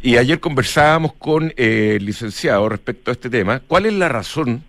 Y 0.03 0.16
ayer 0.16 0.40
conversábamos 0.40 1.12
con 1.12 1.53
el 1.57 2.05
licenciado 2.05 2.68
respecto 2.68 3.11
a 3.11 3.12
este 3.12 3.30
tema. 3.30 3.61
¿Cuál 3.61 3.86
es 3.86 3.92
la 3.92 4.09
razón 4.09 4.64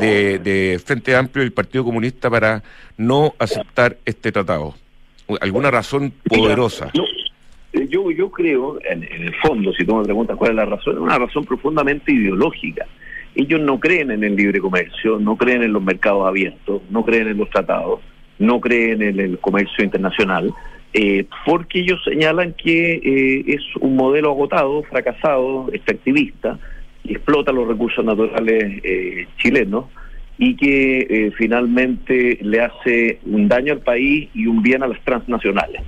de, 0.00 0.38
de 0.38 0.80
Frente 0.84 1.14
Amplio 1.14 1.44
y 1.44 1.46
el 1.46 1.52
Partido 1.52 1.84
Comunista 1.84 2.30
para 2.30 2.62
no 2.96 3.34
aceptar 3.38 3.96
este 4.04 4.32
tratado? 4.32 4.74
¿Alguna 5.40 5.70
razón 5.70 6.12
poderosa? 6.28 6.90
Mira, 6.94 7.86
yo, 7.88 8.10
yo 8.10 8.30
creo, 8.30 8.78
en, 8.88 9.04
en 9.04 9.22
el 9.22 9.34
fondo, 9.36 9.72
si 9.72 9.84
tú 9.84 9.96
me 9.96 10.04
preguntas 10.04 10.36
cuál 10.36 10.50
es 10.50 10.56
la 10.56 10.64
razón, 10.64 10.94
es 10.94 11.00
una 11.00 11.18
razón 11.18 11.44
profundamente 11.44 12.12
ideológica. 12.12 12.86
Ellos 13.34 13.60
no 13.60 13.78
creen 13.78 14.10
en 14.10 14.24
el 14.24 14.34
libre 14.34 14.60
comercio, 14.60 15.18
no 15.18 15.36
creen 15.36 15.62
en 15.62 15.72
los 15.72 15.82
mercados 15.82 16.26
abiertos, 16.26 16.80
no 16.88 17.04
creen 17.04 17.28
en 17.28 17.36
los 17.36 17.50
tratados, 17.50 18.00
no 18.38 18.60
creen 18.60 19.02
en 19.02 19.20
el 19.20 19.38
comercio 19.38 19.84
internacional, 19.84 20.54
eh, 20.94 21.26
porque 21.44 21.80
ellos 21.80 22.00
señalan 22.04 22.54
que 22.54 22.94
eh, 22.94 23.44
es 23.46 23.60
un 23.80 23.96
modelo 23.96 24.30
agotado, 24.30 24.82
fracasado, 24.84 25.68
extractivista, 25.72 26.58
que 27.06 27.14
explota 27.14 27.52
los 27.52 27.68
recursos 27.68 28.04
naturales 28.04 28.80
eh, 28.82 29.26
chilenos 29.38 29.86
y 30.38 30.54
que 30.56 30.98
eh, 30.98 31.32
finalmente 31.36 32.38
le 32.42 32.60
hace 32.60 33.20
un 33.24 33.48
daño 33.48 33.72
al 33.72 33.80
país 33.80 34.28
y 34.34 34.46
un 34.46 34.62
bien 34.62 34.82
a 34.82 34.86
las 34.86 35.00
transnacionales. 35.02 35.82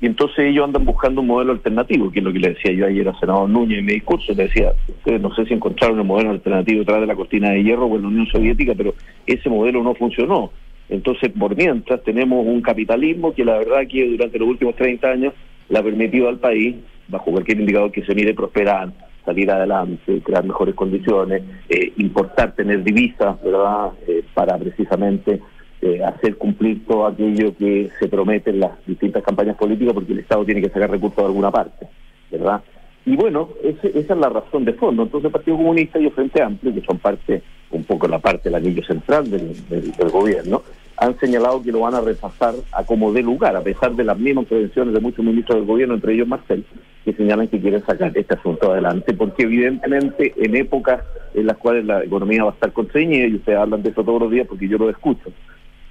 Y 0.00 0.06
entonces 0.06 0.46
ellos 0.46 0.64
andan 0.64 0.86
buscando 0.86 1.20
un 1.20 1.26
modelo 1.26 1.52
alternativo, 1.52 2.10
que 2.10 2.20
es 2.20 2.24
lo 2.24 2.32
que 2.32 2.38
le 2.38 2.50
decía 2.50 2.72
yo 2.72 2.86
ayer 2.86 3.06
al 3.06 3.20
senador 3.20 3.50
Núñez 3.50 3.80
en 3.80 3.84
mi 3.84 3.92
discurso. 3.94 4.32
Le 4.32 4.44
decía, 4.44 4.72
ustedes 4.88 5.20
no 5.20 5.34
sé 5.34 5.44
si 5.44 5.52
encontraron 5.52 6.00
un 6.00 6.06
modelo 6.06 6.30
alternativo 6.30 6.80
detrás 6.80 7.00
de 7.00 7.06
la 7.06 7.14
cortina 7.14 7.50
de 7.50 7.62
hierro 7.62 7.84
o 7.84 7.96
en 7.96 8.02
la 8.02 8.08
Unión 8.08 8.26
Soviética, 8.26 8.72
pero 8.74 8.94
ese 9.26 9.50
modelo 9.50 9.82
no 9.82 9.94
funcionó. 9.94 10.52
Entonces, 10.88 11.30
por 11.38 11.54
mientras, 11.54 12.02
tenemos 12.02 12.46
un 12.46 12.62
capitalismo 12.62 13.34
que 13.34 13.44
la 13.44 13.58
verdad 13.58 13.86
que 13.88 14.08
durante 14.08 14.38
los 14.38 14.48
últimos 14.48 14.74
30 14.76 15.08
años 15.08 15.34
le 15.68 15.78
ha 15.78 15.82
permitido 15.82 16.28
al 16.28 16.38
país, 16.38 16.76
bajo 17.08 17.30
cualquier 17.30 17.60
indicador 17.60 17.92
que 17.92 18.02
se 18.04 18.14
mire, 18.14 18.32
prosperar, 18.32 18.90
salir 19.30 19.50
adelante, 19.50 20.20
crear 20.22 20.44
mejores 20.44 20.74
condiciones, 20.74 21.42
eh, 21.68 21.92
importar, 21.98 22.52
tener 22.54 22.82
divisas, 22.82 23.40
¿verdad?, 23.42 23.92
eh, 24.08 24.24
para 24.34 24.58
precisamente 24.58 25.40
eh, 25.80 26.02
hacer 26.04 26.36
cumplir 26.36 26.84
todo 26.84 27.06
aquello 27.06 27.56
que 27.56 27.90
se 27.98 28.08
promete 28.08 28.50
en 28.50 28.60
las 28.60 28.72
distintas 28.86 29.22
campañas 29.22 29.56
políticas, 29.56 29.94
porque 29.94 30.12
el 30.12 30.18
Estado 30.18 30.44
tiene 30.44 30.60
que 30.60 30.68
sacar 30.68 30.90
recursos 30.90 31.18
de 31.18 31.26
alguna 31.26 31.50
parte, 31.50 31.86
¿verdad? 32.30 32.60
Y 33.06 33.16
bueno, 33.16 33.50
esa 33.62 33.86
es 33.86 34.08
la 34.08 34.28
razón 34.28 34.64
de 34.64 34.74
fondo. 34.74 35.04
Entonces, 35.04 35.26
el 35.26 35.32
Partido 35.32 35.56
Comunista 35.56 35.98
y 35.98 36.06
el 36.06 36.12
Frente 36.12 36.42
Amplio, 36.42 36.74
que 36.74 36.82
son 36.82 36.98
parte, 36.98 37.42
un 37.70 37.84
poco 37.84 38.08
la 38.08 38.18
parte 38.18 38.50
del 38.50 38.56
anillo 38.56 38.82
central 38.84 39.30
del 39.30 40.10
gobierno, 40.10 40.62
han 40.98 41.18
señalado 41.18 41.62
que 41.62 41.72
lo 41.72 41.80
van 41.80 41.94
a 41.94 42.02
repasar 42.02 42.54
a 42.72 42.84
como 42.84 43.12
dé 43.12 43.22
lugar, 43.22 43.56
a 43.56 43.62
pesar 43.62 43.92
de 43.92 44.04
las 44.04 44.18
mismas 44.18 44.44
prevenciones 44.44 44.92
de 44.92 45.00
muchos 45.00 45.24
ministros 45.24 45.56
del 45.58 45.66
gobierno, 45.66 45.94
entre 45.94 46.12
ellos 46.12 46.28
Marcel, 46.28 46.64
que 47.04 47.12
señalan 47.14 47.48
que 47.48 47.60
quieren 47.60 47.84
sacar 47.84 48.12
este 48.14 48.34
asunto 48.34 48.72
adelante, 48.72 49.14
porque 49.14 49.44
evidentemente 49.44 50.34
en 50.36 50.54
épocas 50.56 51.02
en 51.34 51.46
las 51.46 51.56
cuales 51.56 51.84
la 51.84 52.04
economía 52.04 52.44
va 52.44 52.50
a 52.50 52.54
estar 52.54 52.72
contrañida, 52.72 53.26
y 53.26 53.36
ustedes 53.36 53.58
hablan 53.58 53.82
de 53.82 53.90
eso 53.90 54.04
todos 54.04 54.20
los 54.20 54.30
días 54.30 54.46
porque 54.46 54.68
yo 54.68 54.78
lo 54.78 54.90
escucho, 54.90 55.30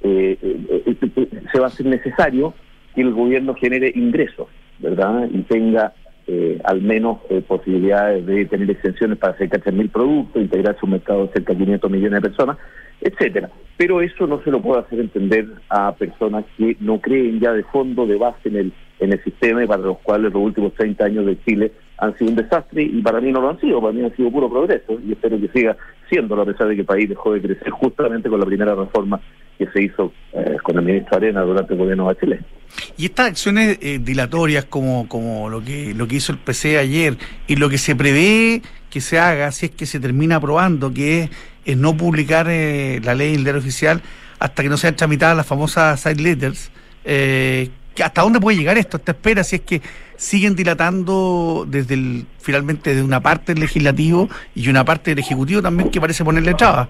eh, 0.02 0.38
eh, 0.42 0.84
eh, 0.86 0.96
eh, 1.16 1.28
se 1.52 1.60
va 1.60 1.66
a 1.66 1.70
hacer 1.70 1.86
necesario 1.86 2.54
que 2.96 3.02
el 3.02 3.14
gobierno 3.14 3.54
genere 3.56 3.92
ingresos, 3.96 4.48
¿verdad? 4.80 5.28
Y 5.32 5.42
tenga 5.44 5.94
al 6.64 6.80
menos 6.84 7.18
posibilidades 7.48 8.24
de 8.24 8.46
tener 8.46 8.70
exenciones 8.70 9.18
para 9.18 9.36
cerca 9.36 9.58
de 9.58 9.72
mil 9.72 9.90
productos, 9.90 10.40
integrarse 10.40 10.78
a 10.80 10.86
un 10.86 10.92
mercado 10.92 11.26
de 11.26 11.34
cerca 11.34 11.54
de 11.54 11.60
500 11.66 11.90
millones 11.90 12.22
de 12.22 12.30
personas, 12.30 12.58
etcétera. 13.02 13.50
Pero 13.78 14.02
eso 14.02 14.28
no 14.28 14.42
se 14.44 14.52
lo 14.52 14.62
puede 14.62 14.82
hacer 14.82 15.00
entender 15.00 15.48
a 15.70 15.94
personas 15.94 16.46
que 16.58 16.76
no 16.80 17.00
creen 17.00 17.40
ya 17.40 17.54
de 17.54 17.64
fondo, 17.64 18.06
de 18.06 18.18
base 18.18 18.50
en 18.50 18.56
el 18.56 18.74
en 19.00 19.14
el 19.14 19.24
sistema 19.24 19.64
y 19.64 19.68
para 19.68 19.82
los 19.82 19.98
cuales 20.00 20.32
los 20.34 20.44
últimos 20.44 20.74
30 20.76 21.06
años 21.06 21.26
de 21.26 21.42
Chile 21.44 21.72
han 21.98 22.18
sido 22.18 22.32
un 22.32 22.36
desastre 22.36 22.84
y 22.84 23.02
para 23.02 23.20
mí 23.20 23.32
no 23.32 23.42
lo 23.42 23.50
han 23.50 23.60
sido, 23.60 23.82
para 23.82 23.94
mí 23.94 24.04
han 24.04 24.16
sido 24.16 24.32
puro 24.32 24.50
progreso 24.50 25.00
y 25.06 25.14
espero 25.14 25.40
que 25.40 25.48
siga 25.50 25.76
siendo 26.10 26.40
a 26.40 26.46
pesar 26.46 26.68
de 26.68 26.76
que 26.76 26.82
el 26.82 26.88
país 26.88 27.10
dejó 27.10 27.34
de 27.34 27.42
crecer 27.42 27.70
justamente 27.70 28.30
con 28.30 28.40
la 28.40 28.46
primera 28.46 28.76
reforma 28.76 29.20
que 29.58 29.68
se 29.68 29.84
hizo 29.84 30.14
eh, 30.34 30.58
con 30.64 30.78
el 30.78 30.86
ministro 30.86 31.18
Arena 31.18 31.42
durante 31.42 31.74
el 31.74 31.80
gobierno 31.80 32.10
de 32.10 32.16
Chile. 32.18 32.40
Y 32.98 33.06
estas 33.06 33.28
acciones 33.28 33.80
eh, 33.82 34.00
dilatorias 34.02 34.66
como, 34.66 35.08
como 35.08 35.50
lo 35.50 35.64
que 35.64 35.94
lo 35.94 36.08
que 36.08 36.16
hizo 36.16 36.32
el 36.32 36.38
PC 36.38 36.78
ayer 36.78 37.18
y 37.48 37.56
lo 37.56 37.70
que 37.70 37.78
se 37.78 37.96
prevé 37.96 38.62
que 38.90 39.02
se 39.02 39.20
haga 39.20 39.52
si 39.52 39.68
es 39.68 39.72
que 39.72 39.86
se 39.86 40.00
termina 40.00 40.38
aprobando, 40.38 40.94
que 40.94 41.24
es, 41.24 41.30
es 41.72 41.78
no 41.78 41.96
publicar 41.96 42.48
eh, 42.50 43.00
la 43.04 43.16
ley 43.16 43.30
en 43.30 43.36
el 43.36 43.44
diario 43.44 43.60
oficial 43.60 44.02
hasta 44.40 44.64
que 44.64 44.70
no 44.70 44.78
sean 44.78 44.96
tramitadas 44.96 45.36
las 45.36 45.46
famosas 45.46 46.00
side 46.00 46.22
letters, 46.22 46.72
eh, 47.04 47.70
¿hasta 48.04 48.22
dónde 48.22 48.40
puede 48.40 48.58
llegar 48.58 48.78
esto? 48.78 48.98
¿Esta 48.98 49.12
espera 49.12 49.44
si 49.44 49.58
es 49.58 49.62
que 49.62 49.82
siguen 50.16 50.56
dilatando 50.56 51.66
desde 51.68 51.96
el, 51.96 52.26
finalmente 52.40 52.96
de 52.96 53.04
una 53.04 53.20
parte 53.20 53.54
del 53.54 53.62
legislativo 53.62 54.30
y 54.56 54.70
una 54.70 54.86
parte 54.86 55.12
del 55.12 55.20
ejecutivo 55.20 55.62
también 55.62 55.90
que 55.92 56.00
parece 56.00 56.24
ponerle 56.24 56.54
trabas? 56.54 56.90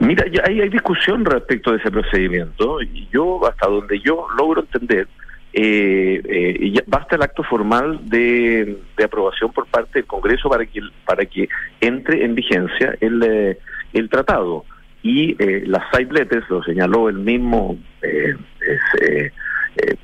Mira, 0.00 0.24
hay, 0.46 0.60
hay 0.60 0.68
discusión 0.68 1.24
respecto 1.24 1.72
de 1.72 1.78
ese 1.78 1.90
procedimiento 1.90 2.80
y 2.82 3.08
yo, 3.12 3.46
hasta 3.48 3.68
donde 3.68 4.00
yo 4.00 4.26
logro 4.36 4.62
entender, 4.62 5.06
eh, 5.52 6.22
eh, 6.24 6.82
basta 6.86 7.16
el 7.16 7.22
acto 7.22 7.42
formal 7.42 8.00
de, 8.08 8.78
de 8.96 9.04
aprobación 9.04 9.52
por 9.52 9.66
parte 9.66 9.98
del 10.00 10.06
Congreso 10.06 10.48
para 10.48 10.64
que 10.64 10.80
para 11.04 11.26
que 11.26 11.48
entre 11.80 12.24
en 12.24 12.34
vigencia 12.34 12.96
el, 13.00 13.22
eh, 13.22 13.58
el 13.92 14.08
tratado. 14.08 14.64
Y 15.02 15.34
eh, 15.42 15.64
las 15.66 15.82
side 15.92 16.12
letters, 16.12 16.48
lo 16.48 16.62
señaló 16.62 17.08
el 17.08 17.16
mismo 17.16 17.76
eh, 18.02 18.36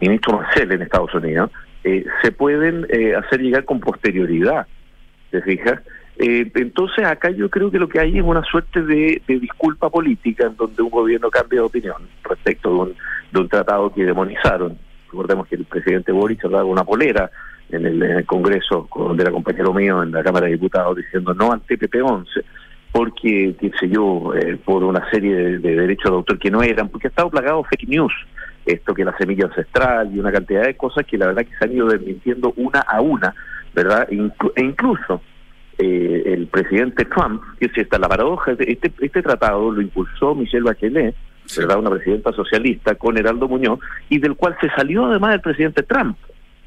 ministro 0.01 0.39
Marcel 0.39 0.73
en 0.73 0.83
Estados 0.83 1.15
Unidos, 1.15 1.51
se 1.83 2.33
pueden 2.33 2.87
hacer 3.17 3.41
llegar 3.41 3.65
con 3.65 3.81
posterioridad. 3.81 4.67
¿Te 5.31 5.41
entonces 6.19 7.05
acá 7.05 7.31
yo 7.31 7.49
creo 7.49 7.71
que 7.71 7.79
lo 7.79 7.89
que 7.89 8.01
hay 8.01 8.19
es 8.19 8.25
una 8.25 8.43
suerte 8.43 8.83
de, 8.83 9.23
de 9.27 9.39
disculpa 9.39 9.89
política 9.89 10.49
en 10.49 10.57
donde 10.57 10.83
un 10.83 10.91
gobierno 10.91 11.31
cambia 11.31 11.61
de 11.61 11.67
opinión 11.67 12.03
respecto 12.25 12.69
de 12.71 12.75
un, 12.75 12.95
de 13.31 13.41
un 13.41 13.49
tratado 13.49 13.95
que 13.95 14.05
demonizaron. 14.05 14.77
Recordemos 15.11 15.47
que 15.49 15.57
el 15.57 15.65
presidente 15.65 16.13
Boric 16.13 16.43
daba 16.43 16.65
una 16.65 16.85
polera 16.85 17.31
en 17.71 17.85
el, 17.85 18.25
Congreso 18.27 18.87
con, 18.87 19.17
del 19.17 19.31
compañero 19.31 19.75
mío 19.75 20.03
en 20.03 20.13
la 20.13 20.23
Cámara 20.23 20.47
de 20.47 20.53
Diputados 20.53 20.97
diciendo 20.97 21.35
no 21.35 21.53
al 21.53 21.63
TPP-11 21.63 22.45
porque, 22.93 23.55
qué 23.61 23.71
sé 23.79 23.89
yo, 23.89 24.35
eh, 24.35 24.57
por 24.65 24.83
una 24.83 25.09
serie 25.11 25.35
de, 25.35 25.59
de 25.59 25.77
derechos 25.77 26.11
de 26.11 26.17
autor 26.17 26.39
que 26.39 26.51
no 26.51 26.63
eran, 26.63 26.89
porque 26.89 27.07
ha 27.07 27.11
estado 27.11 27.31
plagado 27.31 27.63
fake 27.65 27.87
news, 27.87 28.13
esto 28.65 28.95
que 28.95 29.05
la 29.05 29.17
semilla 29.17 29.47
ancestral 29.47 30.15
y 30.15 30.19
una 30.19 30.33
cantidad 30.33 30.65
de 30.65 30.77
cosas 30.77 31.07
que 31.07 31.19
la 31.19 31.27
verdad 31.27 31.43
que 31.43 31.57
se 31.57 31.65
han 31.65 31.73
ido 31.73 31.89
desmintiendo 31.89 32.53
una 32.57 32.81
a 32.81 33.01
una, 33.01 33.35
¿verdad? 33.75 34.09
E 34.11 34.63
incluso 34.63 35.21
eh, 35.79 36.23
el 36.27 36.47
presidente 36.49 37.05
Trump, 37.05 37.43
que 37.61 37.69
si 37.69 37.81
está 37.81 37.99
la 37.99 38.09
paradoja, 38.09 38.53
este, 38.59 38.93
este 39.01 39.23
tratado 39.23 39.71
lo 39.71 39.81
impulsó 39.81 40.35
Michelle 40.35 40.65
Bachelet, 40.65 41.15
¿verdad? 41.57 41.79
Una 41.79 41.91
presidenta 41.91 42.33
socialista 42.33 42.95
con 42.95 43.17
Heraldo 43.17 43.49
Muñoz, 43.49 43.81
y 44.09 44.19
del 44.19 44.35
cual 44.37 44.57
se 44.61 44.69
salió 44.71 45.07
además 45.07 45.35
el 45.35 45.41
presidente 45.41 45.83
Trump, 45.83 46.17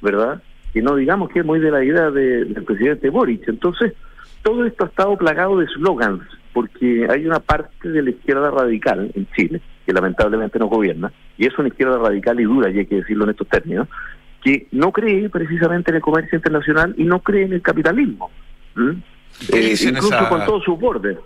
¿verdad? 0.01 0.41
Que 0.73 0.82
no 0.82 0.95
digamos 0.95 1.29
que 1.29 1.39
es 1.39 1.45
muy 1.45 1.59
de 1.59 1.71
la 1.71 1.84
idea 1.84 2.09
de- 2.11 2.45
del 2.45 2.63
presidente 2.63 3.09
Boric. 3.09 3.47
Entonces, 3.47 3.93
todo 4.41 4.65
esto 4.65 4.86
ha 4.86 4.88
estado 4.88 5.17
plagado 5.17 5.57
de 5.59 5.67
slogans, 5.67 6.23
porque 6.53 7.07
hay 7.09 7.25
una 7.25 7.39
parte 7.39 7.89
de 7.89 8.01
la 8.01 8.09
izquierda 8.09 8.49
radical 8.51 9.11
en 9.13 9.27
Chile, 9.36 9.61
que 9.86 9.93
lamentablemente 9.93 10.59
no 10.59 10.67
gobierna, 10.67 11.11
y 11.38 11.45
es 11.45 11.57
una 11.57 11.67
izquierda 11.67 11.97
radical 11.97 12.39
y 12.39 12.43
dura, 12.43 12.69
y 12.69 12.79
hay 12.79 12.86
que 12.86 12.95
decirlo 12.95 13.25
en 13.25 13.29
estos 13.32 13.47
términos, 13.47 13.88
que 14.43 14.67
no 14.71 14.91
cree 14.91 15.29
precisamente 15.29 15.91
en 15.91 15.97
el 15.97 16.01
comercio 16.01 16.36
internacional 16.36 16.95
y 16.97 17.03
no 17.03 17.19
cree 17.19 17.45
en 17.45 17.53
el 17.53 17.61
capitalismo. 17.61 18.32
¿Mm? 18.75 18.89
¿Qué 19.51 19.59
Eh, 19.59 19.75
incluso 19.84 20.07
esa- 20.07 20.29
con 20.29 20.43
todos 20.45 20.63
sus 20.63 20.79
bordes. 20.79 21.17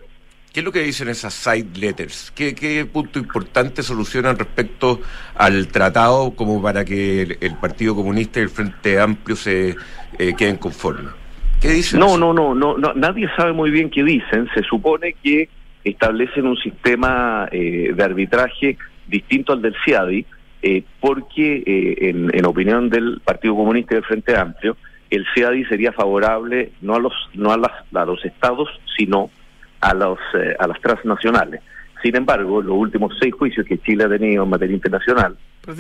¿Qué 0.56 0.62
es 0.62 0.66
lo 0.66 0.72
que 0.72 0.84
dicen 0.84 1.10
esas 1.10 1.34
side 1.34 1.78
letters? 1.78 2.32
¿Qué, 2.34 2.56
qué 2.56 2.86
punto 2.86 3.20
importante 3.20 3.84
solucionan 3.84 4.40
respecto 4.40 5.02
al 5.36 5.68
tratado 5.68 6.32
como 6.34 6.62
para 6.62 6.86
que 6.86 7.24
el, 7.24 7.38
el 7.42 7.58
Partido 7.58 7.94
Comunista 7.94 8.40
y 8.40 8.44
el 8.44 8.50
Frente 8.50 8.98
Amplio 8.98 9.36
se 9.36 9.76
eh, 10.18 10.34
queden 10.38 10.56
conformes? 10.56 11.12
¿Qué 11.60 11.72
dicen? 11.72 12.00
No, 12.00 12.18
no, 12.18 12.32
no, 12.32 12.56
no, 12.56 12.78
no, 12.78 12.94
nadie 12.94 13.28
sabe 13.36 13.52
muy 13.52 13.70
bien 13.70 13.90
qué 13.90 14.02
dicen. 14.02 14.48
Se 14.56 14.64
supone 14.64 15.18
que 15.22 15.50
establecen 15.84 16.48
un 16.48 16.56
sistema 16.56 17.50
eh, 17.52 17.92
de 17.94 18.02
arbitraje 18.02 18.78
distinto 19.08 19.52
al 19.52 19.62
del 19.62 19.76
CIADI, 19.84 20.26
eh, 20.62 20.84
porque 21.02 21.64
eh, 21.66 22.10
en, 22.12 22.34
en 22.34 22.46
opinión 22.46 22.90
del 22.90 23.20
Partido 23.26 23.58
Comunista 23.58 23.94
y 23.94 23.96
del 23.96 24.06
Frente 24.06 24.38
Amplio, 24.38 24.78
el 25.10 25.26
CIADI 25.36 25.66
sería 25.66 25.92
favorable 25.92 26.72
no 26.80 26.96
a 26.96 27.00
los 27.00 27.14
no 27.34 27.52
a, 27.52 27.58
las, 27.58 27.74
a 27.94 28.06
los 28.06 28.24
estados, 28.24 28.70
sino 28.98 29.24
a 29.24 29.45
los 29.94 30.18
eh, 30.34 30.56
a 30.60 30.68
las 30.68 30.80
transnacionales. 30.82 31.62
Sin 32.04 32.16
embargo, 32.16 32.62
los 32.62 32.76
últimos 32.78 33.14
seis 33.20 33.34
juicios 33.34 33.66
que 33.66 33.78
Chile 33.80 34.04
ha 34.04 34.10
tenido 34.10 34.44
en 34.44 34.50
materia 34.50 34.76
internacional. 34.76 35.36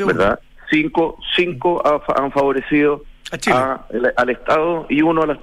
¿verdad? 0.07 0.39
Cinco, 0.69 1.17
cinco 1.35 1.81
ha 1.85 2.01
han 2.23 2.31
favorecido 2.31 3.03
A 3.31 3.37
a- 3.57 3.85
el- 3.91 4.11
al 4.15 4.29
Estado 4.29 4.85
y 4.89 5.01
uno 5.01 5.21
a 5.23 5.27
las, 5.27 5.37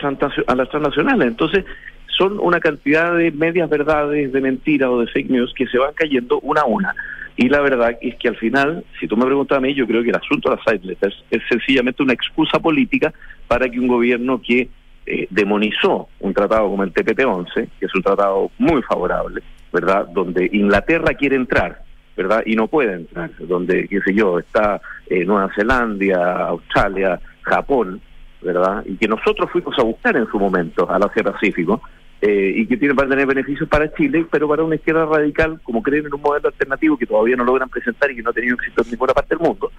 a 0.47 0.55
las 0.55 0.69
transnacionales. 0.71 1.29
Entonces, 1.29 1.65
son 2.07 2.39
una 2.41 2.61
cantidad 2.61 3.17
de 3.17 3.31
medias 3.31 3.69
verdades, 3.71 4.33
de 4.33 4.41
mentiras 4.41 4.89
o 4.91 5.01
de 5.01 5.07
fake 5.09 5.31
news 5.31 5.53
que 5.57 5.67
se 5.67 5.79
van 5.79 5.93
cayendo 5.95 6.41
una 6.41 6.63
a 6.63 6.67
una. 6.67 6.95
Y 7.37 7.49
la 7.49 7.61
verdad 7.61 7.97
es 8.03 8.17
que 8.17 8.29
al 8.29 8.37
final, 8.37 8.85
si 9.01 9.07
tú 9.09 9.17
me 9.17 9.25
preguntas 9.25 9.57
a 9.57 9.61
mí, 9.61 9.73
yo 9.75 9.87
creo 9.87 10.03
que 10.03 10.11
el 10.11 10.17
asunto 10.17 10.51
de 10.51 10.57
las 10.57 10.65
side 10.67 10.87
letters 10.87 11.25
es 11.31 11.41
sencillamente 11.49 12.03
una 12.03 12.13
excusa 12.13 12.59
política 12.59 13.13
para 13.49 13.69
que 13.69 13.81
un 13.81 13.87
gobierno 13.89 14.41
que 14.43 14.69
eh, 15.07 15.27
demonizó 15.31 16.09
un 16.21 16.35
tratado 16.35 16.69
como 16.69 16.85
el 16.85 16.93
TPP-11, 16.93 17.69
que 17.79 17.87
es 17.87 17.95
un 17.95 18.03
tratado 18.03 18.51
muy 18.59 18.83
favorable, 18.83 19.43
¿verdad? 19.73 20.07
Donde 20.09 20.49
Inglaterra 20.53 21.15
quiere 21.15 21.37
entrar, 21.37 21.83
¿verdad? 22.17 22.43
Y 22.47 22.55
no 22.55 22.69
puede 22.69 22.95
entrar, 22.95 23.31
donde, 23.39 23.89
qué 23.89 24.01
sé 24.01 24.15
yo, 24.15 24.39
está 24.39 24.81
eh, 25.09 25.25
Nueva 25.25 25.51
Zelanda, 25.55 26.49
Australia, 26.49 27.21
Japón, 27.43 28.01
¿verdad? 28.43 28.85
Y 28.87 28.97
que 28.97 29.09
nosotros 29.09 29.51
fuimos 29.51 29.79
a 29.79 29.83
buscar 29.83 30.17
en 30.17 30.27
su 30.27 30.39
momento 30.39 30.91
al 30.91 31.03
Asia 31.03 31.23
Pacífico, 31.23 31.81
eh, 32.25 32.53
y 32.55 32.67
que 32.67 32.77
tiene 32.77 32.95
para 32.95 33.09
tener 33.09 33.27
beneficios 33.27 33.69
para 33.69 33.93
Chile, 33.95 34.25
pero 34.31 34.47
para 34.47 34.63
una 34.63 34.77
izquierda 34.77 35.07
radical, 35.07 35.59
como 35.65 35.83
creen 35.83 36.07
en 36.07 36.15
un 36.15 36.23
modelo 36.23 36.51
alternativo 36.51 36.97
que 36.97 37.05
todavía 37.05 37.35
no 37.35 37.43
logran 37.43 37.69
presentar 37.69 38.13
y 38.13 38.15
que 38.15 38.23
no 38.23 38.31
ha 38.31 38.33
tenido 38.33 38.55
éxito 38.55 38.83
en 38.83 38.91
ninguna 38.91 39.13
parte 39.13 39.35
del 39.35 39.45
mundo, 39.45 39.73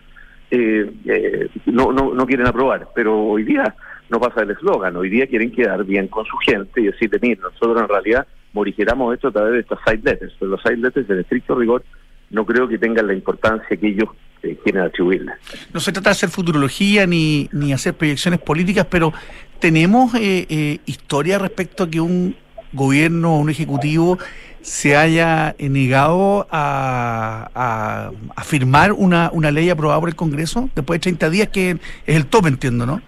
eh, 0.51 0.91
eh, 1.05 1.49
no, 1.67 1.93
no, 1.93 2.13
no 2.13 2.25
quieren 2.25 2.45
aprobar. 2.45 2.89
Pero 2.93 3.17
hoy 3.17 3.43
día 3.43 3.73
no 4.13 4.19
pasa 4.19 4.43
el 4.43 4.51
eslogan, 4.51 4.95
hoy 4.95 5.09
día 5.09 5.25
quieren 5.25 5.51
quedar 5.51 5.83
bien 5.83 6.07
con 6.07 6.23
su 6.25 6.37
gente 6.37 6.79
y 6.79 6.85
decirle, 6.85 7.17
mire, 7.19 7.41
nosotros 7.41 7.81
en 7.81 7.87
realidad 7.87 8.27
morigeramos 8.53 9.11
esto 9.11 9.29
a 9.29 9.31
través 9.31 9.53
de 9.53 9.59
estas 9.61 9.79
side 9.87 10.01
letters, 10.03 10.33
pero 10.39 10.51
los 10.51 10.61
side 10.61 10.77
letters 10.77 11.09
en 11.09 11.19
estricto 11.19 11.55
rigor 11.55 11.83
no 12.29 12.45
creo 12.45 12.67
que 12.67 12.77
tengan 12.77 13.07
la 13.07 13.15
importancia 13.15 13.75
que 13.75 13.87
ellos 13.87 14.09
eh, 14.43 14.55
quieren 14.63 14.83
atribuirle. 14.83 15.31
No 15.73 15.79
se 15.79 15.91
trata 15.91 16.09
de 16.09 16.11
hacer 16.11 16.29
futurología 16.29 17.07
ni, 17.07 17.49
ni 17.51 17.73
hacer 17.73 17.95
proyecciones 17.95 18.39
políticas, 18.39 18.85
pero 18.87 19.13
tenemos 19.57 20.13
eh, 20.13 20.45
eh, 20.47 20.77
historia 20.85 21.39
respecto 21.39 21.85
a 21.85 21.89
que 21.89 21.99
un 21.99 22.35
gobierno 22.71 23.35
o 23.35 23.39
un 23.39 23.49
ejecutivo 23.49 24.19
se 24.61 24.95
haya 24.95 25.55
negado 25.57 26.47
a, 26.51 27.49
a, 27.55 28.11
a 28.35 28.43
firmar 28.43 28.93
una, 28.93 29.31
una 29.33 29.49
ley 29.49 29.71
aprobada 29.71 29.99
por 29.99 30.09
el 30.09 30.15
Congreso 30.15 30.69
después 30.75 30.99
de 30.99 31.01
30 31.01 31.29
días, 31.31 31.47
que 31.49 31.71
es 32.05 32.15
el 32.15 32.27
tope, 32.27 32.49
entiendo, 32.49 32.85
¿no? 32.85 33.01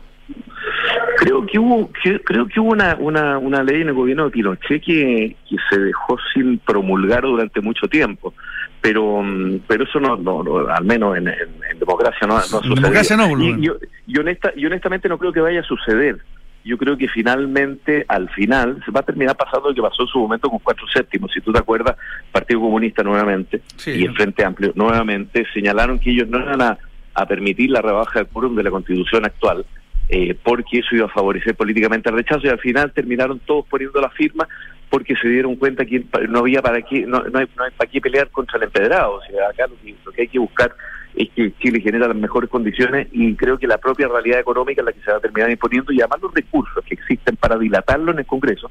Creo 1.18 1.46
que 1.46 1.58
hubo, 1.60 1.90
que- 2.04 2.20
creo 2.22 2.48
que 2.48 2.60
hubo 2.60 2.72
una, 2.72 2.96
una, 3.00 3.38
una 3.38 3.64
ley 3.64 3.82
en 3.82 3.88
el 3.90 3.94
gobierno 3.94 4.26
de 4.26 4.32
Pinochet 4.32 4.84
que, 4.84 5.36
que 5.50 5.56
se 5.70 5.80
dejó 5.80 6.18
sin 6.34 6.58
promulgar 6.60 7.24
durante 7.24 7.62
mucho 7.62 7.88
tiempo, 7.88 8.34
pero 8.82 9.22
mm, 9.24 9.60
pero 9.68 9.84
eso 9.86 10.00
no, 10.00 10.18
no, 10.18 10.44
no, 10.44 10.68
al 10.68 10.84
menos 10.84 11.18
en, 11.18 11.28
en- 11.28 11.36
en 11.72 11.80
democracia 11.80 12.28
no, 12.28 12.36
no 12.36 12.42
sucedido. 12.42 12.76
democracia 12.76 13.18
no, 13.18 13.30
y, 13.40 13.66
y- 13.68 13.72
y 14.08 14.18
honesta, 14.20 14.52
y 14.56 14.66
honestamente 14.66 15.08
no 15.10 15.18
creo 15.18 15.32
que 15.32 15.40
vaya 15.42 15.62
a 15.62 15.64
suceder. 15.64 16.18
Yo 16.64 16.80
creo 16.80 16.98
que 16.98 17.08
finalmente, 17.08 18.06
al 18.08 18.28
final, 18.32 18.82
se 18.84 18.90
va 18.92 19.02
a 19.02 19.04
terminar 19.04 19.38
pasando 19.38 19.70
lo 19.70 19.76
que 19.76 19.84
pasó 19.84 20.02
en 20.02 20.08
su 20.08 20.18
momento 20.18 20.50
con 20.50 20.58
cuatro 20.60 20.88
séptimos. 20.92 21.32
Si 21.32 21.40
tú 21.40 21.54
te 21.54 21.60
acuerdas, 21.60 21.96
Partido 22.32 22.60
Comunista 22.60 23.04
nuevamente 23.04 23.62
Sí. 23.76 23.92
y 23.92 24.06
el 24.06 24.16
Frente 24.16 24.44
Amplio 24.44 24.72
nuevamente 24.76 25.46
señalaron 25.54 26.00
que 26.00 26.10
ellos 26.10 26.28
no 26.28 26.40
iban 26.40 26.62
a, 26.64 26.78
a 27.14 27.26
permitir 27.28 27.70
la 27.70 27.84
rebaja 27.84 28.20
de 28.22 28.26
quórum 28.26 28.56
de 28.56 28.64
la 28.64 28.72
Constitución 28.72 29.26
actual, 29.26 29.64
eh, 30.10 30.36
porque 30.44 30.80
eso 30.80 30.96
iba 30.96 31.06
a 31.06 31.10
favorecer 31.10 31.56
políticamente 31.56 32.10
el 32.10 32.16
rechazo 32.16 32.46
y 32.46 32.50
al 32.50 32.60
final 32.60 32.92
terminaron 32.92 33.40
todos 33.40 33.66
poniendo 33.68 34.00
la 34.00 34.10
firma 34.10 34.48
porque 34.90 35.16
se 35.16 35.28
dieron 35.28 35.56
cuenta 35.56 35.86
que 35.86 36.04
no 36.30 36.40
había 36.40 36.62
para 36.62 36.82
qué 36.82 37.06
no, 37.06 37.20
no 37.24 37.40
hay, 37.40 37.48
no 37.56 37.64
hay 37.64 37.72
para 37.76 37.90
qué 37.90 38.00
pelear 38.00 38.30
contra 38.30 38.58
el 38.58 38.66
empedrado 38.66 39.16
o 39.16 39.22
sea 39.22 39.50
acá 39.50 39.66
lo 39.68 39.76
que, 39.82 39.96
lo 40.06 40.12
que 40.12 40.22
hay 40.22 40.28
que 40.28 40.40
buscar 40.40 40.76
es 41.16 41.30
que 41.32 41.54
Chile 41.60 41.80
genera 41.82 42.08
las 42.08 42.18
mejores 42.18 42.50
condiciones 42.50 43.08
y 43.12 43.36
creo 43.36 43.58
que 43.58 43.68
la 43.68 43.78
propia 43.78 44.08
realidad 44.08 44.40
económica 44.40 44.82
es 44.82 44.86
la 44.86 44.92
que 44.92 45.02
se 45.02 45.12
va 45.12 45.18
a 45.18 45.22
terminar 45.22 45.50
imponiendo 45.50 45.92
y 45.92 46.02
además 46.02 46.22
los 46.22 46.34
recursos 46.34 46.84
que 46.86 46.96
existen 46.96 47.38
para 47.38 47.58
dilatarlo 47.58 48.12
en 48.12 48.20
el 48.20 48.26
Congreso 48.26 48.70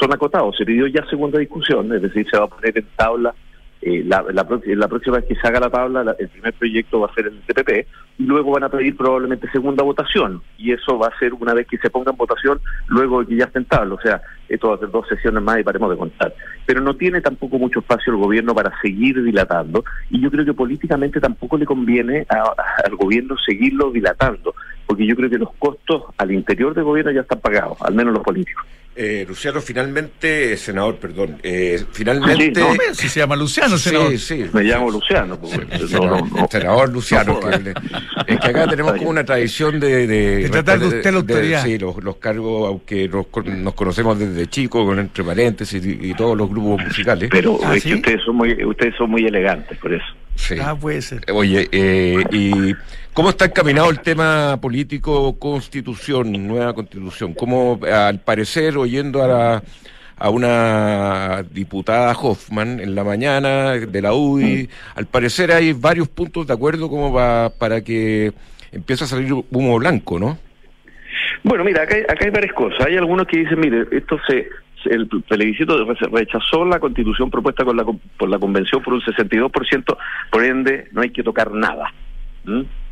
son 0.00 0.12
acotados. 0.12 0.56
Se 0.56 0.64
pidió 0.64 0.86
ya 0.86 1.04
segunda 1.06 1.38
discusión, 1.38 1.92
es 1.94 2.02
decir, 2.02 2.26
se 2.30 2.38
va 2.38 2.44
a 2.44 2.48
poner 2.48 2.76
en 2.78 2.86
tabla 2.96 3.34
eh, 3.82 4.02
la, 4.06 4.24
la, 4.32 4.46
la 4.64 4.88
próxima 4.88 5.16
vez 5.16 5.26
que 5.26 5.34
se 5.34 5.46
haga 5.46 5.60
la 5.60 5.70
tabla, 5.70 6.04
la- 6.04 6.16
el 6.18 6.28
primer 6.28 6.52
proyecto 6.54 7.00
va 7.00 7.08
a 7.08 7.14
ser 7.14 7.26
el 7.26 7.40
TPP, 7.42 7.86
y 8.18 8.24
luego 8.24 8.52
van 8.52 8.64
a 8.64 8.68
pedir 8.68 8.96
probablemente 8.96 9.50
segunda 9.50 9.82
votación, 9.82 10.40
y 10.56 10.72
eso 10.72 10.98
va 10.98 11.08
a 11.08 11.18
ser 11.18 11.34
una 11.34 11.52
vez 11.54 11.66
que 11.66 11.78
se 11.78 11.90
ponga 11.90 12.10
en 12.12 12.16
votación, 12.16 12.60
luego 12.88 13.20
de 13.20 13.26
que 13.26 13.36
ya 13.36 13.44
esté 13.46 13.58
en 13.58 13.64
tabla, 13.64 13.94
o 13.94 14.00
sea, 14.00 14.22
esto 14.48 14.68
va 14.68 14.74
a 14.76 14.78
ser 14.78 14.90
dos 14.90 15.06
sesiones 15.08 15.42
más 15.42 15.58
y 15.58 15.64
paremos 15.64 15.90
de 15.90 15.96
contar. 15.96 16.34
Pero 16.66 16.80
no 16.80 16.94
tiene 16.94 17.20
tampoco 17.20 17.58
mucho 17.58 17.80
espacio 17.80 18.12
el 18.12 18.18
gobierno 18.20 18.54
para 18.54 18.72
seguir 18.80 19.22
dilatando, 19.22 19.84
y 20.10 20.20
yo 20.20 20.30
creo 20.30 20.44
que 20.44 20.54
políticamente 20.54 21.20
tampoco 21.20 21.56
le 21.58 21.66
conviene 21.66 22.24
a- 22.28 22.54
al 22.86 22.96
gobierno 22.96 23.36
seguirlo 23.38 23.90
dilatando, 23.90 24.54
porque 24.86 25.06
yo 25.06 25.16
creo 25.16 25.30
que 25.30 25.38
los 25.38 25.52
costos 25.58 26.04
al 26.18 26.30
interior 26.32 26.74
del 26.74 26.84
gobierno 26.84 27.10
ya 27.12 27.22
están 27.22 27.40
pagados, 27.40 27.80
al 27.82 27.94
menos 27.94 28.12
los 28.14 28.22
políticos. 28.22 28.64
Eh, 28.94 29.24
Luciano, 29.26 29.60
finalmente, 29.62 30.54
senador, 30.58 30.96
perdón, 30.96 31.38
eh, 31.42 31.82
finalmente... 31.92 32.60
Sí, 32.60 32.60
no, 32.60 32.94
Si 32.94 33.08
se 33.08 33.20
llama 33.20 33.36
Luciano, 33.36 33.78
senador. 33.78 34.10
sí, 34.10 34.18
sí. 34.18 34.44
Me 34.52 34.62
llamo 34.64 34.90
Luciano. 34.90 35.38
pues, 35.40 35.52
no, 35.58 35.88
senador, 35.88 36.30
no, 36.30 36.40
no. 36.42 36.48
senador 36.50 36.88
Luciano, 36.92 37.40
No 37.42 37.48
que 37.50 37.58
le- 37.58 37.74
es 38.26 38.38
que 38.40 38.48
acá 38.48 38.66
tenemos 38.68 38.92
como 38.92 39.08
una 39.08 39.24
tradición 39.24 39.80
de... 39.80 40.06
De 40.06 40.48
tratar 40.50 40.78
de 40.78 40.86
usted 40.88 41.10
la 41.10 41.16
autoridad. 41.20 41.64
sí, 41.64 41.78
los, 41.78 41.96
los 42.04 42.16
cargos, 42.16 42.68
aunque 42.68 43.08
nos, 43.08 43.28
con- 43.28 43.64
nos 43.64 43.72
conocemos 43.72 44.18
desde 44.18 44.46
chicos, 44.48 44.84
con 44.84 44.98
entre 44.98 45.24
paréntesis 45.24 45.82
y, 45.84 46.10
y 46.10 46.14
todos 46.14 46.36
los 46.36 46.50
grupos 46.50 46.84
musicales. 46.84 47.30
Pero 47.32 47.58
Ah, 47.64 47.74
es 47.76 47.82
¿sí? 47.84 47.88
que 47.90 47.94
ustedes 47.96 48.20
son 48.26 48.36
muy, 48.36 48.62
ustedes 48.64 48.94
son 48.96 49.10
muy 49.10 49.24
elegantes 49.24 49.78
por 49.78 49.94
eso. 49.94 50.04
Sí. 50.36 50.54
Ah, 50.60 50.74
puede 50.74 51.02
ser. 51.02 51.24
Oye, 51.32 51.68
eh, 51.72 52.22
¿y 52.32 52.74
cómo 53.12 53.30
está 53.30 53.44
encaminado 53.46 53.90
el 53.90 54.00
tema 54.00 54.58
político, 54.60 55.38
constitución, 55.38 56.32
nueva 56.46 56.72
constitución? 56.74 57.34
¿Cómo, 57.34 57.78
al 57.90 58.18
parecer, 58.20 58.76
oyendo 58.76 59.22
a, 59.22 59.28
la- 59.28 59.62
a 60.16 60.30
una 60.30 61.44
diputada 61.50 62.12
Hoffman 62.12 62.80
en 62.80 62.94
la 62.94 63.04
mañana 63.04 63.72
de 63.72 64.02
la 64.02 64.14
UDI, 64.14 64.68
al 64.94 65.06
parecer 65.06 65.52
hay 65.52 65.72
varios 65.72 66.08
puntos 66.08 66.46
de 66.46 66.52
acuerdo 66.54 66.88
como 66.88 67.12
pa- 67.12 67.52
para 67.58 67.80
que 67.82 68.32
empiece 68.72 69.04
a 69.04 69.06
salir 69.06 69.32
humo 69.32 69.78
blanco, 69.78 70.18
¿no? 70.18 70.38
Bueno, 71.44 71.64
mira, 71.64 71.82
acá 71.82 71.96
hay, 71.96 72.02
acá 72.02 72.24
hay 72.24 72.30
varias 72.30 72.52
cosas. 72.54 72.86
Hay 72.86 72.96
algunos 72.96 73.26
que 73.26 73.38
dicen, 73.38 73.58
mire, 73.60 73.86
esto 73.90 74.18
se, 74.26 74.48
el 74.84 75.06
plebiscito 75.08 75.84
re- 75.84 76.08
rechazó 76.12 76.64
la 76.64 76.78
constitución 76.78 77.30
propuesta 77.30 77.64
con 77.64 77.76
la, 77.76 77.84
por 77.84 78.28
la 78.28 78.38
convención 78.38 78.82
por 78.82 78.94
un 78.94 79.00
62%, 79.02 79.96
por 80.30 80.44
ende 80.44 80.88
no 80.92 81.00
hay 81.02 81.10
que 81.10 81.22
tocar 81.22 81.50
nada. 81.52 81.92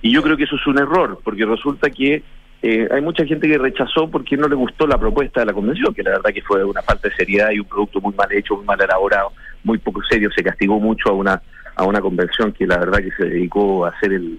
Y 0.02 0.12
yo 0.12 0.22
creo 0.22 0.36
que 0.36 0.44
eso 0.44 0.56
es 0.56 0.66
un 0.66 0.78
error, 0.78 1.20
porque 1.24 1.44
resulta 1.44 1.90
que 1.90 2.22
eh, 2.62 2.88
hay 2.90 3.00
mucha 3.00 3.24
gente 3.24 3.48
que 3.48 3.58
rechazó 3.58 4.10
porque 4.10 4.36
no 4.36 4.48
le 4.48 4.54
gustó 4.54 4.86
la 4.86 4.98
propuesta 4.98 5.40
de 5.40 5.46
la 5.46 5.52
convención, 5.52 5.94
que 5.94 6.02
la 6.02 6.10
verdad 6.10 6.30
que 6.32 6.42
fue 6.42 6.62
una 6.64 6.82
falta 6.82 7.08
de 7.08 7.14
seriedad 7.14 7.50
y 7.50 7.58
un 7.60 7.66
producto 7.66 8.00
muy 8.00 8.14
mal 8.14 8.30
hecho, 8.32 8.56
muy 8.56 8.64
mal 8.66 8.80
elaborado, 8.80 9.32
muy 9.64 9.78
poco 9.78 10.02
serio. 10.08 10.28
Se 10.34 10.42
castigó 10.42 10.78
mucho 10.78 11.10
a 11.10 11.12
una 11.12 11.42
a 11.76 11.84
una 11.84 12.00
convención 12.00 12.52
que 12.52 12.66
la 12.66 12.76
verdad 12.78 12.98
que 12.98 13.10
se 13.12 13.24
dedicó 13.24 13.86
a 13.86 13.90
hacer 13.90 14.12
el, 14.12 14.38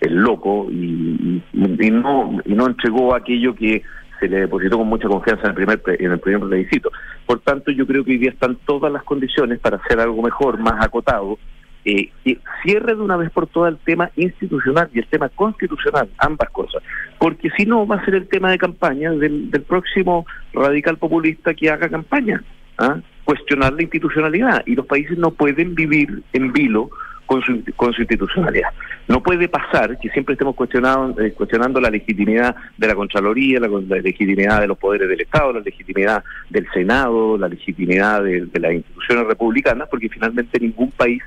el 0.00 0.14
loco 0.14 0.68
y, 0.70 1.42
y- 1.52 1.90
no 1.90 2.40
y 2.44 2.52
no 2.54 2.66
entregó 2.66 3.14
aquello 3.14 3.54
que 3.54 3.82
se 4.20 4.28
le 4.28 4.40
depositó 4.40 4.78
con 4.78 4.88
mucha 4.88 5.08
confianza 5.08 5.44
en 5.44 5.48
el 5.50 5.54
primer 5.54 5.82
en 6.00 6.12
el 6.12 6.18
primer 6.20 6.40
plebiscito. 6.48 6.90
Por 7.26 7.40
tanto, 7.40 7.70
yo 7.70 7.86
creo 7.86 8.04
que 8.04 8.12
hoy 8.12 8.18
día 8.18 8.30
están 8.30 8.56
todas 8.66 8.92
las 8.92 9.02
condiciones 9.04 9.58
para 9.58 9.76
hacer 9.76 10.00
algo 10.00 10.22
mejor, 10.22 10.58
más 10.58 10.84
acotado, 10.84 11.38
eh, 11.84 12.10
que 12.24 12.38
cierre 12.62 12.94
de 12.94 13.00
una 13.02 13.16
vez 13.16 13.30
por 13.30 13.46
todas 13.46 13.72
el 13.72 13.78
tema 13.78 14.10
institucional 14.16 14.88
y 14.92 14.98
el 15.00 15.06
tema 15.06 15.28
constitucional, 15.28 16.08
ambas 16.18 16.50
cosas. 16.50 16.82
Porque 17.18 17.50
si 17.56 17.64
no, 17.66 17.86
va 17.86 17.96
a 17.96 18.04
ser 18.04 18.14
el 18.14 18.26
tema 18.28 18.50
de 18.50 18.58
campaña 18.58 19.10
del, 19.12 19.50
del 19.50 19.62
próximo 19.62 20.26
radical 20.52 20.96
populista 20.98 21.54
que 21.54 21.70
haga 21.70 21.88
campaña. 21.88 22.42
¿ah? 22.78 22.98
Cuestionar 23.24 23.72
la 23.74 23.82
institucionalidad. 23.82 24.62
Y 24.66 24.74
los 24.74 24.86
países 24.86 25.16
no 25.18 25.30
pueden 25.30 25.74
vivir 25.74 26.22
en 26.32 26.52
vilo 26.52 26.90
con 27.26 27.42
su, 27.42 27.62
con 27.74 27.92
su 27.92 28.02
institucionalidad. 28.02 28.70
No 29.08 29.22
puede 29.22 29.48
pasar 29.48 29.98
que 29.98 30.08
siempre 30.10 30.34
estemos 30.34 30.54
cuestionando, 30.54 31.20
eh, 31.20 31.32
cuestionando 31.32 31.80
la 31.80 31.90
legitimidad 31.90 32.56
de 32.76 32.86
la 32.86 32.94
Contraloría, 32.94 33.60
la, 33.60 33.68
la 33.68 33.96
legitimidad 33.96 34.60
de 34.60 34.68
los 34.68 34.78
poderes 34.78 35.08
del 35.08 35.20
Estado, 35.20 35.52
la 35.52 35.60
legitimidad 35.60 36.24
del 36.48 36.66
Senado, 36.72 37.36
la 37.36 37.48
legitimidad 37.48 38.22
de, 38.22 38.48
las 38.54 38.72
instituciones 38.72 39.26
republicanas, 39.26 39.88
porque 39.88 40.08
finalmente 40.08 40.58
ningún 40.60 40.90
país 40.92 41.22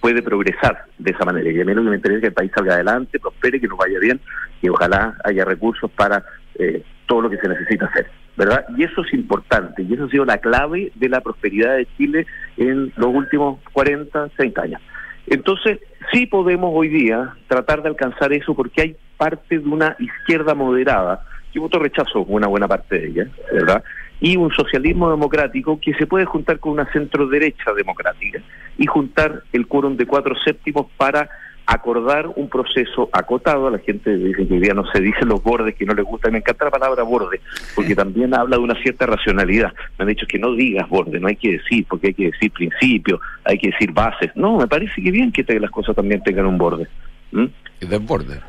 puede 0.00 0.22
progresar 0.22 0.84
de 0.98 1.10
esa 1.10 1.24
manera. 1.24 1.50
Y 1.50 1.60
a 1.60 1.64
mí 1.64 1.74
lo 1.74 1.82
que 1.82 1.90
me 1.90 1.96
interesa 1.96 2.16
es 2.16 2.20
que 2.22 2.28
el 2.28 2.34
país 2.34 2.52
salga 2.54 2.74
adelante, 2.74 3.18
prospere, 3.18 3.60
que 3.60 3.68
nos 3.68 3.78
vaya 3.78 3.98
bien, 3.98 4.20
y 4.62 4.68
ojalá 4.68 5.16
haya 5.24 5.44
recursos 5.44 5.90
para 5.90 6.24
eh, 6.58 6.82
todo 7.06 7.22
lo 7.22 7.30
que 7.30 7.36
se 7.36 7.48
necesita 7.48 7.86
hacer. 7.86 8.06
¿Verdad? 8.36 8.64
Y 8.74 8.84
eso 8.84 9.02
es 9.02 9.12
importante, 9.12 9.82
y 9.82 9.92
eso 9.92 10.04
ha 10.04 10.08
sido 10.08 10.24
la 10.24 10.38
clave 10.38 10.92
de 10.94 11.08
la 11.10 11.20
prosperidad 11.20 11.76
de 11.76 11.86
Chile 11.98 12.26
en 12.56 12.90
los 12.96 13.14
últimos 13.14 13.60
40, 13.72 14.28
30 14.36 14.62
años. 14.62 14.80
Entonces, 15.30 15.78
sí 16.12 16.26
podemos 16.26 16.72
hoy 16.74 16.88
día 16.88 17.34
tratar 17.46 17.82
de 17.82 17.88
alcanzar 17.88 18.32
eso 18.32 18.52
porque 18.52 18.82
hay 18.82 18.96
parte 19.16 19.60
de 19.60 19.68
una 19.68 19.96
izquierda 20.00 20.54
moderada, 20.54 21.24
que 21.52 21.60
votó 21.60 21.78
rechazo 21.78 22.22
una 22.22 22.48
buena 22.48 22.66
parte 22.66 22.98
de 22.98 23.06
ella, 23.08 23.26
¿verdad? 23.52 23.82
Y 24.20 24.36
un 24.36 24.50
socialismo 24.50 25.08
democrático 25.08 25.78
que 25.80 25.94
se 25.94 26.06
puede 26.06 26.24
juntar 26.24 26.58
con 26.58 26.72
una 26.72 26.90
centro 26.92 27.28
derecha 27.28 27.72
democrática 27.72 28.40
y 28.76 28.86
juntar 28.86 29.44
el 29.52 29.66
quórum 29.66 29.96
de 29.96 30.06
cuatro 30.06 30.34
séptimos 30.44 30.86
para 30.96 31.30
acordar 31.70 32.28
un 32.34 32.48
proceso 32.48 33.08
acotado. 33.12 33.70
La 33.70 33.78
gente 33.78 34.16
dice 34.16 34.46
que 34.46 34.54
hoy 34.54 34.60
día 34.60 34.74
no 34.74 34.84
se 34.90 35.00
dice 35.00 35.24
los 35.24 35.42
bordes, 35.42 35.76
que 35.76 35.86
no 35.86 35.94
le 35.94 36.02
gusta. 36.02 36.30
Me 36.30 36.38
encanta 36.38 36.64
la 36.64 36.70
palabra 36.70 37.02
borde, 37.04 37.40
porque 37.74 37.94
también 37.94 38.34
habla 38.34 38.56
de 38.56 38.62
una 38.62 38.80
cierta 38.82 39.06
racionalidad. 39.06 39.72
Me 39.98 40.02
han 40.02 40.08
dicho 40.08 40.26
que 40.26 40.38
no 40.38 40.52
digas 40.54 40.88
borde, 40.88 41.20
no 41.20 41.28
hay 41.28 41.36
que 41.36 41.52
decir, 41.52 41.86
porque 41.88 42.08
hay 42.08 42.14
que 42.14 42.30
decir 42.30 42.50
principio, 42.50 43.20
hay 43.44 43.58
que 43.58 43.70
decir 43.70 43.92
bases. 43.92 44.30
No, 44.34 44.58
me 44.58 44.66
parece 44.66 45.00
que 45.00 45.10
bien 45.10 45.30
que 45.30 45.44
las 45.60 45.70
cosas 45.70 45.94
también 45.94 46.22
tengan 46.22 46.46
un 46.46 46.58
borde. 46.58 46.88
¿Mm? 47.32 47.46
Desborde. 47.80 48.40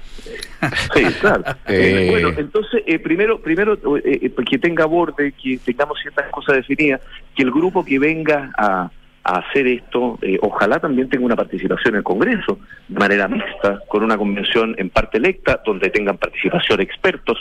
Sí, 0.93 1.03
claro. 1.19 1.43
Eh, 1.67 2.07
Eh, 2.07 2.09
bueno, 2.11 2.29
entonces, 2.37 2.83
eh, 2.85 2.99
primero, 2.99 3.39
primero 3.39 3.77
eh, 4.03 4.31
que 4.49 4.57
tenga 4.57 4.85
borde, 4.85 5.31
que 5.31 5.57
tengamos 5.59 5.99
ciertas 6.01 6.29
cosas 6.31 6.55
definidas, 6.57 7.01
que 7.35 7.43
el 7.43 7.51
grupo 7.51 7.85
que 7.85 7.97
venga 7.99 8.51
a, 8.57 8.91
a 9.23 9.39
hacer 9.39 9.67
esto, 9.67 10.17
eh, 10.21 10.37
ojalá 10.41 10.79
también 10.79 11.07
tenga 11.09 11.25
una 11.25 11.35
participación 11.35 11.93
en 11.93 11.97
el 11.99 12.03
Congreso, 12.03 12.57
de 12.87 12.99
manera 12.99 13.27
mixta, 13.27 13.79
con 13.87 14.03
una 14.03 14.17
convención 14.17 14.73
en 14.77 14.89
parte 14.89 15.17
electa, 15.19 15.61
donde 15.65 15.89
tengan 15.89 16.17
participación 16.17 16.81
expertos, 16.81 17.37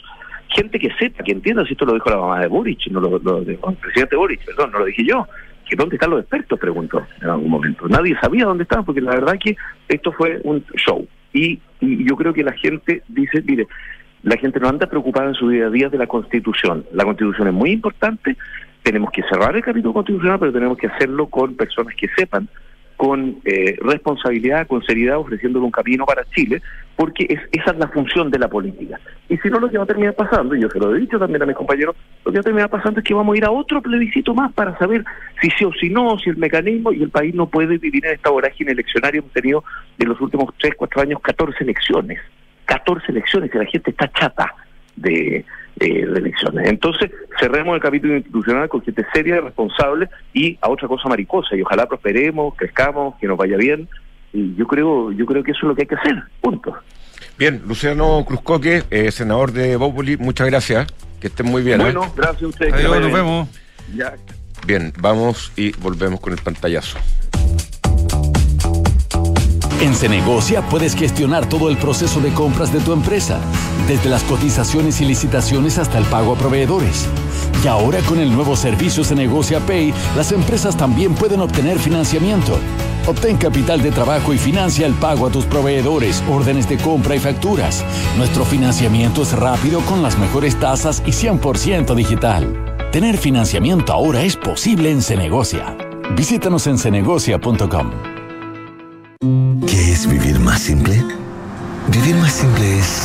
gente 0.49 0.79
que 0.79 0.91
sepa, 0.99 1.23
que 1.25 1.33
entienda, 1.33 1.65
si 1.65 1.73
esto 1.73 1.87
lo 1.87 1.95
dijo 1.95 2.11
la 2.11 2.17
mamá 2.19 2.41
de 2.41 2.49
Boric, 2.49 2.87
no 2.91 3.01
lo, 3.01 3.19
lo- 3.19 3.39
el 3.39 3.59
presidente 3.81 4.17
Boric, 4.17 4.45
perdón, 4.45 4.73
no 4.73 4.81
lo 4.81 4.85
dije 4.85 5.05
yo, 5.05 5.27
que 5.69 5.77
dónde 5.77 5.97
están 5.97 6.11
los 6.11 6.21
expertos, 6.21 6.59
preguntó 6.59 7.07
en 7.23 7.29
algún 7.31 7.49
momento. 7.51 7.89
Nadie 7.89 8.17
sabía 8.21 8.45
dónde 8.45 8.65
estaban, 8.65 8.85
porque 8.85 9.01
la 9.01 9.13
verdad 9.13 9.39
que 9.43 9.57
esto 9.89 10.11
fue 10.13 10.41
un 10.43 10.65
show. 10.75 11.07
Y, 11.33 11.61
y 11.81 12.09
yo 12.09 12.17
creo 12.17 12.35
que 12.35 12.43
la 12.43 12.53
gente 12.53 13.03
dice, 13.07 13.41
mire, 13.47 13.69
la 14.25 14.37
gente 14.37 14.59
no 14.59 14.69
anda 14.69 14.87
preocupada 14.89 15.29
en 15.29 15.35
su 15.35 15.49
día 15.49 15.69
a 15.69 15.71
día 15.71 15.89
de 15.89 15.97
la 15.97 16.09
Constitución. 16.09 16.85
La 16.93 17.05
Constitución 17.05 17.47
es 17.49 17.55
muy 17.55 17.71
importante, 17.71 18.37
tenemos 18.83 19.11
que 19.11 19.23
cerrar 19.23 19.55
el 19.57 19.63
capítulo 19.63 19.95
constitucional, 19.95 20.39
pero 20.39 20.53
tenemos 20.53 20.79
que 20.79 20.87
hacerlo 20.87 21.27
con 21.27 21.55
personas 21.55 21.95
que 21.95 22.09
sepan, 22.17 22.49
con 22.97 23.41
eh, 23.47 23.79
responsabilidad, 23.81 24.67
con 24.67 24.83
seriedad, 24.83 25.17
ofreciéndole 25.17 25.65
un 25.65 25.71
camino 25.71 26.05
para 26.05 26.23
Chile, 26.35 26.61
porque 26.97 27.25
es, 27.31 27.41
esa 27.53 27.71
es 27.71 27.79
la 27.79 27.89
función 27.89 28.31
de 28.31 28.39
la 28.39 28.49
política. 28.49 29.01
Y 29.27 29.39
si 29.39 29.49
no, 29.49 29.59
lo 29.59 29.71
que 29.71 29.79
va 29.79 29.85
a 29.85 29.87
terminar 29.87 30.15
pasando, 30.15 30.55
y 30.55 30.61
yo 30.61 30.69
se 30.69 30.79
lo 30.79 30.95
he 30.95 31.01
dicho 31.01 31.19
también 31.19 31.43
a 31.43 31.47
mis 31.47 31.57
compañeros, 31.57 31.97
lo 32.27 32.31
que 32.31 32.37
va 32.37 32.41
a 32.41 32.45
terminar 32.45 32.69
pasando 32.69 33.01
es 33.01 33.07
que 33.07 33.15
vamos 33.15 33.35
a 33.35 33.39
ir 33.39 33.45
a 33.47 33.51
otro 33.51 33.81
plebiscito 33.81 34.35
más 34.35 34.53
para 34.53 34.77
saber 34.77 35.03
si 35.41 35.49
sí 35.51 35.65
o 35.65 35.73
si 35.73 35.89
no, 35.89 36.19
si 36.19 36.29
el 36.29 36.37
mecanismo, 36.37 36.93
y 36.93 37.03
el 37.03 37.09
país 37.09 37.35
no 37.35 37.49
puede 37.49 37.79
vivir 37.79 38.05
en 38.05 38.13
esta 38.13 38.29
vorágine 38.29 38.73
eleccionaria. 38.73 39.21
Hemos 39.21 39.33
tenido 39.33 39.65
en 39.99 40.09
los 40.09 40.21
últimos 40.21 40.55
3, 40.59 40.75
4 40.77 41.01
años 41.01 41.21
14 41.23 41.65
elecciones. 41.65 42.21
14 42.67 43.13
elecciones, 43.13 43.51
y 43.55 43.57
la 43.59 43.65
gente 43.65 43.93
está 43.93 44.13
chata 44.13 44.55
de, 44.97 45.47
eh, 45.81 46.07
de 46.07 46.19
elecciones. 46.19 46.69
Entonces, 46.69 47.11
cerremos 47.39 47.75
el 47.75 47.81
capítulo 47.81 48.15
institucional 48.15 48.69
con 48.69 48.83
gente 48.83 49.05
seria 49.15 49.37
y 49.37 49.41
responsable 49.41 50.11
y 50.35 50.59
a 50.61 50.69
otra 50.69 50.87
cosa 50.87 51.09
mariposa. 51.09 51.57
Y 51.57 51.63
ojalá 51.63 51.87
prosperemos, 51.87 52.55
crezcamos, 52.55 53.15
que 53.19 53.27
nos 53.27 53.39
vaya 53.39 53.57
bien. 53.57 53.89
Y 54.33 54.55
yo 54.57 54.67
creo, 54.67 55.11
yo 55.11 55.25
creo 55.25 55.43
que 55.43 55.53
eso 55.53 55.61
es 55.63 55.69
lo 55.69 55.75
que 55.75 55.83
hay 55.83 55.89
que 55.89 55.95
hacer. 55.95 56.23
Punto. 56.43 56.77
Bien, 57.39 57.63
Luciano 57.67 58.23
Cruzcoque, 58.27 58.83
eh, 58.91 59.11
senador 59.11 59.53
de 59.53 59.77
Bópoli, 59.77 60.19
muchas 60.19 60.49
gracias. 60.49 60.87
Que 61.19 61.29
estén 61.29 61.47
muy 61.47 61.63
bien. 61.63 61.81
¿eh? 61.81 61.85
Bueno, 61.85 62.13
gracias 62.15 62.43
a 62.43 62.49
ustedes. 62.49 62.75
Adiós, 62.75 63.01
nos 63.01 63.13
vemos. 63.13 63.49
Ya. 63.95 64.15
Bien, 64.67 64.93
vamos 65.01 65.51
y 65.57 65.73
volvemos 65.79 66.21
con 66.21 66.35
el 66.35 66.39
pantallazo. 66.41 66.99
En 69.81 69.95
Cenegocia 69.95 70.61
puedes 70.69 70.95
gestionar 70.95 71.49
todo 71.49 71.71
el 71.71 71.79
proceso 71.79 72.21
de 72.21 72.35
compras 72.35 72.71
de 72.71 72.81
tu 72.81 72.93
empresa, 72.93 73.41
desde 73.89 74.11
las 74.11 74.23
cotizaciones 74.25 75.01
y 75.01 75.07
licitaciones 75.07 75.79
hasta 75.79 75.97
el 75.97 76.05
pago 76.05 76.35
a 76.35 76.37
proveedores. 76.37 77.09
Y 77.65 77.67
ahora 77.67 78.01
con 78.01 78.19
el 78.19 78.31
nuevo 78.31 78.57
servicio 78.57 79.05
Cenegocia 79.05 79.59
Pay, 79.61 79.95
las 80.17 80.33
empresas 80.33 80.77
también 80.77 81.15
pueden 81.15 81.41
obtener 81.41 81.79
financiamiento. 81.79 82.59
Obtén 83.07 83.39
capital 83.39 83.81
de 83.81 83.91
trabajo 83.91 84.35
y 84.35 84.39
financia 84.39 84.87
el 84.87 84.93
pago 84.93 85.27
a 85.27 85.31
tus 85.31 85.47
proveedores, 85.47 86.23
órdenes 86.29 86.69
de 86.69 86.77
compra 86.77 87.17
y 87.17 87.19
facturas. 87.19 87.83
Nuestro 88.19 88.45
financiamiento 88.45 89.23
es 89.23 89.33
rápido 89.33 89.81
con 89.83 90.03
las 90.03 90.19
mejores 90.19 90.61
tasas 90.61 91.03
y 91.07 91.13
100% 91.13 91.95
digital. 91.95 92.77
Tener 92.93 93.17
financiamiento 93.17 93.95
ahora 93.95 94.23
es 94.25 94.37
posible 94.37 94.91
en 94.91 95.01
Cenegocia. 95.01 95.75
Visítanos 96.15 96.67
en 96.67 96.77
cenegocia.com. 96.77 98.20
¿Qué 99.23 99.93
es 99.93 100.07
vivir 100.07 100.41
más 100.41 100.63
simple? 100.63 101.05
Vivir 101.89 102.17
más 102.17 102.33
simple 102.33 102.79
es. 102.79 103.03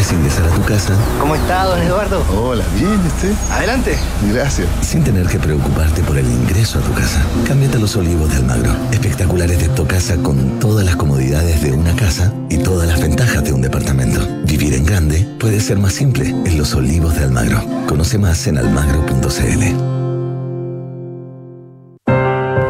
Es 0.00 0.10
ingresar 0.12 0.46
a 0.46 0.54
tu 0.54 0.62
casa 0.62 0.94
¿Cómo 1.20 1.34
está, 1.34 1.66
don 1.66 1.82
Eduardo? 1.82 2.24
Hola, 2.34 2.64
bien, 2.76 2.98
¿usted? 3.06 3.34
Adelante. 3.50 3.98
Gracias. 4.32 4.68
sin 4.80 5.04
tener 5.04 5.26
que 5.26 5.38
preocuparte 5.38 6.02
por 6.02 6.16
el 6.16 6.24
ingreso 6.24 6.78
a 6.78 6.82
tu 6.82 6.94
casa. 6.94 7.22
Cámbiate 7.46 7.76
a 7.76 7.80
los 7.80 7.94
olivos 7.96 8.30
de 8.30 8.36
Almagro. 8.36 8.74
Espectaculares 8.90 9.58
de 9.58 9.68
tu 9.68 9.86
casa 9.86 10.16
con 10.16 10.58
todas 10.60 10.86
las 10.86 10.96
comodidades 10.96 11.60
de 11.62 11.72
una 11.72 11.94
casa 11.94 12.32
y 12.48 12.56
todas 12.56 12.88
las 12.88 13.02
ventajas 13.02 13.44
de 13.44 13.52
un 13.52 13.60
departamento. 13.60 14.26
Vivir 14.46 14.72
en 14.72 14.86
grande 14.86 15.28
puede 15.38 15.60
ser 15.60 15.78
más 15.78 15.92
simple 15.92 16.30
en 16.30 16.56
los 16.56 16.74
olivos 16.74 17.16
de 17.16 17.24
Almagro. 17.24 17.62
Conoce 17.86 18.16
más 18.16 18.46
en 18.46 18.56
almagro.cl. 18.56 19.99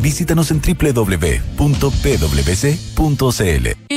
Visítanos 0.00 0.50
en 0.50 0.62
www.pwc.cl. 0.62 1.30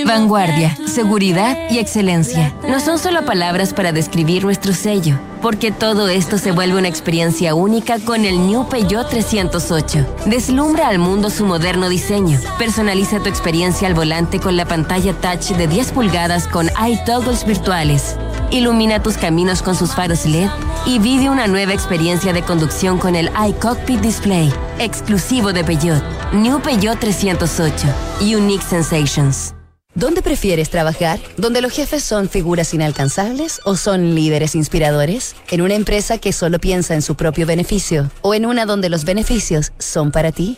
Vanguardia, 0.06 0.78
seguridad 0.86 1.58
y 1.70 1.80
excelencia. 1.80 2.54
No 2.68 2.80
son 2.82 3.00
solo 3.00 3.26
palabras 3.26 3.74
para 3.74 3.94
describir 3.94 4.44
nuestro 4.44 4.74
sello, 4.74 5.18
porque 5.42 5.72
todo 5.72 6.10
esto 6.10 6.38
se 6.38 6.52
vuelve 6.52 6.78
una 6.78 6.90
experiencia 6.90 7.56
única 7.56 8.00
con 8.00 8.26
el 8.26 8.46
New 8.46 8.68
Peugeot 8.68 9.10
308. 9.10 10.06
Deslumbra 10.26 10.90
al 10.90 11.00
mundo 11.00 11.30
su 11.30 11.46
moderno 11.46 11.88
diseño. 11.88 12.38
Personaliza 12.60 13.22
tu 13.22 13.30
experiencia 13.30 13.88
al 13.88 13.94
volante 13.94 14.40
con 14.40 14.58
la 14.58 14.66
pantalla 14.66 15.14
touch 15.14 15.56
de 15.58 15.68
10 15.68 15.94
pulgadas 15.94 16.48
con 16.48 16.70
iToggles 16.86 17.46
virtuales. 17.46 18.18
Ilumina 18.54 19.02
tus 19.02 19.18
caminos 19.18 19.64
con 19.64 19.76
sus 19.76 19.96
faros 19.96 20.26
LED 20.26 20.50
y 20.86 21.00
vive 21.00 21.30
una 21.30 21.48
nueva 21.48 21.74
experiencia 21.74 22.34
de 22.34 22.44
conducción 22.44 23.00
con 23.00 23.16
el 23.16 23.30
iCockpit 23.50 24.00
Display, 24.00 24.54
exclusivo 24.80 25.52
de 25.52 25.64
Peugeot. 25.64 26.04
New 26.34 26.62
Peugeot 26.62 27.00
308. 27.00 27.88
Unique 28.22 28.64
Sensations. 28.64 29.56
¿Dónde 29.96 30.22
prefieres 30.22 30.70
trabajar? 30.70 31.20
¿Donde 31.38 31.62
los 31.62 31.72
jefes 31.72 32.04
son 32.04 32.30
figuras 32.30 32.74
inalcanzables 32.74 33.60
o 33.64 33.76
son 33.76 34.16
líderes 34.16 34.56
inspiradores? 34.56 35.36
¿En 35.52 35.62
una 35.62 35.76
empresa 35.76 36.18
que 36.18 36.32
solo 36.32 36.60
piensa 36.60 36.94
en 36.96 37.02
su 37.02 37.16
propio 37.16 37.46
beneficio? 37.46 38.10
¿O 38.22 38.34
en 38.34 38.46
una 38.46 38.66
donde 38.66 38.90
los 38.90 39.04
beneficios 39.04 39.72
son 39.78 40.12
para 40.12 40.32
ti? 40.32 40.58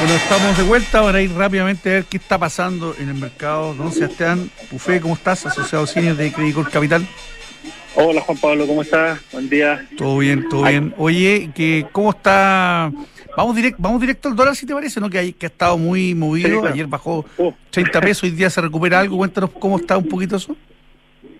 Bueno, 0.00 0.16
estamos 0.16 0.58
de 0.58 0.64
vuelta 0.64 1.02
para 1.02 1.22
ir 1.22 1.32
rápidamente 1.32 1.88
a 1.88 1.92
ver 1.94 2.04
qué 2.04 2.16
está 2.16 2.36
pasando 2.36 2.94
en 2.98 3.08
el 3.08 3.14
mercado. 3.14 3.74
Don 3.74 3.92
Sebastián 3.92 4.50
Pufé, 4.70 5.00
¿cómo 5.00 5.14
estás? 5.14 5.46
Asociado 5.46 5.86
senior 5.86 6.16
de 6.16 6.32
Credicor 6.32 6.68
Capital. 6.70 7.06
Hola 7.94 8.20
Juan 8.20 8.38
Pablo, 8.38 8.66
¿cómo 8.66 8.82
estás? 8.82 9.20
Buen 9.32 9.48
día. 9.48 9.86
Todo 9.96 10.18
bien, 10.18 10.48
todo 10.48 10.64
bien. 10.64 10.92
Oye, 10.98 11.50
que 11.54 11.86
¿cómo 11.92 12.10
está? 12.10 12.92
Vamos 13.36 13.54
directo, 13.54 13.78
vamos 13.80 14.00
directo 14.00 14.28
al 14.28 14.36
dólar, 14.36 14.56
si 14.56 14.66
te 14.66 14.74
parece, 14.74 15.00
¿no? 15.00 15.08
Que, 15.08 15.18
hay, 15.18 15.32
que 15.32 15.46
ha 15.46 15.48
estado 15.48 15.78
muy 15.78 16.14
movido. 16.14 16.48
Sí, 16.48 16.54
claro. 16.54 16.74
Ayer 16.74 16.86
bajó 16.88 17.24
30 17.70 18.00
pesos, 18.00 18.24
hoy 18.24 18.30
día 18.30 18.50
se 18.50 18.60
recupera 18.60 19.00
algo. 19.00 19.16
Cuéntanos 19.16 19.50
cómo 19.50 19.76
está 19.76 19.96
un 19.96 20.08
poquito 20.08 20.36
eso. 20.36 20.56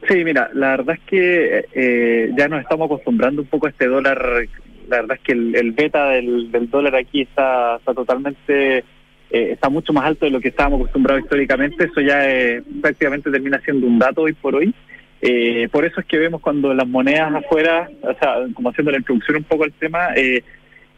Sí, 0.09 0.23
mira, 0.25 0.51
la 0.53 0.69
verdad 0.69 0.97
es 0.97 1.01
que 1.07 1.65
eh, 1.73 2.31
ya 2.37 2.47
nos 2.49 2.61
estamos 2.61 2.87
acostumbrando 2.87 3.43
un 3.43 3.49
poco 3.49 3.67
a 3.67 3.71
este 3.71 3.87
dólar. 3.87 4.47
La 4.89 5.01
verdad 5.01 5.17
es 5.17 5.23
que 5.23 5.33
el, 5.33 5.73
beta 5.73 6.11
del, 6.11 6.51
del 6.51 6.71
dólar 6.71 6.97
aquí 6.97 7.23
está, 7.23 7.77
está 7.77 7.95
totalmente, 7.95 8.79
eh, 8.79 8.85
está 9.31 9.69
mucho 9.69 9.93
más 9.93 10.05
alto 10.05 10.27
de 10.27 10.33
lo 10.33 10.41
que 10.41 10.49
estábamos 10.49 10.81
acostumbrados 10.81 11.23
históricamente. 11.23 11.85
Eso 11.85 12.01
ya 12.01 12.29
eh, 12.31 12.63
prácticamente 12.81 13.31
termina 13.31 13.61
siendo 13.61 13.87
un 13.87 13.99
dato 13.99 14.23
hoy 14.23 14.33
por 14.33 14.55
hoy. 14.55 14.75
Eh, 15.21 15.69
por 15.73 15.85
eso 15.85 16.01
es 16.01 16.07
que 16.07 16.19
vemos 16.19 16.41
cuando 16.41 16.75
las 16.75 16.87
monedas 16.87 17.35
afuera, 17.35 17.89
o 18.03 18.15
sea, 18.15 18.37
como 18.53 18.71
haciendo 18.71 18.91
la 18.91 18.99
introducción 18.99 19.39
un 19.39 19.45
poco 19.45 19.65
al 19.65 19.73
tema, 19.73 20.15
eh, 20.15 20.43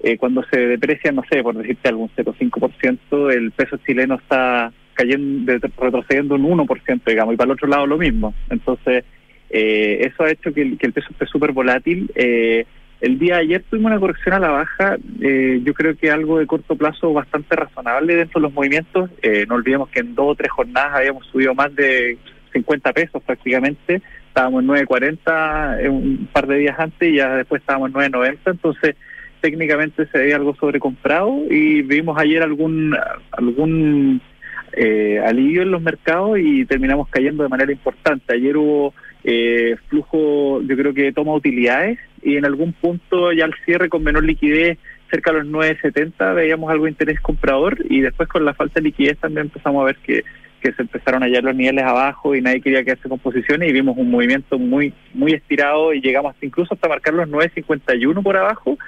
eh, 0.02 0.18
cuando 0.18 0.44
se 0.50 0.58
deprecia, 0.58 1.12
no 1.12 1.22
sé, 1.30 1.42
por 1.42 1.56
decirte 1.56 1.88
algún 1.88 2.10
0,5%, 2.16 3.32
el 3.32 3.50
peso 3.52 3.78
chileno 3.78 4.16
está 4.16 4.72
cayendo, 4.94 5.52
retrocediendo 5.78 6.34
un 6.34 6.42
1%, 6.42 7.00
digamos, 7.06 7.34
y 7.34 7.36
para 7.36 7.46
el 7.46 7.52
otro 7.52 7.68
lado 7.68 7.86
lo 7.86 7.98
mismo. 7.98 8.34
Entonces, 8.50 9.04
eh, 9.50 9.98
eso 10.00 10.24
ha 10.24 10.30
hecho 10.30 10.52
que 10.52 10.62
el, 10.62 10.78
que 10.78 10.86
el 10.86 10.92
peso 10.92 11.08
esté 11.10 11.26
súper 11.26 11.52
volátil. 11.52 12.10
Eh, 12.14 12.66
el 13.00 13.18
día 13.18 13.34
de 13.34 13.40
ayer 13.42 13.64
tuvimos 13.68 13.90
una 13.90 14.00
corrección 14.00 14.34
a 14.34 14.38
la 14.38 14.50
baja, 14.50 14.96
eh, 15.20 15.60
yo 15.62 15.74
creo 15.74 15.96
que 15.96 16.10
algo 16.10 16.38
de 16.38 16.46
corto 16.46 16.76
plazo 16.76 17.12
bastante 17.12 17.54
razonable 17.54 18.16
dentro 18.16 18.40
de 18.40 18.46
los 18.46 18.54
movimientos. 18.54 19.10
Eh, 19.22 19.44
no 19.48 19.56
olvidemos 19.56 19.88
que 19.90 20.00
en 20.00 20.14
dos 20.14 20.32
o 20.32 20.34
tres 20.34 20.50
jornadas 20.50 20.94
habíamos 20.94 21.26
subido 21.26 21.54
más 21.54 21.74
de 21.74 22.16
50 22.52 22.92
pesos 22.92 23.22
prácticamente, 23.22 24.00
estábamos 24.28 24.62
en 24.62 24.68
9.40 24.68 25.80
eh, 25.80 25.88
un 25.88 26.28
par 26.32 26.46
de 26.46 26.58
días 26.58 26.78
antes 26.78 27.10
y 27.10 27.16
ya 27.16 27.36
después 27.36 27.60
estábamos 27.60 27.88
en 27.88 28.12
9.90, 28.12 28.38
entonces 28.46 28.96
técnicamente 29.40 30.06
se 30.06 30.18
veía 30.18 30.36
algo 30.36 30.54
sobrecomprado 30.56 31.42
y 31.50 31.82
vimos 31.82 32.18
ayer 32.18 32.42
algún 32.42 32.96
algún 33.30 34.20
eh, 34.72 35.20
alivio 35.24 35.62
en 35.62 35.70
los 35.70 35.80
mercados 35.80 36.38
y 36.38 36.64
terminamos 36.66 37.08
cayendo 37.08 37.42
de 37.42 37.48
manera 37.48 37.72
importante. 37.72 38.34
Ayer 38.34 38.56
hubo 38.56 38.92
eh, 39.28 39.76
flujo, 39.88 40.62
yo 40.62 40.76
creo 40.76 40.94
que 40.94 41.12
toma 41.12 41.34
utilidades 41.34 41.98
y 42.22 42.36
en 42.36 42.44
algún 42.44 42.72
punto 42.72 43.32
ya 43.32 43.44
al 43.44 43.54
cierre 43.64 43.88
con 43.88 44.04
menor 44.04 44.22
liquidez, 44.22 44.78
cerca 45.10 45.32
de 45.32 45.42
los 45.42 45.48
9.70, 45.48 46.34
veíamos 46.36 46.70
algo 46.70 46.84
de 46.84 46.92
interés 46.92 47.20
comprador 47.20 47.76
y 47.90 48.02
después 48.02 48.28
con 48.28 48.44
la 48.44 48.54
falta 48.54 48.74
de 48.74 48.82
liquidez 48.82 49.18
también 49.18 49.46
empezamos 49.46 49.82
a 49.82 49.86
ver 49.86 49.96
que, 49.96 50.22
que 50.60 50.72
se 50.72 50.82
empezaron 50.82 51.24
a 51.24 51.26
hallar 51.26 51.42
los 51.42 51.56
niveles 51.56 51.82
abajo 51.82 52.36
y 52.36 52.40
nadie 52.40 52.60
quería 52.60 52.84
quedarse 52.84 53.08
con 53.08 53.18
posiciones 53.18 53.68
y 53.68 53.72
vimos 53.72 53.96
un 53.98 54.12
movimiento 54.12 54.60
muy 54.60 54.94
muy 55.12 55.32
estirado 55.32 55.92
y 55.92 56.00
llegamos 56.00 56.32
hasta 56.32 56.46
incluso 56.46 56.74
hasta 56.74 56.88
marcar 56.88 57.14
los 57.14 57.28
9.51 57.28 58.22
por 58.22 58.36
abajo 58.36 58.78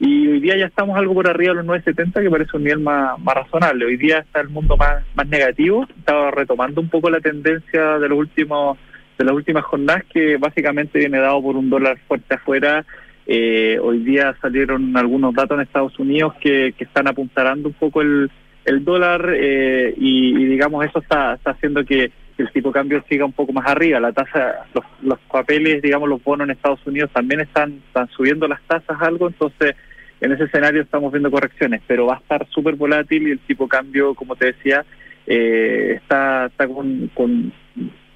y 0.00 0.26
hoy 0.26 0.40
día 0.40 0.56
ya 0.56 0.66
estamos 0.66 0.98
algo 0.98 1.14
por 1.14 1.28
arriba 1.28 1.54
de 1.54 1.62
los 1.62 1.66
9.70 1.66 2.20
que 2.20 2.30
parece 2.30 2.56
un 2.56 2.64
nivel 2.64 2.80
más, 2.80 3.16
más 3.20 3.36
razonable. 3.36 3.84
Hoy 3.84 3.96
día 3.96 4.18
está 4.18 4.40
el 4.40 4.48
mundo 4.48 4.76
más, 4.76 5.04
más 5.14 5.28
negativo, 5.28 5.86
estaba 5.96 6.32
retomando 6.32 6.80
un 6.80 6.88
poco 6.88 7.10
la 7.10 7.20
tendencia 7.20 8.00
de 8.00 8.08
los 8.08 8.18
últimos 8.18 8.76
de 9.18 9.24
las 9.24 9.34
últimas 9.34 9.64
jornadas 9.64 10.04
que 10.12 10.36
básicamente 10.36 10.98
viene 10.98 11.18
dado 11.18 11.42
por 11.42 11.56
un 11.56 11.70
dólar 11.70 11.98
fuerte 12.06 12.34
afuera. 12.34 12.84
Eh, 13.26 13.78
hoy 13.80 13.98
día 14.00 14.34
salieron 14.40 14.96
algunos 14.96 15.34
datos 15.34 15.56
en 15.56 15.62
Estados 15.62 15.98
Unidos 15.98 16.34
que, 16.40 16.74
están 16.78 17.08
apuntarando 17.08 17.68
un 17.68 17.74
poco 17.74 18.02
el, 18.02 18.30
el 18.64 18.84
dólar 18.84 19.32
eh, 19.34 19.94
y, 19.96 20.30
y 20.30 20.44
digamos 20.46 20.84
eso 20.84 20.98
está, 20.98 21.34
está 21.34 21.50
haciendo 21.50 21.84
que 21.84 22.10
el 22.38 22.50
tipo 22.50 22.68
de 22.68 22.74
cambio 22.74 23.04
siga 23.08 23.24
un 23.24 23.32
poco 23.32 23.52
más 23.52 23.66
arriba. 23.66 24.00
La 24.00 24.12
tasa, 24.12 24.66
los, 24.74 24.84
los 25.02 25.18
papeles, 25.30 25.82
digamos, 25.82 26.08
los 26.08 26.22
bonos 26.22 26.46
en 26.46 26.52
Estados 26.52 26.84
Unidos 26.86 27.10
también 27.12 27.40
están, 27.40 27.80
están 27.86 28.08
subiendo 28.08 28.48
las 28.48 28.60
tasas 28.62 29.00
algo, 29.00 29.28
entonces 29.28 29.76
en 30.20 30.32
ese 30.32 30.44
escenario 30.44 30.82
estamos 30.82 31.12
viendo 31.12 31.30
correcciones, 31.30 31.82
pero 31.86 32.06
va 32.06 32.14
a 32.14 32.18
estar 32.18 32.46
súper 32.48 32.74
volátil 32.76 33.28
y 33.28 33.32
el 33.32 33.40
tipo 33.40 33.64
de 33.64 33.70
cambio, 33.70 34.14
como 34.14 34.36
te 34.36 34.46
decía, 34.46 34.84
eh, 35.26 35.94
está, 35.96 36.46
está 36.46 36.66
con, 36.66 37.10
con 37.14 37.52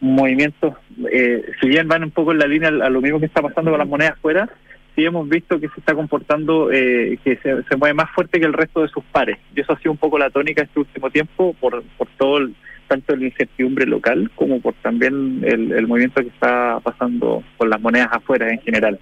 movimientos, 0.01 0.75
eh, 1.11 1.45
si 1.61 1.69
bien 1.69 1.89
van 1.89 2.05
un 2.05 2.11
poco 2.11 2.33
en 2.33 2.39
la 2.39 2.47
línea 2.47 2.69
a 2.69 2.91
lo 2.91 3.01
mismo 3.01 3.21
que 3.21 3.27
está 3.27 3.43
pasando 3.43 3.71
con 3.71 3.79
las 3.79 3.89
monedas 3.89 4.19
fuera, 4.21 4.49
sí 4.95 5.05
hemos 5.05 5.29
visto 5.29 5.61
que 5.61 5.69
se 5.69 5.81
está 5.81 5.95
comportando, 5.95 6.71
eh, 6.73 7.19
que 7.23 7.37
se, 7.37 7.63
se 7.63 7.77
mueve 7.77 7.95
más 7.95 8.11
fuerte 8.11 8.41
que 8.41 8.47
el 8.47 8.53
resto 8.53 8.83
de 8.83 8.89
sus 8.89 9.05
pares. 9.05 9.39
Y 9.55 9.61
eso 9.61 9.73
ha 9.73 9.79
sido 9.79 9.93
un 9.93 9.99
poco 9.99 10.19
la 10.19 10.31
tónica 10.31 10.63
este 10.63 10.81
último 10.81 11.11
tiempo 11.11 11.55
por, 11.61 11.83
por 11.97 12.09
todo 12.19 12.39
el, 12.39 12.55
tanto 12.89 13.15
la 13.15 13.27
incertidumbre 13.27 13.87
local 13.87 14.31
como 14.35 14.61
por 14.61 14.75
también 14.83 15.43
el, 15.45 15.73
el 15.73 15.87
movimiento 15.87 16.21
que 16.21 16.29
está 16.29 16.81
pasando 16.81 17.45
con 17.57 17.71
las 17.71 17.81
monedas 17.81 18.09
afuera 18.13 18.51
en 18.51 18.61
general. 18.61 18.99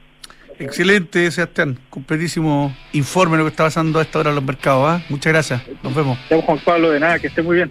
Excelente, 0.58 1.30
Sebastián. 1.30 1.78
Completísimo 1.90 2.74
informe 2.92 3.36
de 3.36 3.38
lo 3.38 3.44
que 3.44 3.50
está 3.50 3.64
pasando 3.64 3.98
a 3.98 4.02
esta 4.02 4.18
hora 4.18 4.30
en 4.30 4.36
los 4.36 4.44
mercados. 4.44 4.84
¿ah? 4.88 5.02
Muchas 5.08 5.32
gracias. 5.32 5.62
Nos 5.82 5.94
vemos. 5.94 6.18
Ya, 6.30 6.40
Juan 6.40 6.58
Pablo, 6.64 6.90
de 6.90 7.00
nada, 7.00 7.18
que 7.18 7.26
esté 7.26 7.42
muy 7.42 7.56
bien. 7.56 7.70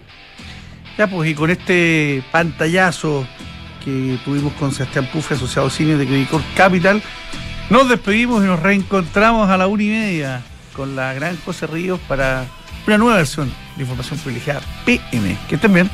Ya, 0.98 1.06
pues, 1.06 1.30
y 1.30 1.34
con 1.34 1.50
este 1.50 2.22
pantallazo 2.32 3.26
que 3.84 4.18
tuvimos 4.24 4.52
con 4.54 4.72
Sebastián 4.72 5.08
Pufe, 5.12 5.34
asociado 5.34 5.68
cine 5.70 5.96
de 5.96 6.06
Credicor 6.06 6.42
Capital, 6.56 7.02
nos 7.70 7.88
despedimos 7.88 8.42
y 8.42 8.46
nos 8.46 8.60
reencontramos 8.60 9.50
a 9.50 9.56
la 9.56 9.66
una 9.66 9.82
y 9.82 9.88
media 9.88 10.42
con 10.74 10.96
la 10.96 11.12
gran 11.14 11.36
José 11.44 11.66
Ríos 11.66 12.00
para 12.08 12.46
una 12.86 12.98
nueva 12.98 13.16
versión 13.16 13.52
de 13.76 13.82
Información 13.82 14.18
Privilegiada 14.20 14.60
PM. 14.84 15.36
Que 15.48 15.56
estén 15.56 15.74
bien. 15.74 15.90